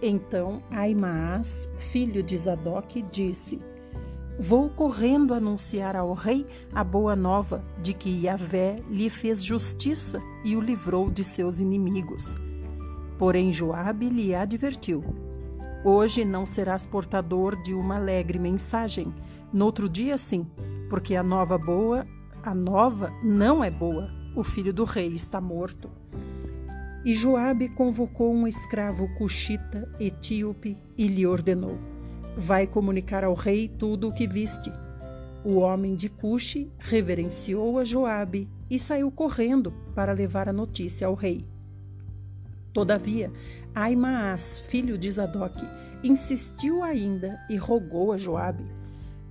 Então 0.00 0.62
Aimaas, 0.70 1.68
filho 1.76 2.22
de 2.22 2.36
Zadok, 2.36 3.02
disse: 3.10 3.60
Vou 4.38 4.68
correndo 4.68 5.34
anunciar 5.34 5.96
ao 5.96 6.12
rei 6.12 6.46
a 6.72 6.84
boa 6.84 7.16
nova 7.16 7.62
de 7.82 7.92
que 7.92 8.24
Yahvé 8.24 8.76
lhe 8.88 9.10
fez 9.10 9.44
justiça 9.44 10.20
e 10.44 10.54
o 10.54 10.60
livrou 10.60 11.10
de 11.10 11.24
seus 11.24 11.60
inimigos. 11.60 12.36
Porém 13.18 13.52
Joabe 13.52 14.08
lhe 14.08 14.34
advertiu: 14.34 15.02
Hoje 15.84 16.24
não 16.24 16.46
serás 16.46 16.86
portador 16.86 17.60
de 17.62 17.74
uma 17.74 17.96
alegre 17.96 18.38
mensagem, 18.38 19.12
noutro 19.52 19.88
dia 19.88 20.16
sim, 20.16 20.46
porque 20.88 21.16
a 21.16 21.22
nova 21.22 21.58
boa 21.58 22.06
a 22.42 22.54
nova 22.54 23.12
não 23.22 23.62
é 23.64 23.70
boa. 23.70 24.10
O 24.34 24.44
filho 24.44 24.72
do 24.72 24.84
rei 24.84 25.08
está 25.08 25.40
morto. 25.40 25.90
E 27.04 27.14
Joabe 27.14 27.68
convocou 27.68 28.34
um 28.34 28.46
escravo 28.46 29.08
cuxita, 29.16 29.88
etíope, 30.00 30.76
e 30.96 31.06
lhe 31.06 31.26
ordenou: 31.26 31.78
Vai 32.36 32.66
comunicar 32.66 33.24
ao 33.24 33.34
rei 33.34 33.68
tudo 33.68 34.08
o 34.08 34.14
que 34.14 34.26
viste. 34.26 34.72
O 35.44 35.58
homem 35.58 35.94
de 35.94 36.08
Cuxi 36.08 36.70
reverenciou 36.78 37.78
a 37.78 37.84
Joabe 37.84 38.48
e 38.68 38.78
saiu 38.78 39.10
correndo 39.10 39.72
para 39.94 40.12
levar 40.12 40.48
a 40.48 40.52
notícia 40.52 41.06
ao 41.06 41.14
rei. 41.14 41.46
Todavia, 42.72 43.32
Aimaas, 43.74 44.58
filho 44.58 44.98
de 44.98 45.10
Zadok, 45.10 45.58
insistiu 46.02 46.82
ainda 46.82 47.38
e 47.48 47.56
rogou 47.56 48.12
a 48.12 48.18
Joabe: 48.18 48.64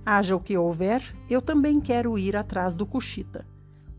Haja 0.04 0.34
o 0.34 0.40
que 0.40 0.56
houver, 0.56 1.02
eu 1.28 1.42
também 1.42 1.80
quero 1.80 2.18
ir 2.18 2.34
atrás 2.34 2.74
do 2.74 2.86
Cuxita. 2.86 3.46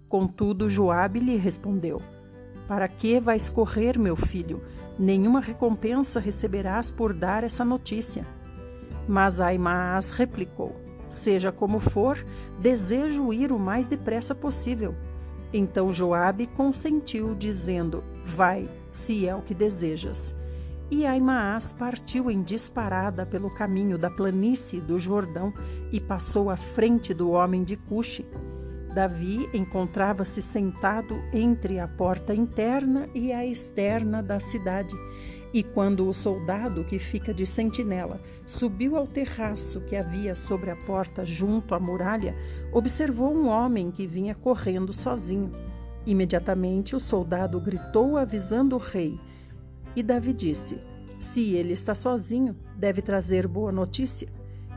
Contudo, 0.08 0.70
Joabe 0.70 1.20
lhe 1.20 1.38
respondeu: 1.38 2.02
Para 2.70 2.88
que 2.88 3.20
vais 3.20 3.50
correr, 3.50 3.98
meu 3.98 4.16
filho? 4.16 4.62
Nenhuma 5.00 5.40
recompensa 5.40 6.20
receberás 6.20 6.92
por 6.92 7.16
dar 7.16 7.44
essa 7.44 7.66
notícia. 7.66 8.28
Mas 9.08 9.42
Aimaas 9.42 10.12
replicou: 10.12 10.80
Seja 11.08 11.52
como 11.52 11.80
for, 11.80 12.24
desejo 12.60 13.34
ir 13.34 13.52
o 13.52 13.58
mais 13.58 13.88
depressa 13.88 14.36
possível. 14.36 14.94
Então 15.52 15.92
Joabe 15.92 16.46
consentiu, 16.46 17.34
dizendo: 17.34 18.04
Vai, 18.24 18.70
se 18.92 19.28
é 19.28 19.36
o 19.36 19.42
que 19.42 19.56
desejas. 19.56 20.36
E 20.92 21.08
Aimaas 21.08 21.72
partiu 21.72 22.30
em 22.30 22.44
disparada 22.44 23.26
pelo 23.26 23.50
caminho 23.50 23.98
da 23.98 24.12
planície 24.12 24.80
do 24.80 25.00
Jordão 25.00 25.52
e 25.92 26.00
passou 26.00 26.52
à 26.52 26.56
frente 26.56 27.16
do 27.16 27.32
homem 27.32 27.64
de 27.64 27.76
Cuxi. 27.76 28.28
Davi 29.00 29.50
encontrava-se 29.54 30.42
sentado 30.42 31.24
entre 31.32 31.80
a 31.80 31.88
porta 31.88 32.36
interna 32.36 33.06
e 33.16 33.32
a 33.32 33.46
externa 33.46 34.22
da 34.22 34.42
cidade. 34.42 34.94
E 35.54 35.64
quando 35.64 36.06
o 36.06 36.12
soldado 36.12 36.84
que 36.84 37.00
fica 37.00 37.34
de 37.34 37.46
sentinela 37.46 38.20
subiu 38.46 38.98
ao 38.98 39.08
terraço 39.08 39.80
que 39.80 39.96
havia 39.96 40.36
sobre 40.36 40.70
a 40.70 40.76
porta 40.76 41.24
junto 41.24 41.74
à 41.74 41.80
muralha, 41.80 42.36
observou 42.74 43.34
um 43.34 43.48
homem 43.48 43.90
que 43.90 44.06
vinha 44.06 44.36
correndo 44.36 44.92
sozinho. 44.92 45.50
Imediatamente 46.06 46.94
o 46.94 47.00
soldado 47.00 47.58
gritou 47.62 48.18
avisando 48.18 48.76
o 48.76 48.80
rei. 48.80 49.18
E 49.96 50.04
Davi 50.04 50.34
disse: 50.34 50.78
Se 51.22 51.54
ele 51.54 51.72
está 51.72 51.96
sozinho, 51.96 52.54
deve 52.76 53.02
trazer 53.02 53.48
boa 53.48 53.72
notícia. 53.72 54.28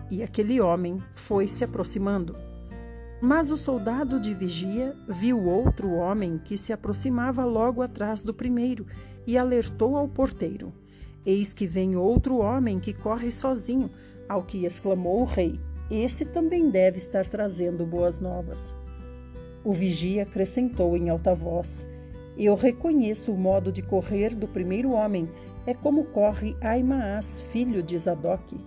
E 0.08 0.22
aquele 0.22 0.60
homem 0.60 1.02
foi 1.12 1.48
se 1.48 1.64
aproximando. 1.64 2.51
Mas 3.22 3.52
o 3.52 3.56
soldado 3.56 4.18
de 4.18 4.34
vigia 4.34 4.96
viu 5.08 5.46
outro 5.46 5.92
homem 5.92 6.40
que 6.44 6.58
se 6.58 6.72
aproximava 6.72 7.44
logo 7.44 7.80
atrás 7.80 8.20
do 8.20 8.34
primeiro 8.34 8.84
e 9.24 9.38
alertou 9.38 9.96
ao 9.96 10.08
porteiro: 10.08 10.72
Eis 11.24 11.54
que 11.54 11.64
vem 11.64 11.94
outro 11.94 12.38
homem 12.38 12.80
que 12.80 12.92
corre 12.92 13.30
sozinho, 13.30 13.88
ao 14.28 14.42
que 14.42 14.66
exclamou 14.66 15.20
o 15.20 15.24
rei: 15.24 15.60
Esse 15.88 16.24
também 16.24 16.68
deve 16.68 16.98
estar 16.98 17.24
trazendo 17.24 17.86
boas 17.86 18.18
novas. 18.18 18.74
O 19.64 19.72
vigia 19.72 20.24
acrescentou 20.24 20.96
em 20.96 21.08
alta 21.08 21.32
voz: 21.32 21.86
eu 22.36 22.54
reconheço 22.54 23.30
o 23.30 23.36
modo 23.36 23.70
de 23.70 23.82
correr 23.82 24.34
do 24.34 24.48
primeiro 24.48 24.92
homem, 24.92 25.28
é 25.66 25.74
como 25.74 26.04
corre 26.04 26.56
Aimaas, 26.62 27.42
filho 27.52 27.82
de 27.82 27.96
Zadok. 27.98 28.58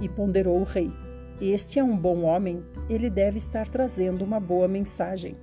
E 0.00 0.08
ponderou 0.08 0.60
o 0.60 0.64
rei: 0.64 0.92
Este 1.40 1.78
é 1.78 1.84
um 1.84 1.96
bom 1.96 2.22
homem, 2.22 2.62
ele 2.88 3.10
deve 3.10 3.38
estar 3.38 3.68
trazendo 3.68 4.24
uma 4.24 4.38
boa 4.38 4.68
mensagem. 4.68 5.36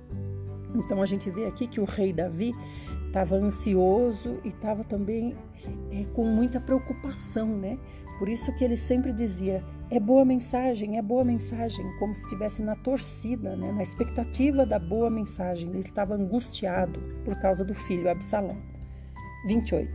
Então 0.74 1.02
a 1.02 1.06
gente 1.06 1.30
vê 1.30 1.46
aqui 1.46 1.66
que 1.66 1.80
o 1.80 1.84
rei 1.84 2.12
Davi 2.12 2.54
estava 3.06 3.36
ansioso 3.36 4.40
e 4.42 4.48
estava 4.48 4.82
também 4.84 5.36
é, 5.90 6.04
com 6.14 6.24
muita 6.24 6.60
preocupação, 6.60 7.46
né? 7.46 7.78
Por 8.18 8.28
isso 8.28 8.54
que 8.54 8.64
ele 8.64 8.76
sempre 8.76 9.12
dizia: 9.12 9.62
é 9.90 10.00
boa 10.00 10.24
mensagem, 10.24 10.96
é 10.96 11.02
boa 11.02 11.24
mensagem, 11.24 11.84
como 11.98 12.14
se 12.14 12.22
estivesse 12.22 12.62
na 12.62 12.74
torcida, 12.76 13.54
né? 13.56 13.72
na 13.72 13.82
expectativa 13.82 14.64
da 14.64 14.78
boa 14.78 15.10
mensagem. 15.10 15.68
Ele 15.68 15.80
estava 15.80 16.14
angustiado 16.14 16.98
por 17.24 17.38
causa 17.40 17.64
do 17.64 17.74
filho 17.74 18.10
Absalão. 18.10 18.56
28. 19.46 19.90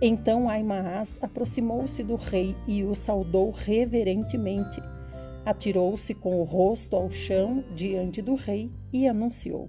Então 0.00 0.48
Aimaas 0.48 1.18
aproximou-se 1.22 2.02
do 2.02 2.16
rei 2.16 2.54
e 2.66 2.84
o 2.84 2.94
saudou 2.94 3.50
reverentemente. 3.50 4.82
Atirou-se 5.44 6.14
com 6.14 6.40
o 6.40 6.44
rosto 6.44 6.94
ao 6.94 7.10
chão 7.10 7.64
diante 7.74 8.22
do 8.22 8.36
rei 8.36 8.70
e 8.92 9.08
anunciou: 9.08 9.68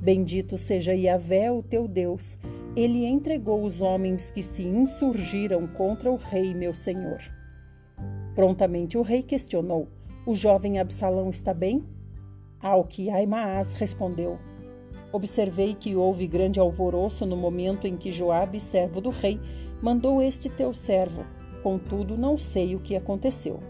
Bendito 0.00 0.56
seja 0.56 0.94
Yahvé, 0.94 1.50
o 1.50 1.62
teu 1.62 1.86
Deus, 1.86 2.38
ele 2.74 3.04
entregou 3.04 3.62
os 3.64 3.80
homens 3.80 4.30
que 4.30 4.42
se 4.42 4.62
insurgiram 4.62 5.66
contra 5.66 6.10
o 6.10 6.16
rei, 6.16 6.54
meu 6.54 6.72
senhor. 6.72 7.20
Prontamente 8.34 8.96
o 8.96 9.02
rei 9.02 9.22
questionou: 9.22 9.88
O 10.26 10.34
jovem 10.34 10.78
Absalão 10.78 11.28
está 11.28 11.52
bem? 11.52 11.84
Ao 12.58 12.82
que 12.84 13.10
Aimaas 13.10 13.74
respondeu: 13.74 14.38
Observei 15.12 15.74
que 15.74 15.94
houve 15.94 16.26
grande 16.26 16.58
alvoroço 16.58 17.26
no 17.26 17.36
momento 17.36 17.86
em 17.86 17.96
que 17.96 18.10
Joabe, 18.12 18.60
servo 18.60 19.00
do 19.00 19.10
rei, 19.10 19.40
mandou 19.82 20.22
este 20.22 20.48
teu 20.48 20.72
servo. 20.72 21.24
Contudo, 21.62 22.16
não 22.16 22.38
sei 22.38 22.74
o 22.74 22.80
que 22.80 22.96
aconteceu. 22.96 23.60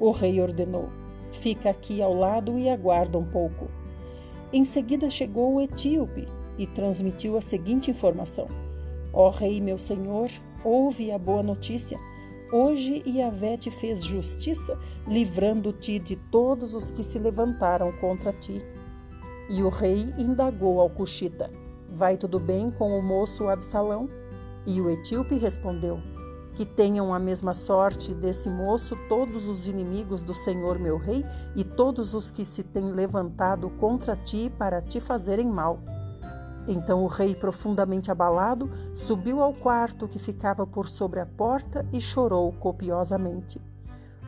O 0.00 0.10
rei 0.10 0.40
ordenou: 0.40 0.90
Fica 1.30 1.70
aqui 1.70 2.00
ao 2.00 2.14
lado 2.14 2.58
e 2.58 2.68
aguarda 2.68 3.18
um 3.18 3.24
pouco. 3.24 3.68
Em 4.52 4.64
seguida 4.64 5.10
chegou 5.10 5.54
o 5.54 5.60
etíope 5.60 6.26
e 6.56 6.66
transmitiu 6.66 7.36
a 7.36 7.40
seguinte 7.40 7.90
informação: 7.90 8.46
Ó 9.12 9.28
rei, 9.28 9.60
meu 9.60 9.78
senhor, 9.78 10.28
ouve 10.64 11.10
a 11.10 11.18
boa 11.18 11.42
notícia. 11.42 11.98
Hoje 12.50 13.02
Iavé 13.06 13.58
te 13.58 13.70
fez 13.70 14.02
justiça, 14.02 14.78
livrando-te 15.06 15.98
de 15.98 16.16
todos 16.16 16.74
os 16.74 16.90
que 16.90 17.02
se 17.02 17.18
levantaram 17.18 17.92
contra 17.92 18.32
ti. 18.32 18.64
E 19.50 19.62
o 19.62 19.68
rei 19.68 20.14
indagou 20.18 20.80
ao 20.80 20.88
Cuxita: 20.88 21.50
Vai 21.90 22.16
tudo 22.16 22.38
bem 22.38 22.70
com 22.70 22.98
o 22.98 23.02
moço 23.02 23.48
Absalão? 23.48 24.08
E 24.66 24.80
o 24.80 24.90
etíope 24.90 25.36
respondeu: 25.36 26.00
Que 26.58 26.66
tenham 26.66 27.14
a 27.14 27.20
mesma 27.20 27.54
sorte 27.54 28.12
desse 28.12 28.50
moço 28.50 28.96
todos 29.08 29.46
os 29.46 29.68
inimigos 29.68 30.24
do 30.24 30.34
Senhor 30.34 30.76
meu 30.76 30.98
rei 30.98 31.24
e 31.54 31.62
todos 31.62 32.14
os 32.14 32.32
que 32.32 32.44
se 32.44 32.64
têm 32.64 32.90
levantado 32.90 33.70
contra 33.70 34.16
ti 34.16 34.52
para 34.58 34.82
te 34.82 34.98
fazerem 34.98 35.46
mal. 35.46 35.78
Então 36.66 37.04
o 37.04 37.06
rei, 37.06 37.36
profundamente 37.36 38.10
abalado, 38.10 38.68
subiu 38.92 39.40
ao 39.40 39.54
quarto 39.54 40.08
que 40.08 40.18
ficava 40.18 40.66
por 40.66 40.88
sobre 40.88 41.20
a 41.20 41.26
porta 41.26 41.86
e 41.92 42.00
chorou 42.00 42.52
copiosamente. 42.54 43.60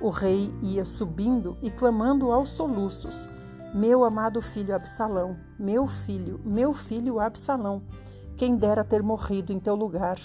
O 0.01 0.09
rei 0.09 0.55
ia 0.63 0.85
subindo 0.85 1.59
e 1.61 1.69
clamando 1.69 2.31
aos 2.31 2.51
soluços: 2.51 3.29
Meu 3.75 4.05
amado 4.05 4.41
filho 4.41 4.73
Absalão, 4.73 5.37
meu 5.59 5.89
filho, 5.89 6.41
meu 6.45 6.73
filho 6.75 7.19
Absalão, 7.19 7.83
quem 8.37 8.55
dera 8.55 8.85
ter 8.85 9.03
morrido 9.03 9.53
em 9.53 9.59
teu 9.59 9.75
lugar. 9.75 10.17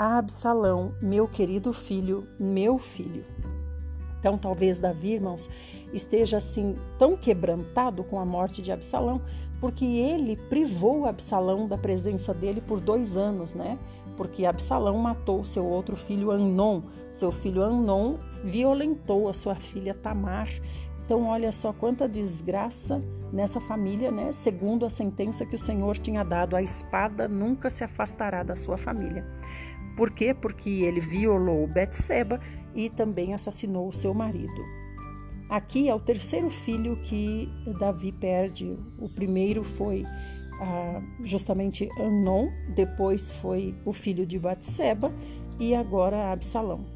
Ah, 0.00 0.18
Absalão, 0.18 0.94
meu 1.02 1.26
querido 1.26 1.72
filho, 1.72 2.24
meu 2.38 2.78
filho. 2.78 3.24
Então, 4.20 4.38
talvez 4.38 4.78
Davi, 4.78 5.14
irmãos, 5.14 5.50
esteja 5.92 6.36
assim 6.36 6.76
tão 6.96 7.16
quebrantado 7.16 8.04
com 8.04 8.20
a 8.20 8.24
morte 8.24 8.62
de 8.62 8.70
Absalão, 8.70 9.20
porque 9.60 9.84
ele 9.84 10.36
privou 10.36 11.04
Absalão 11.04 11.66
da 11.66 11.76
presença 11.76 12.32
dele 12.32 12.60
por 12.60 12.78
dois 12.78 13.16
anos, 13.16 13.54
né? 13.54 13.76
Porque 14.16 14.46
Absalão 14.46 14.96
matou 14.98 15.44
seu 15.44 15.66
outro 15.66 15.96
filho 15.96 16.30
Amnon. 16.30 16.80
Seu 17.10 17.32
filho 17.32 17.60
Amnon 17.60 18.18
violentou 18.44 19.28
a 19.28 19.32
sua 19.32 19.56
filha 19.56 19.94
Tamar. 19.94 20.48
Então, 21.04 21.26
olha 21.26 21.50
só 21.50 21.72
quanta 21.72 22.08
desgraça 22.08 23.02
nessa 23.32 23.60
família, 23.60 24.12
né? 24.12 24.30
Segundo 24.30 24.86
a 24.86 24.90
sentença 24.90 25.44
que 25.44 25.56
o 25.56 25.58
Senhor 25.58 25.98
tinha 25.98 26.22
dado, 26.22 26.54
a 26.54 26.62
espada 26.62 27.26
nunca 27.26 27.68
se 27.68 27.82
afastará 27.82 28.44
da 28.44 28.54
sua 28.54 28.78
família. 28.78 29.26
Por 29.98 30.12
quê? 30.12 30.32
Porque 30.32 30.70
ele 30.70 31.00
violou 31.00 31.66
Betseba 31.66 32.38
e 32.72 32.88
também 32.88 33.34
assassinou 33.34 33.88
o 33.88 33.92
seu 33.92 34.14
marido. 34.14 34.64
Aqui 35.50 35.88
é 35.88 35.94
o 35.94 35.98
terceiro 35.98 36.48
filho 36.48 36.94
que 37.02 37.48
Davi 37.80 38.12
perde. 38.12 38.78
O 39.00 39.08
primeiro 39.08 39.64
foi 39.64 40.04
ah, 40.60 41.02
justamente 41.24 41.88
Anon, 41.98 42.48
depois 42.76 43.32
foi 43.32 43.74
o 43.84 43.92
filho 43.92 44.24
de 44.24 44.38
Batseba 44.38 45.12
e 45.58 45.74
agora 45.74 46.30
Absalão. 46.30 46.86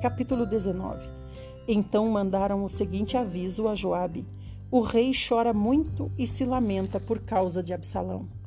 Capítulo 0.00 0.46
19. 0.46 1.06
Então 1.68 2.08
mandaram 2.08 2.64
o 2.64 2.68
seguinte 2.70 3.14
aviso 3.14 3.68
a 3.68 3.74
Joabe: 3.74 4.26
O 4.70 4.80
rei 4.80 5.12
chora 5.12 5.52
muito 5.52 6.10
e 6.16 6.26
se 6.26 6.46
lamenta 6.46 6.98
por 6.98 7.20
causa 7.20 7.62
de 7.62 7.74
Absalão. 7.74 8.37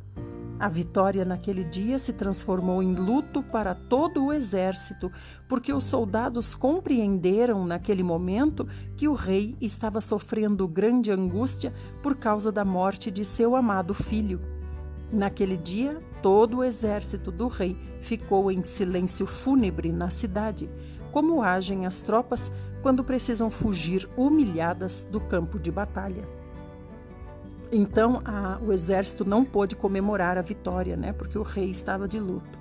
A 0.62 0.70
vitória 0.70 1.26
naquele 1.26 1.64
dia 1.64 1.98
se 1.98 2.14
transformou 2.14 2.84
em 2.84 2.94
luto 2.94 3.42
para 3.42 3.74
todo 3.74 4.26
o 4.26 4.32
exército, 4.32 5.12
porque 5.50 5.74
os 5.74 5.84
soldados 5.84 6.54
compreenderam 6.54 7.66
naquele 7.66 8.04
momento 8.04 8.68
que 8.96 9.08
o 9.08 9.16
rei 9.16 9.58
estava 9.60 10.00
sofrendo 10.00 10.68
grande 10.68 11.10
angústia 11.10 11.74
por 12.04 12.16
causa 12.16 12.52
da 12.52 12.64
morte 12.64 13.10
de 13.10 13.26
seu 13.26 13.56
amado 13.56 13.96
filho. 13.96 14.40
Naquele 15.12 15.58
dia, 15.58 15.98
todo 16.22 16.58
o 16.58 16.64
exército 16.64 17.32
do 17.32 17.48
rei 17.48 17.76
ficou 18.00 18.52
em 18.52 18.64
silêncio 18.64 19.26
fúnebre 19.26 19.92
na 19.92 20.12
cidade, 20.12 20.70
como 21.12 21.42
agem 21.42 21.88
as 21.88 22.04
tropas 22.04 22.52
quando 22.84 23.04
precisam 23.04 23.50
fugir 23.50 24.08
humilhadas 24.16 25.08
do 25.10 25.20
campo 25.20 25.58
de 25.58 25.72
batalha. 25.72 26.41
Então 27.72 28.22
a, 28.26 28.60
o 28.62 28.74
exército 28.74 29.24
não 29.24 29.46
pôde 29.46 29.76
comemorar 29.76 30.38
a 30.38 30.42
vitória, 30.42 30.98
né, 30.98 31.14
porque 31.14 31.38
o 31.38 31.44
rei 31.44 31.70
estava 31.70 32.08
de 32.08 32.20
luto. 32.20 32.60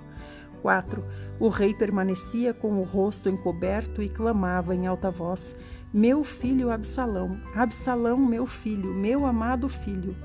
4. 0.61 1.03
O 1.39 1.49
rei 1.49 1.73
permanecia 1.73 2.53
com 2.53 2.79
o 2.79 2.83
rosto 2.83 3.27
encoberto 3.27 4.01
e 4.01 4.07
clamava 4.07 4.75
em 4.75 4.87
alta 4.87 5.09
voz: 5.09 5.55
Meu 5.93 6.23
filho 6.23 6.71
Absalão, 6.71 7.37
Absalão, 7.55 8.17
meu 8.17 8.45
filho, 8.45 8.93
meu 8.93 9.25
amado 9.25 9.67
filho. 9.67 10.15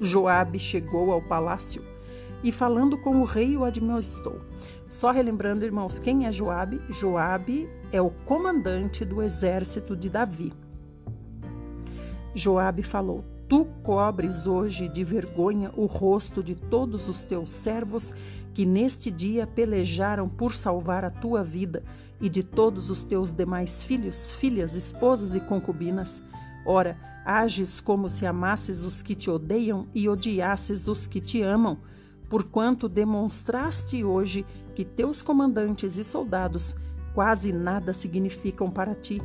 Joabe 0.00 0.58
chegou 0.58 1.12
ao 1.12 1.22
palácio 1.22 1.82
e 2.42 2.52
falando 2.52 2.98
com 2.98 3.20
o 3.20 3.24
rei 3.24 3.56
o 3.56 3.64
admoestou. 3.64 4.40
Só 4.88 5.10
relembrando, 5.10 5.64
irmãos, 5.64 5.98
quem 5.98 6.26
é 6.26 6.32
Joabe? 6.32 6.80
Joabe 6.88 7.68
é 7.92 8.00
o 8.00 8.10
comandante 8.10 9.04
do 9.04 9.22
exército 9.22 9.96
de 9.96 10.08
Davi. 10.08 10.52
Joabe 12.34 12.82
falou: 12.82 13.24
Tu 13.48 13.64
cobres 13.82 14.46
hoje 14.46 14.88
de 14.88 15.02
vergonha 15.02 15.72
o 15.74 15.86
rosto 15.86 16.42
de 16.42 16.54
todos 16.54 17.08
os 17.08 17.22
teus 17.22 17.48
servos 17.48 18.12
que 18.52 18.66
neste 18.66 19.10
dia 19.10 19.46
pelejaram 19.46 20.28
por 20.28 20.54
salvar 20.54 21.02
a 21.02 21.10
tua 21.10 21.42
vida 21.42 21.82
e 22.20 22.28
de 22.28 22.42
todos 22.42 22.90
os 22.90 23.02
teus 23.02 23.32
demais 23.32 23.82
filhos, 23.82 24.30
filhas, 24.32 24.74
esposas 24.74 25.34
e 25.34 25.40
concubinas. 25.40 26.22
Ora, 26.66 26.98
ages 27.24 27.80
como 27.80 28.06
se 28.06 28.26
amasses 28.26 28.82
os 28.82 29.00
que 29.00 29.14
te 29.14 29.30
odeiam 29.30 29.86
e 29.94 30.10
odiasses 30.10 30.86
os 30.86 31.06
que 31.06 31.20
te 31.20 31.40
amam, 31.40 31.78
porquanto 32.28 32.86
demonstraste 32.86 34.04
hoje 34.04 34.44
que 34.74 34.84
teus 34.84 35.22
comandantes 35.22 35.96
e 35.96 36.04
soldados 36.04 36.76
quase 37.14 37.50
nada 37.50 37.94
significam 37.94 38.70
para 38.70 38.94
ti 38.94 39.22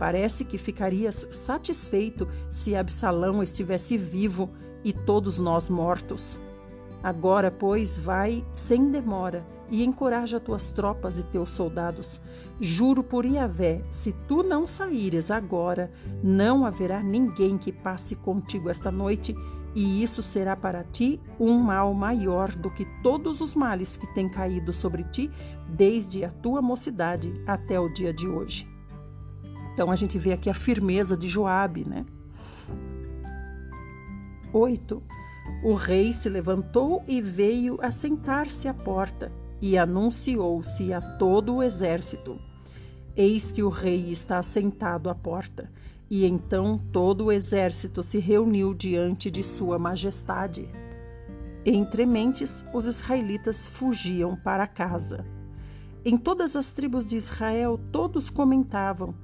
Parece 0.00 0.46
que 0.46 0.56
ficarias 0.56 1.26
satisfeito 1.30 2.26
se 2.48 2.74
Absalão 2.74 3.42
estivesse 3.42 3.98
vivo 3.98 4.48
e 4.82 4.94
todos 4.94 5.38
nós 5.38 5.68
mortos. 5.68 6.40
Agora, 7.02 7.50
pois, 7.50 7.98
vai 7.98 8.42
sem 8.50 8.90
demora 8.90 9.46
e 9.68 9.84
encoraja 9.84 10.40
tuas 10.40 10.70
tropas 10.70 11.18
e 11.18 11.22
teus 11.24 11.50
soldados. 11.50 12.18
Juro 12.58 13.02
por 13.02 13.26
Iavé, 13.26 13.82
se 13.90 14.14
tu 14.26 14.42
não 14.42 14.66
saíres 14.66 15.30
agora, 15.30 15.92
não 16.24 16.64
haverá 16.64 17.02
ninguém 17.02 17.58
que 17.58 17.70
passe 17.70 18.16
contigo 18.16 18.70
esta 18.70 18.90
noite, 18.90 19.34
e 19.74 20.02
isso 20.02 20.22
será 20.22 20.56
para 20.56 20.82
ti 20.82 21.20
um 21.38 21.58
mal 21.58 21.92
maior 21.92 22.54
do 22.54 22.70
que 22.70 22.86
todos 23.02 23.42
os 23.42 23.54
males 23.54 23.98
que 23.98 24.06
têm 24.14 24.30
caído 24.30 24.72
sobre 24.72 25.04
ti 25.04 25.30
desde 25.68 26.24
a 26.24 26.30
tua 26.30 26.62
mocidade 26.62 27.30
até 27.46 27.78
o 27.78 27.92
dia 27.92 28.14
de 28.14 28.26
hoje. 28.26 28.69
Então 29.80 29.90
a 29.90 29.96
gente 29.96 30.18
vê 30.18 30.34
aqui 30.34 30.50
a 30.50 30.52
firmeza 30.52 31.16
de 31.16 31.26
Joabe, 31.26 31.86
né? 31.86 32.04
8. 34.52 35.02
O 35.64 35.72
rei 35.72 36.12
se 36.12 36.28
levantou 36.28 37.02
e 37.08 37.22
veio 37.22 37.78
a 37.80 37.90
sentar-se 37.90 38.68
à 38.68 38.74
porta 38.74 39.32
e 39.58 39.78
anunciou-se 39.78 40.92
a 40.92 41.00
todo 41.00 41.54
o 41.54 41.62
exército. 41.62 42.38
Eis 43.16 43.50
que 43.50 43.62
o 43.62 43.70
rei 43.70 44.10
está 44.10 44.42
sentado 44.42 45.08
à 45.08 45.14
porta. 45.14 45.72
E 46.10 46.26
então 46.26 46.78
todo 46.92 47.24
o 47.24 47.32
exército 47.32 48.02
se 48.02 48.18
reuniu 48.18 48.74
diante 48.74 49.30
de 49.30 49.42
sua 49.42 49.78
majestade. 49.78 50.68
Entre 51.64 52.04
mentes, 52.04 52.62
os 52.74 52.84
israelitas 52.84 53.66
fugiam 53.66 54.36
para 54.36 54.66
casa. 54.66 55.24
Em 56.04 56.18
todas 56.18 56.54
as 56.54 56.70
tribos 56.70 57.06
de 57.06 57.16
Israel, 57.16 57.80
todos 57.90 58.28
comentavam: 58.28 59.14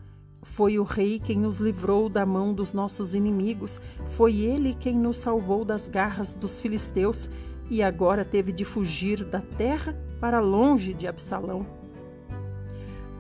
foi 0.47 0.79
o 0.79 0.85
Rei 0.85 1.19
quem 1.19 1.39
nos 1.39 1.59
livrou 1.59 2.09
da 2.09 2.25
mão 2.25 2.55
dos 2.55 2.73
nossos 2.73 3.15
inimigos, 3.15 3.79
foi 4.13 4.37
ele 4.37 4.75
quem 4.75 4.95
nos 4.95 5.19
salvou 5.19 5.65
das 5.65 5.87
garras 5.87 6.33
dos 6.33 6.61
filisteus 6.61 7.29
e 7.69 7.83
agora 7.83 8.25
teve 8.25 8.53
de 8.53 8.65
fugir 8.65 9.23
da 9.25 9.41
terra 9.41 9.95
para 10.19 10.41
longe 10.41 10.95
de 10.95 11.07
Absalão. 11.07 11.67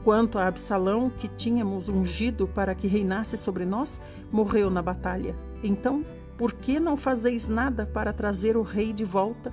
Quanto 0.02 0.38
a 0.38 0.46
Absalão, 0.46 1.10
que 1.10 1.28
tínhamos 1.28 1.88
ungido 1.88 2.46
para 2.46 2.74
que 2.74 2.86
reinasse 2.86 3.36
sobre 3.36 3.66
nós, 3.66 4.00
morreu 4.32 4.70
na 4.70 4.80
batalha. 4.80 5.34
Então 5.62 6.06
por 6.36 6.52
que 6.52 6.78
não 6.78 6.96
fazeis 6.96 7.48
nada 7.48 7.86
para 7.86 8.12
trazer 8.12 8.56
o 8.56 8.62
rei 8.62 8.92
de 8.92 9.04
volta? 9.04 9.50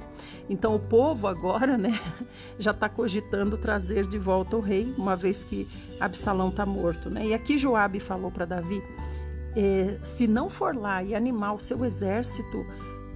Então 0.49 0.75
o 0.75 0.79
povo 0.79 1.27
agora, 1.27 1.77
né, 1.77 1.99
já 2.59 2.71
está 2.71 2.89
cogitando 2.89 3.57
trazer 3.57 4.05
de 4.05 4.17
volta 4.17 4.57
o 4.57 4.61
rei, 4.61 4.93
uma 4.97 5.15
vez 5.15 5.43
que 5.43 5.67
Absalão 5.99 6.49
está 6.49 6.65
morto, 6.65 7.09
né? 7.09 7.27
E 7.27 7.33
aqui 7.33 7.57
Joabe 7.57 7.99
falou 7.99 8.29
para 8.29 8.45
Davi: 8.45 8.83
eh, 9.55 9.97
se 10.01 10.27
não 10.27 10.49
for 10.49 10.75
lá 10.75 11.01
e 11.03 11.15
animar 11.15 11.53
o 11.53 11.59
seu 11.59 11.85
exército, 11.85 12.65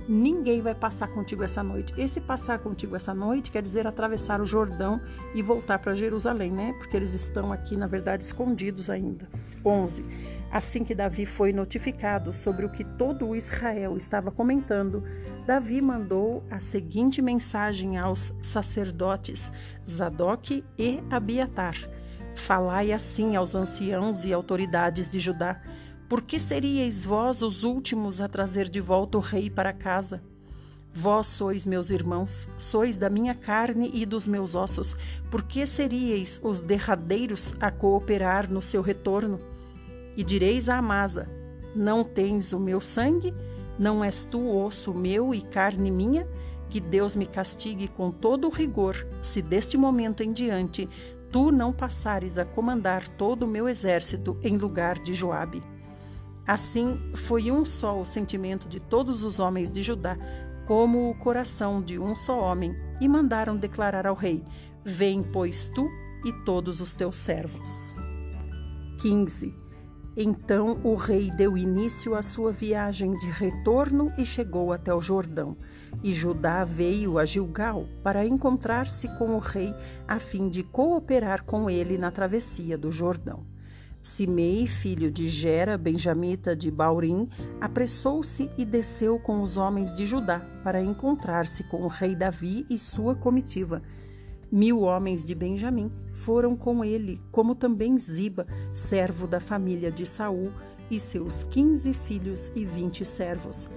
ninguém 0.07 0.61
vai 0.61 0.73
passar 0.73 1.07
contigo 1.07 1.43
essa 1.43 1.61
noite. 1.61 1.93
Esse 1.97 2.21
passar 2.21 2.59
contigo 2.59 2.95
essa 2.95 3.13
noite 3.13 3.51
quer 3.51 3.61
dizer 3.61 3.85
atravessar 3.85 4.39
o 4.39 4.45
Jordão 4.45 5.01
e 5.35 5.41
voltar 5.41 5.79
para 5.79 5.93
Jerusalém, 5.93 6.51
né? 6.51 6.73
Porque 6.77 6.95
eles 6.95 7.13
estão 7.13 7.51
aqui, 7.51 7.75
na 7.75 7.87
verdade, 7.87 8.23
escondidos 8.23 8.89
ainda. 8.89 9.27
11. 9.65 10.05
Assim 10.51 10.83
que 10.83 10.95
Davi 10.95 11.25
foi 11.25 11.51
notificado 11.51 12.31
sobre 12.31 12.65
o 12.65 12.69
que 12.69 12.83
todo 12.83 13.35
Israel 13.35 13.97
estava 13.97 14.31
comentando, 14.31 15.03
Davi 15.45 15.81
mandou 15.81 16.43
a 16.49 16.59
seguinte 16.59 17.21
mensagem 17.21 17.97
aos 17.97 18.33
sacerdotes 18.41 19.51
Zadok 19.87 20.63
e 20.77 21.03
Abiatar: 21.09 21.75
Falai 22.35 22.93
assim 22.93 23.35
aos 23.35 23.55
anciãos 23.55 24.23
e 24.23 24.31
autoridades 24.31 25.09
de 25.09 25.19
Judá 25.19 25.61
por 26.07 26.21
que 26.21 26.39
seríeis 26.39 27.03
vós 27.03 27.41
os 27.41 27.63
últimos 27.63 28.21
a 28.21 28.29
trazer 28.29 28.69
de 28.69 28.79
volta 28.79 29.17
o 29.17 29.21
rei 29.21 29.49
para 29.49 29.73
casa? 29.73 30.21
Vós 30.93 31.27
sois 31.27 31.65
meus 31.65 31.89
irmãos, 31.89 32.47
sois 32.57 32.95
da 32.95 33.09
minha 33.09 33.35
carne 33.35 33.91
e 33.93 34.05
dos 34.05 34.25
meus 34.25 34.55
ossos, 34.55 34.95
por 35.29 35.43
que 35.43 35.65
seríeis 35.65 36.39
os 36.41 36.61
derradeiros 36.61 37.55
a 37.59 37.69
cooperar 37.69 38.49
no 38.49 38.61
seu 38.61 38.81
retorno? 38.81 39.37
E 40.15 40.23
direis 40.23 40.69
a 40.69 40.77
Amasa: 40.77 41.29
Não 41.75 42.03
tens 42.03 42.53
o 42.53 42.59
meu 42.59 42.79
sangue? 42.79 43.33
Não 43.77 44.03
és 44.03 44.25
tu 44.25 44.49
osso 44.49 44.93
meu 44.93 45.35
e 45.35 45.41
carne 45.41 45.91
minha? 45.91 46.25
Que 46.69 46.79
Deus 46.79 47.15
me 47.15 47.25
castigue 47.25 47.87
com 47.89 48.11
todo 48.11 48.47
o 48.47 48.51
rigor, 48.51 49.05
se 49.21 49.41
deste 49.41 49.77
momento 49.77 50.23
em 50.23 50.31
diante 50.31 50.89
tu 51.31 51.51
não 51.51 51.73
passares 51.73 52.37
a 52.37 52.45
comandar 52.45 53.07
todo 53.07 53.43
o 53.43 53.47
meu 53.47 53.67
exército 53.67 54.37
em 54.41 54.57
lugar 54.57 54.97
de 54.97 55.13
Joabe. 55.13 55.61
Assim 56.47 56.97
foi 57.13 57.51
um 57.51 57.65
só 57.65 57.99
o 57.99 58.05
sentimento 58.05 58.69
de 58.69 58.79
todos 58.79 59.23
os 59.23 59.37
homens 59.37 59.69
de 59.69 59.81
Judá, 59.81 60.17
como 60.65 61.09
o 61.09 61.15
coração 61.15 61.81
de 61.81 61.99
um 61.99 62.15
só 62.15 62.39
homem, 62.39 62.73
e 63.01 63.07
mandaram 63.07 63.57
declarar 63.57 64.07
ao 64.07 64.15
rei: 64.15 64.41
Vem, 64.83 65.21
pois 65.33 65.69
tu 65.75 65.89
e 66.23 66.31
todos 66.45 66.79
os 66.79 66.93
teus 66.93 67.17
servos. 67.17 67.93
15. 69.01 69.53
Então 70.15 70.81
o 70.83 70.95
rei 70.95 71.29
deu 71.31 71.57
início 71.57 72.15
à 72.15 72.23
sua 72.23 72.51
viagem 72.51 73.11
de 73.19 73.29
retorno 73.29 74.11
e 74.17 74.25
chegou 74.25 74.71
até 74.71 74.93
o 74.93 75.01
Jordão. 75.01 75.57
E 76.01 76.13
Judá 76.13 76.63
veio 76.63 77.19
a 77.19 77.25
Gilgal 77.25 77.85
para 78.01 78.25
encontrar-se 78.25 79.07
com 79.17 79.35
o 79.35 79.39
rei, 79.39 79.73
a 80.07 80.17
fim 80.17 80.49
de 80.49 80.63
cooperar 80.63 81.43
com 81.43 81.69
ele 81.69 81.97
na 81.97 82.09
travessia 82.09 82.77
do 82.77 82.91
Jordão. 82.91 83.45
Simei, 84.07 84.67
filho 84.67 85.11
de 85.11 85.27
Gera, 85.27 85.77
benjamita 85.77 86.55
de 86.55 86.71
Baurim, 86.71 87.27
apressou-se 87.59 88.49
e 88.57 88.63
desceu 88.63 89.19
com 89.19 89.41
os 89.41 89.57
homens 89.57 89.93
de 89.93 90.05
Judá 90.05 90.39
para 90.63 90.81
encontrar-se 90.81 91.65
com 91.65 91.81
o 91.81 91.87
rei 91.87 92.15
Davi 92.15 92.65
e 92.69 92.79
sua 92.79 93.13
comitiva. 93.13 93.81
Mil 94.49 94.81
homens 94.81 95.25
de 95.25 95.35
Benjamim 95.35 95.91
foram 96.13 96.55
com 96.55 96.85
ele, 96.85 97.21
como 97.31 97.53
também 97.53 97.97
Ziba, 97.97 98.47
servo 98.73 99.27
da 99.27 99.41
família 99.41 99.91
de 99.91 100.05
Saul, 100.05 100.53
e 100.89 100.99
seus 100.99 101.43
quinze 101.43 101.93
filhos 101.93 102.49
e 102.55 102.63
vinte 102.63 103.03
servos. 103.03 103.69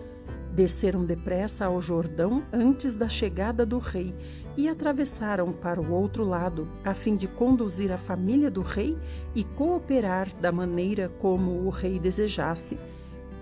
Desceram 0.54 1.04
depressa 1.04 1.66
ao 1.66 1.82
Jordão 1.82 2.44
antes 2.52 2.94
da 2.94 3.08
chegada 3.08 3.66
do 3.66 3.78
rei 3.78 4.14
e 4.60 4.68
atravessaram 4.68 5.54
para 5.54 5.80
o 5.80 5.90
outro 5.90 6.22
lado, 6.22 6.68
a 6.84 6.92
fim 6.92 7.16
de 7.16 7.26
conduzir 7.26 7.90
a 7.90 7.96
família 7.96 8.50
do 8.50 8.60
rei 8.60 8.94
e 9.34 9.42
cooperar 9.42 10.28
da 10.38 10.52
maneira 10.52 11.10
como 11.18 11.64
o 11.66 11.70
rei 11.70 11.98
desejasse. 11.98 12.78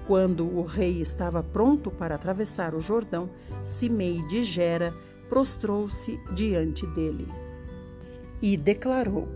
Quando 0.07 0.47
o 0.47 0.63
rei 0.63 1.01
estava 1.01 1.43
pronto 1.43 1.91
para 1.91 2.15
atravessar 2.15 2.73
o 2.73 2.81
Jordão, 2.81 3.29
Simei 3.65 4.25
de 4.29 4.45
Gera 4.45 4.95
prostrou-se 5.29 6.21
diante 6.33 6.87
dele 6.87 7.27
e 8.41 8.57
declarou: 8.57 9.27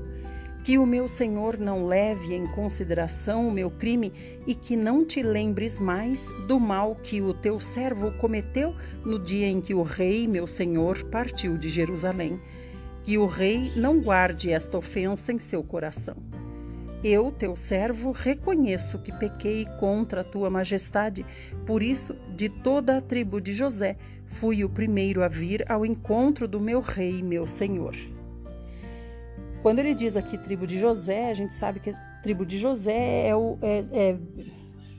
que 0.64 0.78
o 0.78 0.86
meu 0.86 1.08
Senhor 1.08 1.58
não 1.58 1.86
leve 1.86 2.34
em 2.34 2.46
consideração 2.46 3.48
o 3.48 3.50
meu 3.50 3.70
crime 3.70 4.12
e 4.46 4.54
que 4.54 4.76
não 4.76 5.04
te 5.04 5.22
lembres 5.22 5.80
mais 5.80 6.30
do 6.46 6.60
mal 6.60 6.94
que 6.94 7.20
o 7.20 7.34
teu 7.34 7.58
servo 7.58 8.12
cometeu 8.12 8.74
no 9.04 9.18
dia 9.18 9.48
em 9.48 9.60
que 9.60 9.74
o 9.74 9.82
rei, 9.82 10.28
meu 10.28 10.46
Senhor, 10.46 11.04
partiu 11.04 11.58
de 11.58 11.68
Jerusalém. 11.68 12.40
Que 13.02 13.18
o 13.18 13.26
rei 13.26 13.72
não 13.74 14.00
guarde 14.00 14.52
esta 14.52 14.78
ofensa 14.78 15.32
em 15.32 15.38
seu 15.40 15.64
coração. 15.64 16.16
Eu, 17.02 17.32
teu 17.32 17.56
servo, 17.56 18.12
reconheço 18.12 19.00
que 19.00 19.10
pequei 19.10 19.66
contra 19.80 20.20
a 20.20 20.24
tua 20.24 20.48
majestade, 20.48 21.26
por 21.66 21.82
isso, 21.82 22.14
de 22.36 22.48
toda 22.48 22.98
a 22.98 23.00
tribo 23.00 23.40
de 23.40 23.52
José, 23.52 23.96
fui 24.24 24.62
o 24.62 24.68
primeiro 24.68 25.24
a 25.24 25.28
vir 25.28 25.64
ao 25.68 25.84
encontro 25.84 26.46
do 26.46 26.60
meu 26.60 26.80
rei, 26.80 27.20
meu 27.20 27.44
senhor. 27.44 27.96
Quando 29.62 29.78
ele 29.78 29.94
diz 29.94 30.16
aqui 30.16 30.36
tribo 30.36 30.66
de 30.66 30.78
José, 30.78 31.30
a 31.30 31.34
gente 31.34 31.54
sabe 31.54 31.78
que 31.78 31.90
a 31.90 31.94
tribo 32.20 32.44
de 32.44 32.58
José 32.58 33.28
é 33.28 33.36
o 33.36 33.56
é, 33.62 33.84
é 33.92 34.18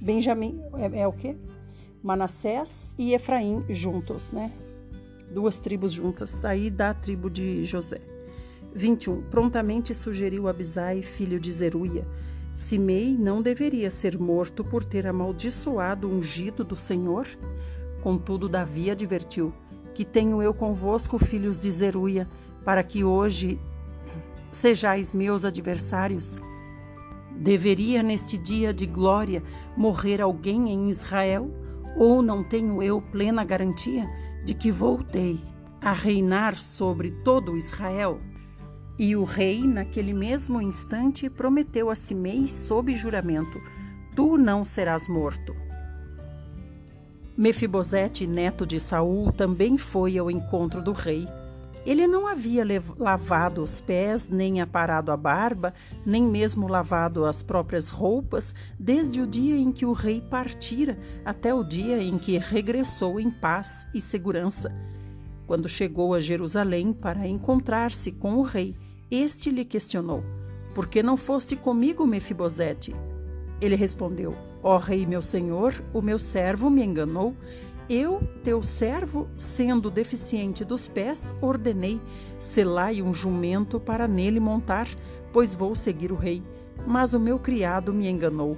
Benjamim, 0.01 0.61
é, 0.75 1.01
é 1.01 1.07
o 1.07 1.11
quê? 1.11 1.35
Manassés 2.01 2.95
e 2.97 3.13
Efraim 3.13 3.65
juntos, 3.69 4.31
né? 4.31 4.51
Duas 5.33 5.59
tribos 5.59 5.91
juntas, 5.91 6.43
aí 6.45 6.69
dá 6.69 6.91
a 6.91 6.93
tribo 6.93 7.29
de 7.29 7.65
José. 7.65 7.99
21. 8.73 9.23
Prontamente 9.23 9.93
sugeriu 9.93 10.47
Abisai, 10.47 11.01
filho 11.01 11.39
de 11.39 11.51
Zeruia. 11.51 12.07
Simei 12.55 13.17
não 13.17 13.41
deveria 13.41 13.91
ser 13.91 14.17
morto 14.17 14.63
por 14.63 14.85
ter 14.85 15.07
amaldiçoado 15.07 16.07
o 16.07 16.11
ungido 16.17 16.63
do 16.63 16.75
Senhor? 16.75 17.27
Contudo, 18.01 18.47
Davi 18.47 18.91
advertiu: 18.91 19.53
Que 19.93 20.05
tenho 20.05 20.41
eu 20.41 20.53
convosco, 20.53 21.17
filhos 21.17 21.59
de 21.59 21.69
Zeruia, 21.69 22.27
para 22.63 22.83
que 22.83 23.03
hoje 23.03 23.59
sejais 24.53 25.11
meus 25.11 25.43
adversários. 25.43 26.37
Deveria 27.35 28.03
neste 28.03 28.37
dia 28.37 28.73
de 28.73 28.85
glória 28.85 29.43
morrer 29.75 30.21
alguém 30.21 30.69
em 30.69 30.89
Israel? 30.89 31.51
Ou 31.97 32.21
não 32.21 32.43
tenho 32.43 32.81
eu 32.81 33.01
plena 33.01 33.43
garantia 33.43 34.07
de 34.45 34.53
que 34.53 34.71
voltei 34.71 35.39
a 35.81 35.91
reinar 35.91 36.55
sobre 36.55 37.11
todo 37.23 37.57
Israel? 37.57 38.19
E 38.97 39.15
o 39.15 39.23
rei, 39.23 39.61
naquele 39.63 40.13
mesmo 40.13 40.61
instante, 40.61 41.29
prometeu 41.29 41.89
a 41.89 41.95
Simei 41.95 42.47
sob 42.47 42.93
juramento: 42.93 43.59
Tu 44.15 44.37
não 44.37 44.63
serás 44.63 45.07
morto. 45.07 45.55
Mefibosete, 47.35 48.27
neto 48.27 48.65
de 48.65 48.79
Saul, 48.79 49.31
também 49.31 49.77
foi 49.77 50.19
ao 50.19 50.29
encontro 50.29 50.83
do 50.83 50.91
rei 50.91 51.27
ele 51.85 52.07
não 52.07 52.27
havia 52.27 52.65
lavado 52.97 53.61
os 53.61 53.81
pés, 53.81 54.29
nem 54.29 54.61
aparado 54.61 55.11
a 55.11 55.17
barba, 55.17 55.73
nem 56.05 56.23
mesmo 56.23 56.67
lavado 56.67 57.25
as 57.25 57.43
próprias 57.43 57.89
roupas, 57.89 58.55
desde 58.79 59.21
o 59.21 59.27
dia 59.27 59.57
em 59.57 59.71
que 59.71 59.85
o 59.85 59.91
rei 59.91 60.21
partira 60.21 60.97
até 61.25 61.53
o 61.53 61.63
dia 61.63 62.01
em 62.01 62.17
que 62.17 62.37
regressou 62.37 63.19
em 63.19 63.29
paz 63.29 63.85
e 63.93 63.99
segurança. 63.99 64.73
Quando 65.45 65.67
chegou 65.67 66.13
a 66.13 66.21
Jerusalém 66.21 66.93
para 66.93 67.27
encontrar-se 67.27 68.13
com 68.13 68.35
o 68.35 68.43
rei, 68.43 68.75
este 69.11 69.51
lhe 69.51 69.65
questionou: 69.65 70.23
Por 70.73 70.87
que 70.87 71.03
não 71.03 71.17
foste 71.17 71.55
comigo, 71.55 72.07
Mefibosete? 72.07 72.95
Ele 73.59 73.75
respondeu: 73.75 74.33
Ó 74.63 74.75
oh, 74.75 74.77
rei, 74.77 75.05
meu 75.05 75.21
senhor, 75.21 75.73
o 75.93 76.01
meu 76.01 76.17
servo 76.17 76.69
me 76.69 76.83
enganou 76.83 77.35
eu, 77.89 78.21
teu 78.43 78.63
servo, 78.63 79.27
sendo 79.37 79.91
deficiente 79.91 80.63
dos 80.63 80.87
pés, 80.87 81.33
ordenei: 81.41 81.99
selai 82.39 83.01
um 83.01 83.13
jumento 83.13 83.79
para 83.79 84.07
nele 84.07 84.39
montar, 84.39 84.87
pois 85.31 85.53
vou 85.53 85.75
seguir 85.75 86.11
o 86.11 86.15
rei. 86.15 86.41
Mas 86.85 87.13
o 87.13 87.19
meu 87.19 87.39
criado 87.39 87.93
me 87.93 88.09
enganou. 88.09 88.57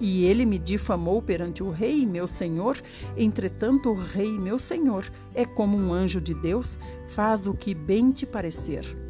E 0.00 0.24
ele 0.24 0.44
me 0.44 0.58
difamou 0.58 1.22
perante 1.22 1.62
o 1.62 1.70
rei, 1.70 2.04
meu 2.04 2.26
senhor. 2.26 2.80
Entretanto, 3.16 3.90
o 3.90 3.94
rei, 3.94 4.32
meu 4.32 4.58
senhor, 4.58 5.10
é 5.34 5.44
como 5.44 5.76
um 5.76 5.92
anjo 5.92 6.20
de 6.20 6.34
Deus, 6.34 6.78
faz 7.08 7.46
o 7.46 7.54
que 7.54 7.74
bem 7.74 8.10
te 8.10 8.26
parecer 8.26 9.01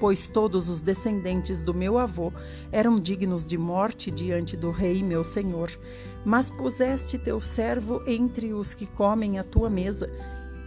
pois 0.00 0.26
todos 0.26 0.70
os 0.70 0.80
descendentes 0.80 1.62
do 1.62 1.74
meu 1.74 1.98
avô 1.98 2.32
eram 2.72 2.96
dignos 2.96 3.44
de 3.44 3.58
morte 3.58 4.10
diante 4.10 4.56
do 4.56 4.70
rei 4.70 5.02
meu 5.02 5.22
senhor. 5.22 5.70
Mas 6.24 6.48
puseste 6.50 7.18
teu 7.18 7.40
servo 7.40 8.02
entre 8.06 8.52
os 8.52 8.74
que 8.74 8.86
comem 8.86 9.38
a 9.38 9.44
tua 9.44 9.70
mesa, 9.70 10.10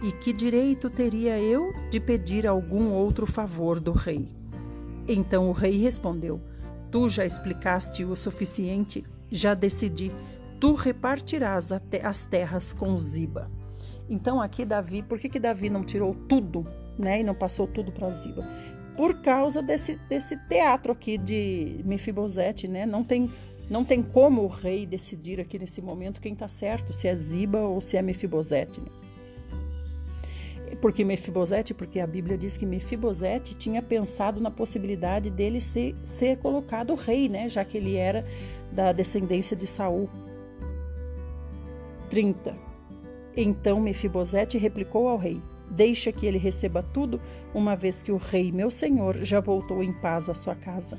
e 0.02 0.12
que 0.12 0.32
direito 0.32 0.88
teria 0.88 1.38
eu 1.38 1.72
de 1.90 1.98
pedir 1.98 2.46
algum 2.46 2.92
outro 2.92 3.26
favor 3.26 3.80
do 3.80 3.92
rei? 3.92 4.28
Então 5.08 5.48
o 5.48 5.52
rei 5.52 5.78
respondeu: 5.78 6.40
Tu 6.90 7.08
já 7.08 7.24
explicaste 7.24 8.04
o 8.04 8.14
suficiente, 8.14 9.04
já 9.30 9.52
decidi. 9.54 10.12
tu 10.60 10.74
repartirás 10.74 11.70
as 11.72 12.22
terras 12.24 12.72
com 12.72 12.98
Ziba. 12.98 13.50
Então 14.08 14.40
aqui 14.40 14.64
Davi, 14.64 15.02
por 15.02 15.18
que, 15.18 15.28
que 15.28 15.40
Davi 15.40 15.68
não 15.68 15.82
tirou 15.84 16.14
tudo, 16.28 16.64
né, 16.98 17.20
e 17.20 17.24
não 17.24 17.34
passou 17.34 17.66
tudo 17.66 17.90
para 17.90 18.10
Ziba? 18.12 18.44
Por 18.96 19.20
causa 19.20 19.60
desse, 19.60 19.96
desse 20.08 20.36
teatro 20.48 20.92
aqui 20.92 21.18
de 21.18 21.80
Mefibosete, 21.84 22.68
né? 22.68 22.86
Não 22.86 23.02
tem 23.02 23.30
não 23.68 23.82
tem 23.84 24.02
como 24.02 24.42
o 24.42 24.46
rei 24.46 24.84
decidir 24.84 25.40
aqui 25.40 25.58
nesse 25.58 25.80
momento 25.80 26.20
quem 26.20 26.34
está 26.34 26.46
certo, 26.46 26.92
se 26.92 27.08
é 27.08 27.16
Ziba 27.16 27.60
ou 27.60 27.80
se 27.80 27.96
é 27.96 28.02
Mefibosete. 28.02 28.80
Né? 28.80 28.88
Porque 30.80 31.04
Mefibosete, 31.04 31.72
porque 31.72 32.00
a 32.00 32.06
Bíblia 32.06 32.36
diz 32.36 32.56
que 32.56 32.66
Mefibosete 32.66 33.54
tinha 33.54 33.80
pensado 33.80 34.40
na 34.40 34.50
possibilidade 34.50 35.30
dele 35.30 35.60
ser, 35.60 35.94
ser 36.04 36.36
colocado 36.38 36.94
rei, 36.94 37.28
né? 37.28 37.48
Já 37.48 37.64
que 37.64 37.78
ele 37.78 37.96
era 37.96 38.24
da 38.72 38.92
descendência 38.92 39.56
de 39.56 39.66
Saul. 39.66 40.10
30. 42.10 42.54
Então 43.36 43.80
Mefibosete 43.80 44.58
replicou 44.58 45.08
ao 45.08 45.16
rei: 45.16 45.40
Deixa 45.74 46.12
que 46.12 46.26
ele 46.26 46.38
receba 46.38 46.82
tudo, 46.82 47.20
uma 47.52 47.74
vez 47.74 48.02
que 48.02 48.12
o 48.12 48.16
rei, 48.16 48.52
meu 48.52 48.70
senhor, 48.70 49.16
já 49.24 49.40
voltou 49.40 49.82
em 49.82 49.92
paz 49.92 50.28
à 50.28 50.34
sua 50.34 50.54
casa. 50.54 50.98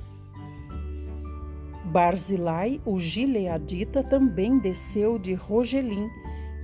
Barzilai, 1.86 2.82
o 2.86 3.00
gileadita, 3.00 4.04
também 4.04 4.60
desceu 4.60 5.18
de 5.18 5.34
Rogelim 5.34 6.10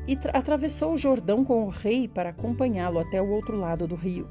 e 0.08 0.18
atravessou 0.34 0.94
o 0.94 0.98
Jordão 0.98 1.46
com 1.46 1.64
o 1.64 1.70
rei 1.70 2.08
para 2.08 2.32
acompanhá-lo 2.32 3.00
até 3.00 3.22
o 3.22 3.30
outro 3.30 3.56
lado 3.56 3.88
do 3.88 3.96
rio. 3.96 4.28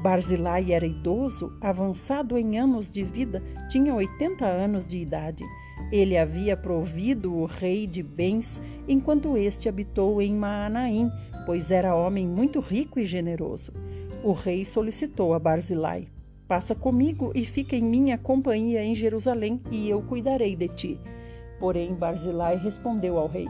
Barzilai 0.00 0.72
era 0.72 0.86
idoso, 0.86 1.52
avançado 1.60 2.38
em 2.38 2.56
anos 2.56 2.88
de 2.88 3.02
vida, 3.02 3.42
tinha 3.68 3.92
80 3.92 4.44
anos 4.44 4.86
de 4.86 4.98
idade. 4.98 5.42
Ele 5.90 6.18
havia 6.18 6.56
provido 6.56 7.34
o 7.34 7.46
rei 7.46 7.86
de 7.86 8.02
bens 8.02 8.60
enquanto 8.86 9.36
este 9.36 9.68
habitou 9.68 10.20
em 10.20 10.34
Maanaim, 10.34 11.10
pois 11.46 11.70
era 11.70 11.94
homem 11.94 12.26
muito 12.26 12.60
rico 12.60 13.00
e 13.00 13.06
generoso. 13.06 13.72
O 14.22 14.32
rei 14.32 14.64
solicitou 14.64 15.32
a 15.32 15.38
Barzilai: 15.38 16.08
Passa 16.46 16.74
comigo 16.74 17.32
e 17.34 17.44
fica 17.44 17.74
em 17.74 17.82
minha 17.82 18.18
companhia 18.18 18.82
em 18.82 18.94
Jerusalém, 18.94 19.60
e 19.70 19.88
eu 19.88 20.02
cuidarei 20.02 20.54
de 20.54 20.68
ti. 20.68 21.00
Porém, 21.58 21.94
Barzilai 21.94 22.56
respondeu 22.56 23.18
ao 23.18 23.26
rei: 23.26 23.46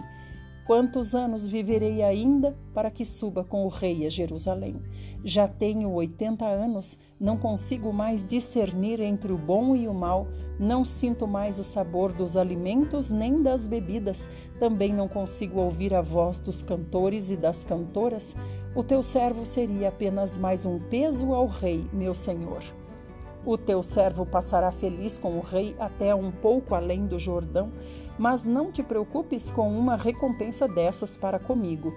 Quantos 0.68 1.14
anos 1.14 1.46
viverei 1.46 2.02
ainda 2.02 2.54
para 2.74 2.90
que 2.90 3.02
suba 3.02 3.42
com 3.42 3.64
o 3.64 3.68
rei 3.68 4.04
a 4.04 4.10
Jerusalém? 4.10 4.76
Já 5.24 5.48
tenho 5.48 5.90
oitenta 5.92 6.44
anos, 6.44 6.98
não 7.18 7.38
consigo 7.38 7.90
mais 7.90 8.22
discernir 8.22 9.00
entre 9.00 9.32
o 9.32 9.38
bom 9.38 9.74
e 9.74 9.88
o 9.88 9.94
mal, 9.94 10.26
não 10.60 10.84
sinto 10.84 11.26
mais 11.26 11.58
o 11.58 11.64
sabor 11.64 12.12
dos 12.12 12.36
alimentos 12.36 13.10
nem 13.10 13.42
das 13.42 13.66
bebidas, 13.66 14.28
também 14.60 14.92
não 14.92 15.08
consigo 15.08 15.58
ouvir 15.58 15.94
a 15.94 16.02
voz 16.02 16.38
dos 16.38 16.62
cantores 16.62 17.30
e 17.30 17.36
das 17.36 17.64
cantoras. 17.64 18.36
O 18.76 18.84
teu 18.84 19.02
servo 19.02 19.46
seria 19.46 19.88
apenas 19.88 20.36
mais 20.36 20.66
um 20.66 20.78
peso 20.78 21.32
ao 21.32 21.46
rei, 21.46 21.88
meu 21.94 22.14
senhor. 22.14 22.62
O 23.46 23.56
teu 23.56 23.82
servo 23.82 24.26
passará 24.26 24.70
feliz 24.70 25.16
com 25.16 25.38
o 25.38 25.40
rei 25.40 25.74
até 25.78 26.14
um 26.14 26.30
pouco 26.30 26.74
além 26.74 27.06
do 27.06 27.18
Jordão, 27.18 27.72
mas 28.18 28.44
não 28.44 28.72
te 28.72 28.82
preocupes 28.82 29.50
com 29.50 29.70
uma 29.70 29.96
recompensa 29.96 30.66
dessas 30.66 31.16
para 31.16 31.38
comigo. 31.38 31.94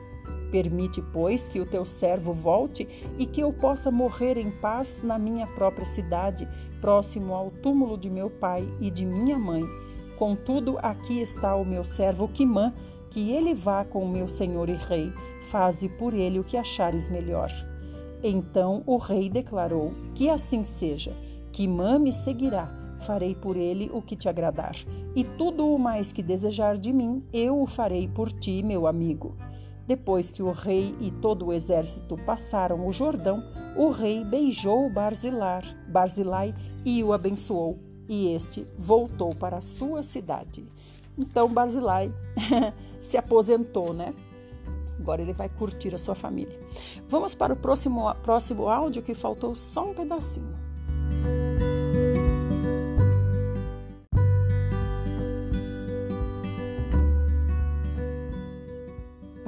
Permite, 0.52 1.02
pois, 1.02 1.48
que 1.48 1.60
o 1.60 1.66
teu 1.66 1.86
servo 1.86 2.34
volte 2.34 2.88
e 3.18 3.26
que 3.26 3.42
eu 3.42 3.54
possa 3.54 3.90
morrer 3.90 4.38
em 4.38 4.52
paz 4.52 5.02
na 5.02 5.18
minha 5.18 5.48
própria 5.48 5.86
cidade, 5.86 6.48
próximo 6.82 7.34
ao 7.34 7.50
túmulo 7.50 7.98
de 7.98 8.10
meu 8.10 8.30
pai 8.30 8.68
e 8.80 8.92
de 8.92 9.06
minha 9.06 9.40
mãe. 9.40 9.64
Contudo, 10.18 10.78
aqui 10.82 11.22
está 11.22 11.56
o 11.56 11.66
meu 11.66 11.84
servo 11.84 12.28
Quimã, 12.28 12.74
que 13.10 13.32
ele 13.32 13.54
vá 13.54 13.84
com 13.84 14.04
o 14.04 14.10
meu 14.10 14.28
senhor 14.28 14.70
e 14.70 14.74
rei, 14.74 15.12
faze 15.48 15.90
por 15.90 16.14
ele 16.14 16.40
o 16.40 16.44
que 16.44 16.58
achares 16.58 17.10
melhor. 17.10 17.50
Então 18.24 18.84
o 18.86 18.98
rei 18.98 19.30
declarou: 19.30 19.94
Que 20.14 20.30
assim 20.30 20.64
seja. 20.64 21.16
Quimã 21.52 22.00
me 22.00 22.14
seguirá, 22.14 22.72
farei 23.02 23.36
por 23.36 23.58
ele 23.58 23.89
o 23.93 24.02
que 24.02 24.16
te 24.16 24.30
agradar, 24.30 24.76
e 25.16 25.24
tudo 25.24 25.68
o 25.68 25.78
mais 25.78 26.14
que 26.14 26.24
desejar 26.24 26.78
de 26.78 26.93
mim, 26.93 27.24
eu 27.34 27.62
o 27.62 27.68
farei 27.68 28.08
por 28.08 28.32
ti, 28.32 28.64
meu 28.64 28.88
amigo. 28.88 29.36
Depois 29.88 30.32
que 30.32 30.41
o 30.41 30.52
rei 30.52 30.95
e 31.02 31.12
todo 31.12 31.47
o 31.47 31.54
exército 31.54 32.16
passaram 32.26 32.88
o 32.88 32.93
Jordão, 32.93 33.43
o 33.76 33.89
rei 33.89 34.24
beijou 34.24 34.89
Barzilar, 34.89 35.66
Barzilai 35.88 36.56
e 36.86 37.04
o 37.04 37.12
abençoou, 37.12 37.78
e 38.08 38.34
este 38.34 38.66
voltou 38.78 39.36
para 39.36 39.58
a 39.58 39.62
sua 39.62 40.02
cidade. 40.04 40.66
Então 41.18 41.49
Barzilai 41.49 42.12
se 43.02 43.18
aposentou, 43.18 43.93
né? 43.93 44.14
Agora 44.99 45.22
ele 45.22 45.34
vai 45.34 45.49
curtir 45.49 45.95
a 45.95 45.97
sua 45.97 46.14
família. 46.14 46.58
Vamos 47.10 47.34
para 47.34 47.54
o 47.54 47.56
próximo, 47.56 48.14
próximo 48.24 48.70
áudio 48.70 49.02
que 49.02 49.16
faltou 49.16 49.56
só 49.56 49.89
um 49.89 49.93
pedacinho. 49.93 50.56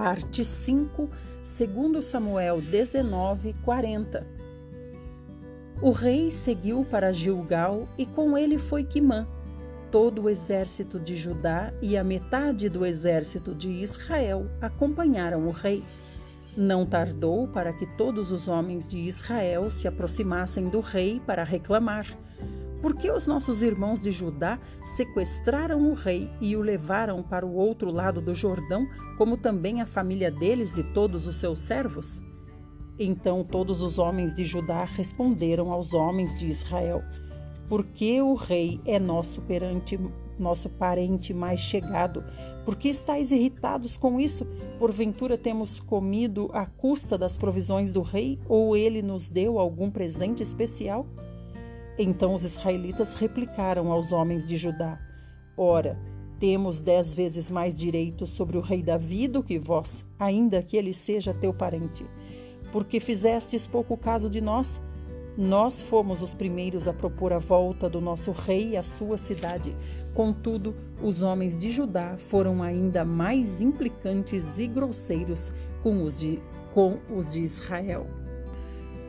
Parte 0.04 0.43
5, 0.43 1.10
segundo 1.45 2.01
Samuel 2.01 2.60
19, 2.60 3.56
40. 3.64 4.28
O 5.82 5.91
rei 5.91 6.30
seguiu 6.30 6.84
para 6.84 7.14
Gilgal 7.14 7.88
e 7.97 8.06
com 8.06 8.38
ele 8.38 8.60
foi 8.60 8.84
Quimã. 8.84 9.26
Todo 9.89 10.24
o 10.24 10.30
exército 10.30 10.99
de 10.99 11.16
Judá 11.16 11.74
e 11.82 11.95
a 11.95 12.04
metade 12.04 12.68
do 12.68 12.86
exército 12.86 13.56
de 13.56 13.70
Israel 13.70 14.45
acompanharam 14.60 15.47
o 15.47 15.51
rei. 15.51 15.82
Não 16.58 16.86
tardou 16.86 17.47
para 17.47 17.72
que 17.72 17.86
todos 17.95 18.30
os 18.30 18.49
homens 18.49 18.86
de 18.86 18.99
Israel 18.99 19.72
se 19.72 19.88
aproximassem 19.88 20.68
do 20.68 20.82
rei 20.82 21.22
para 21.26 21.45
reclamar. 21.45 22.08
Por 22.84 22.96
que 22.96 23.10
os 23.10 23.26
nossos 23.26 23.62
irmãos 23.62 24.02
de 24.02 24.12
Judá 24.12 24.60
sequestraram 24.86 25.90
o 25.90 25.94
rei 25.94 26.30
e 26.42 26.54
o 26.58 26.62
levaram 26.62 27.24
para 27.24 27.46
o 27.46 27.56
outro 27.56 27.90
lado 27.90 28.20
do 28.20 28.36
Jordão, 28.36 28.86
como 29.18 29.38
também 29.38 29.80
a 29.80 29.86
família 29.86 30.30
deles 30.30 30.76
e 30.76 30.84
todos 30.84 31.26
os 31.26 31.38
seus 31.38 31.60
servos? 31.60 32.22
Então 33.00 33.42
todos 33.42 33.82
os 33.82 33.98
homens 33.98 34.34
de 34.34 34.44
Judá 34.44 34.84
responderam 34.84 35.72
aos 35.72 35.94
homens 35.94 36.38
de 36.38 36.46
Israel: 36.46 37.02
Porque 37.70 38.22
o 38.22 38.34
rei 38.34 38.82
é 38.86 39.00
nosso 39.00 39.42
perante 39.44 39.98
nosso 40.38 40.68
parente 40.68 41.34
mais 41.34 41.62
chegado. 41.62 42.22
Por 42.66 42.76
que 42.76 42.90
estáis 42.90 43.32
irritados 43.32 43.96
com 43.96 44.20
isso? 44.20 44.46
Porventura 44.78 45.38
temos 45.38 45.80
comido 45.80 46.50
à 46.52 46.66
custa 46.66 47.18
das 47.18 47.38
provisões 47.38 47.94
do 47.94 48.02
rei, 48.02 48.40
ou 48.46 48.76
ele 48.76 49.02
nos 49.02 49.30
deu 49.30 49.58
algum 49.58 49.90
presente 49.90 50.44
especial? 50.44 51.08
Então 51.98 52.34
os 52.34 52.44
israelitas 52.44 53.14
replicaram 53.14 53.91
aos 53.91 54.12
homens 54.12 54.46
de 54.46 54.58
Judá: 54.58 55.00
Ora, 55.56 55.98
temos 56.39 56.82
dez 56.82 57.14
vezes 57.14 57.50
mais 57.50 57.76
direito 57.76 58.26
sobre 58.26 58.58
o 58.58 58.62
rei 58.62 58.82
Davi 58.82 59.28
do 59.28 59.44
que 59.44 59.60
vós, 59.60 60.04
ainda 60.20 60.62
que 60.64 60.76
ele 60.76 60.94
seja 60.94 61.34
teu 61.34 61.54
parente. 61.54 62.06
Porque 62.72 63.00
fizestes 63.00 63.68
pouco 63.68 63.96
caso 63.96 64.30
de 64.30 64.41
nós? 64.41 64.82
Nós 65.38 65.82
fomos 65.82 66.22
os 66.22 66.34
primeiros 66.34 66.88
a 66.88 66.94
propor 66.94 67.34
a 67.34 67.39
volta 67.39 67.89
do 67.89 68.02
nosso 68.02 68.32
rei 68.32 68.76
à 68.76 68.84
sua 68.84 69.18
cidade. 69.18 69.76
Contudo, 70.14 70.76
os 71.02 71.24
homens 71.24 71.58
de 71.58 71.72
Judá 71.72 72.16
foram 72.18 72.62
ainda 72.62 73.04
mais 73.04 73.62
implicantes 73.62 74.60
e 74.60 74.68
grosseiros 74.68 75.52
com 75.82 76.04
os 76.04 76.20
de, 76.20 76.39
com 76.72 77.00
os 77.10 77.32
de 77.32 77.39
Israel. 77.39 78.06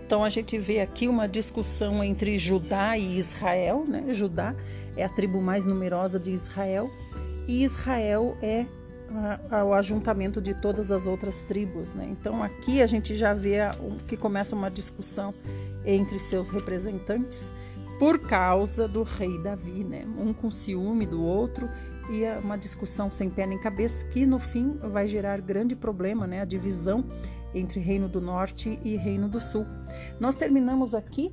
Então 0.04 0.22
a 0.22 0.28
gente 0.28 0.58
vê 0.58 0.80
aqui 0.80 1.08
uma 1.08 1.26
discussão 1.26 2.04
entre 2.04 2.38
Judá 2.38 2.98
e 2.98 3.16
Israel, 3.16 3.84
né? 3.88 4.12
Judá 4.12 4.54
é 4.96 5.04
a 5.04 5.08
tribo 5.08 5.40
mais 5.40 5.64
numerosa 5.64 6.20
de 6.20 6.30
Israel 6.30 6.90
e 7.48 7.64
Israel 7.64 8.36
é 8.42 8.66
o 9.64 9.72
ajuntamento 9.72 10.40
de 10.40 10.54
todas 10.54 10.90
as 10.90 11.06
outras 11.06 11.42
tribos, 11.42 11.94
né? 11.94 12.06
Então 12.10 12.42
aqui 12.42 12.82
a 12.82 12.86
gente 12.86 13.16
já 13.16 13.32
vê 13.32 13.58
que 14.06 14.16
começa 14.16 14.54
uma 14.54 14.70
discussão 14.70 15.32
entre 15.86 16.18
seus 16.18 16.50
representantes 16.50 17.50
por 17.98 18.18
causa 18.18 18.86
do 18.86 19.04
rei 19.04 19.38
Davi, 19.38 19.84
né? 19.84 20.04
Um 20.18 20.34
com 20.34 20.50
ciúme 20.50 21.06
do 21.06 21.22
outro 21.22 21.66
e 22.10 22.24
é 22.24 22.36
uma 22.36 22.58
discussão 22.58 23.10
sem 23.10 23.30
pé 23.30 23.46
nem 23.46 23.58
cabeça 23.58 24.04
que 24.06 24.26
no 24.26 24.38
fim 24.38 24.76
vai 24.78 25.08
gerar 25.08 25.40
grande 25.40 25.74
problema, 25.74 26.26
né? 26.26 26.42
A 26.42 26.44
divisão 26.44 27.04
entre 27.54 27.80
Reino 27.80 28.08
do 28.08 28.20
Norte 28.20 28.78
e 28.84 28.96
Reino 28.96 29.28
do 29.28 29.40
Sul. 29.40 29.66
Nós 30.18 30.34
terminamos 30.34 30.94
aqui. 30.94 31.32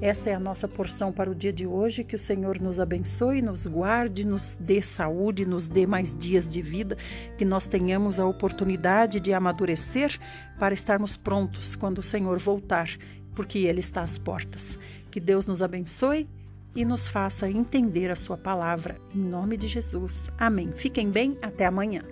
Essa 0.00 0.30
é 0.30 0.34
a 0.34 0.40
nossa 0.40 0.66
porção 0.66 1.12
para 1.12 1.30
o 1.30 1.34
dia 1.34 1.52
de 1.52 1.66
hoje. 1.66 2.04
Que 2.04 2.14
o 2.14 2.18
Senhor 2.18 2.58
nos 2.58 2.80
abençoe, 2.80 3.42
nos 3.42 3.66
guarde, 3.66 4.26
nos 4.26 4.56
dê 4.58 4.80
saúde, 4.80 5.44
nos 5.44 5.68
dê 5.68 5.86
mais 5.86 6.16
dias 6.16 6.48
de 6.48 6.62
vida, 6.62 6.96
que 7.36 7.44
nós 7.44 7.68
tenhamos 7.68 8.18
a 8.18 8.26
oportunidade 8.26 9.20
de 9.20 9.32
amadurecer 9.34 10.18
para 10.58 10.74
estarmos 10.74 11.16
prontos 11.16 11.76
quando 11.76 11.98
o 11.98 12.02
Senhor 12.02 12.38
voltar, 12.38 12.88
porque 13.34 13.58
Ele 13.58 13.80
está 13.80 14.00
às 14.00 14.16
portas. 14.16 14.78
Que 15.10 15.20
Deus 15.20 15.46
nos 15.46 15.62
abençoe 15.62 16.26
e 16.74 16.84
nos 16.84 17.08
faça 17.08 17.50
entender 17.50 18.10
a 18.10 18.16
Sua 18.16 18.38
palavra. 18.38 18.96
Em 19.14 19.20
nome 19.20 19.56
de 19.56 19.68
Jesus. 19.68 20.30
Amém. 20.38 20.72
Fiquem 20.72 21.10
bem, 21.10 21.36
até 21.42 21.66
amanhã. 21.66 22.02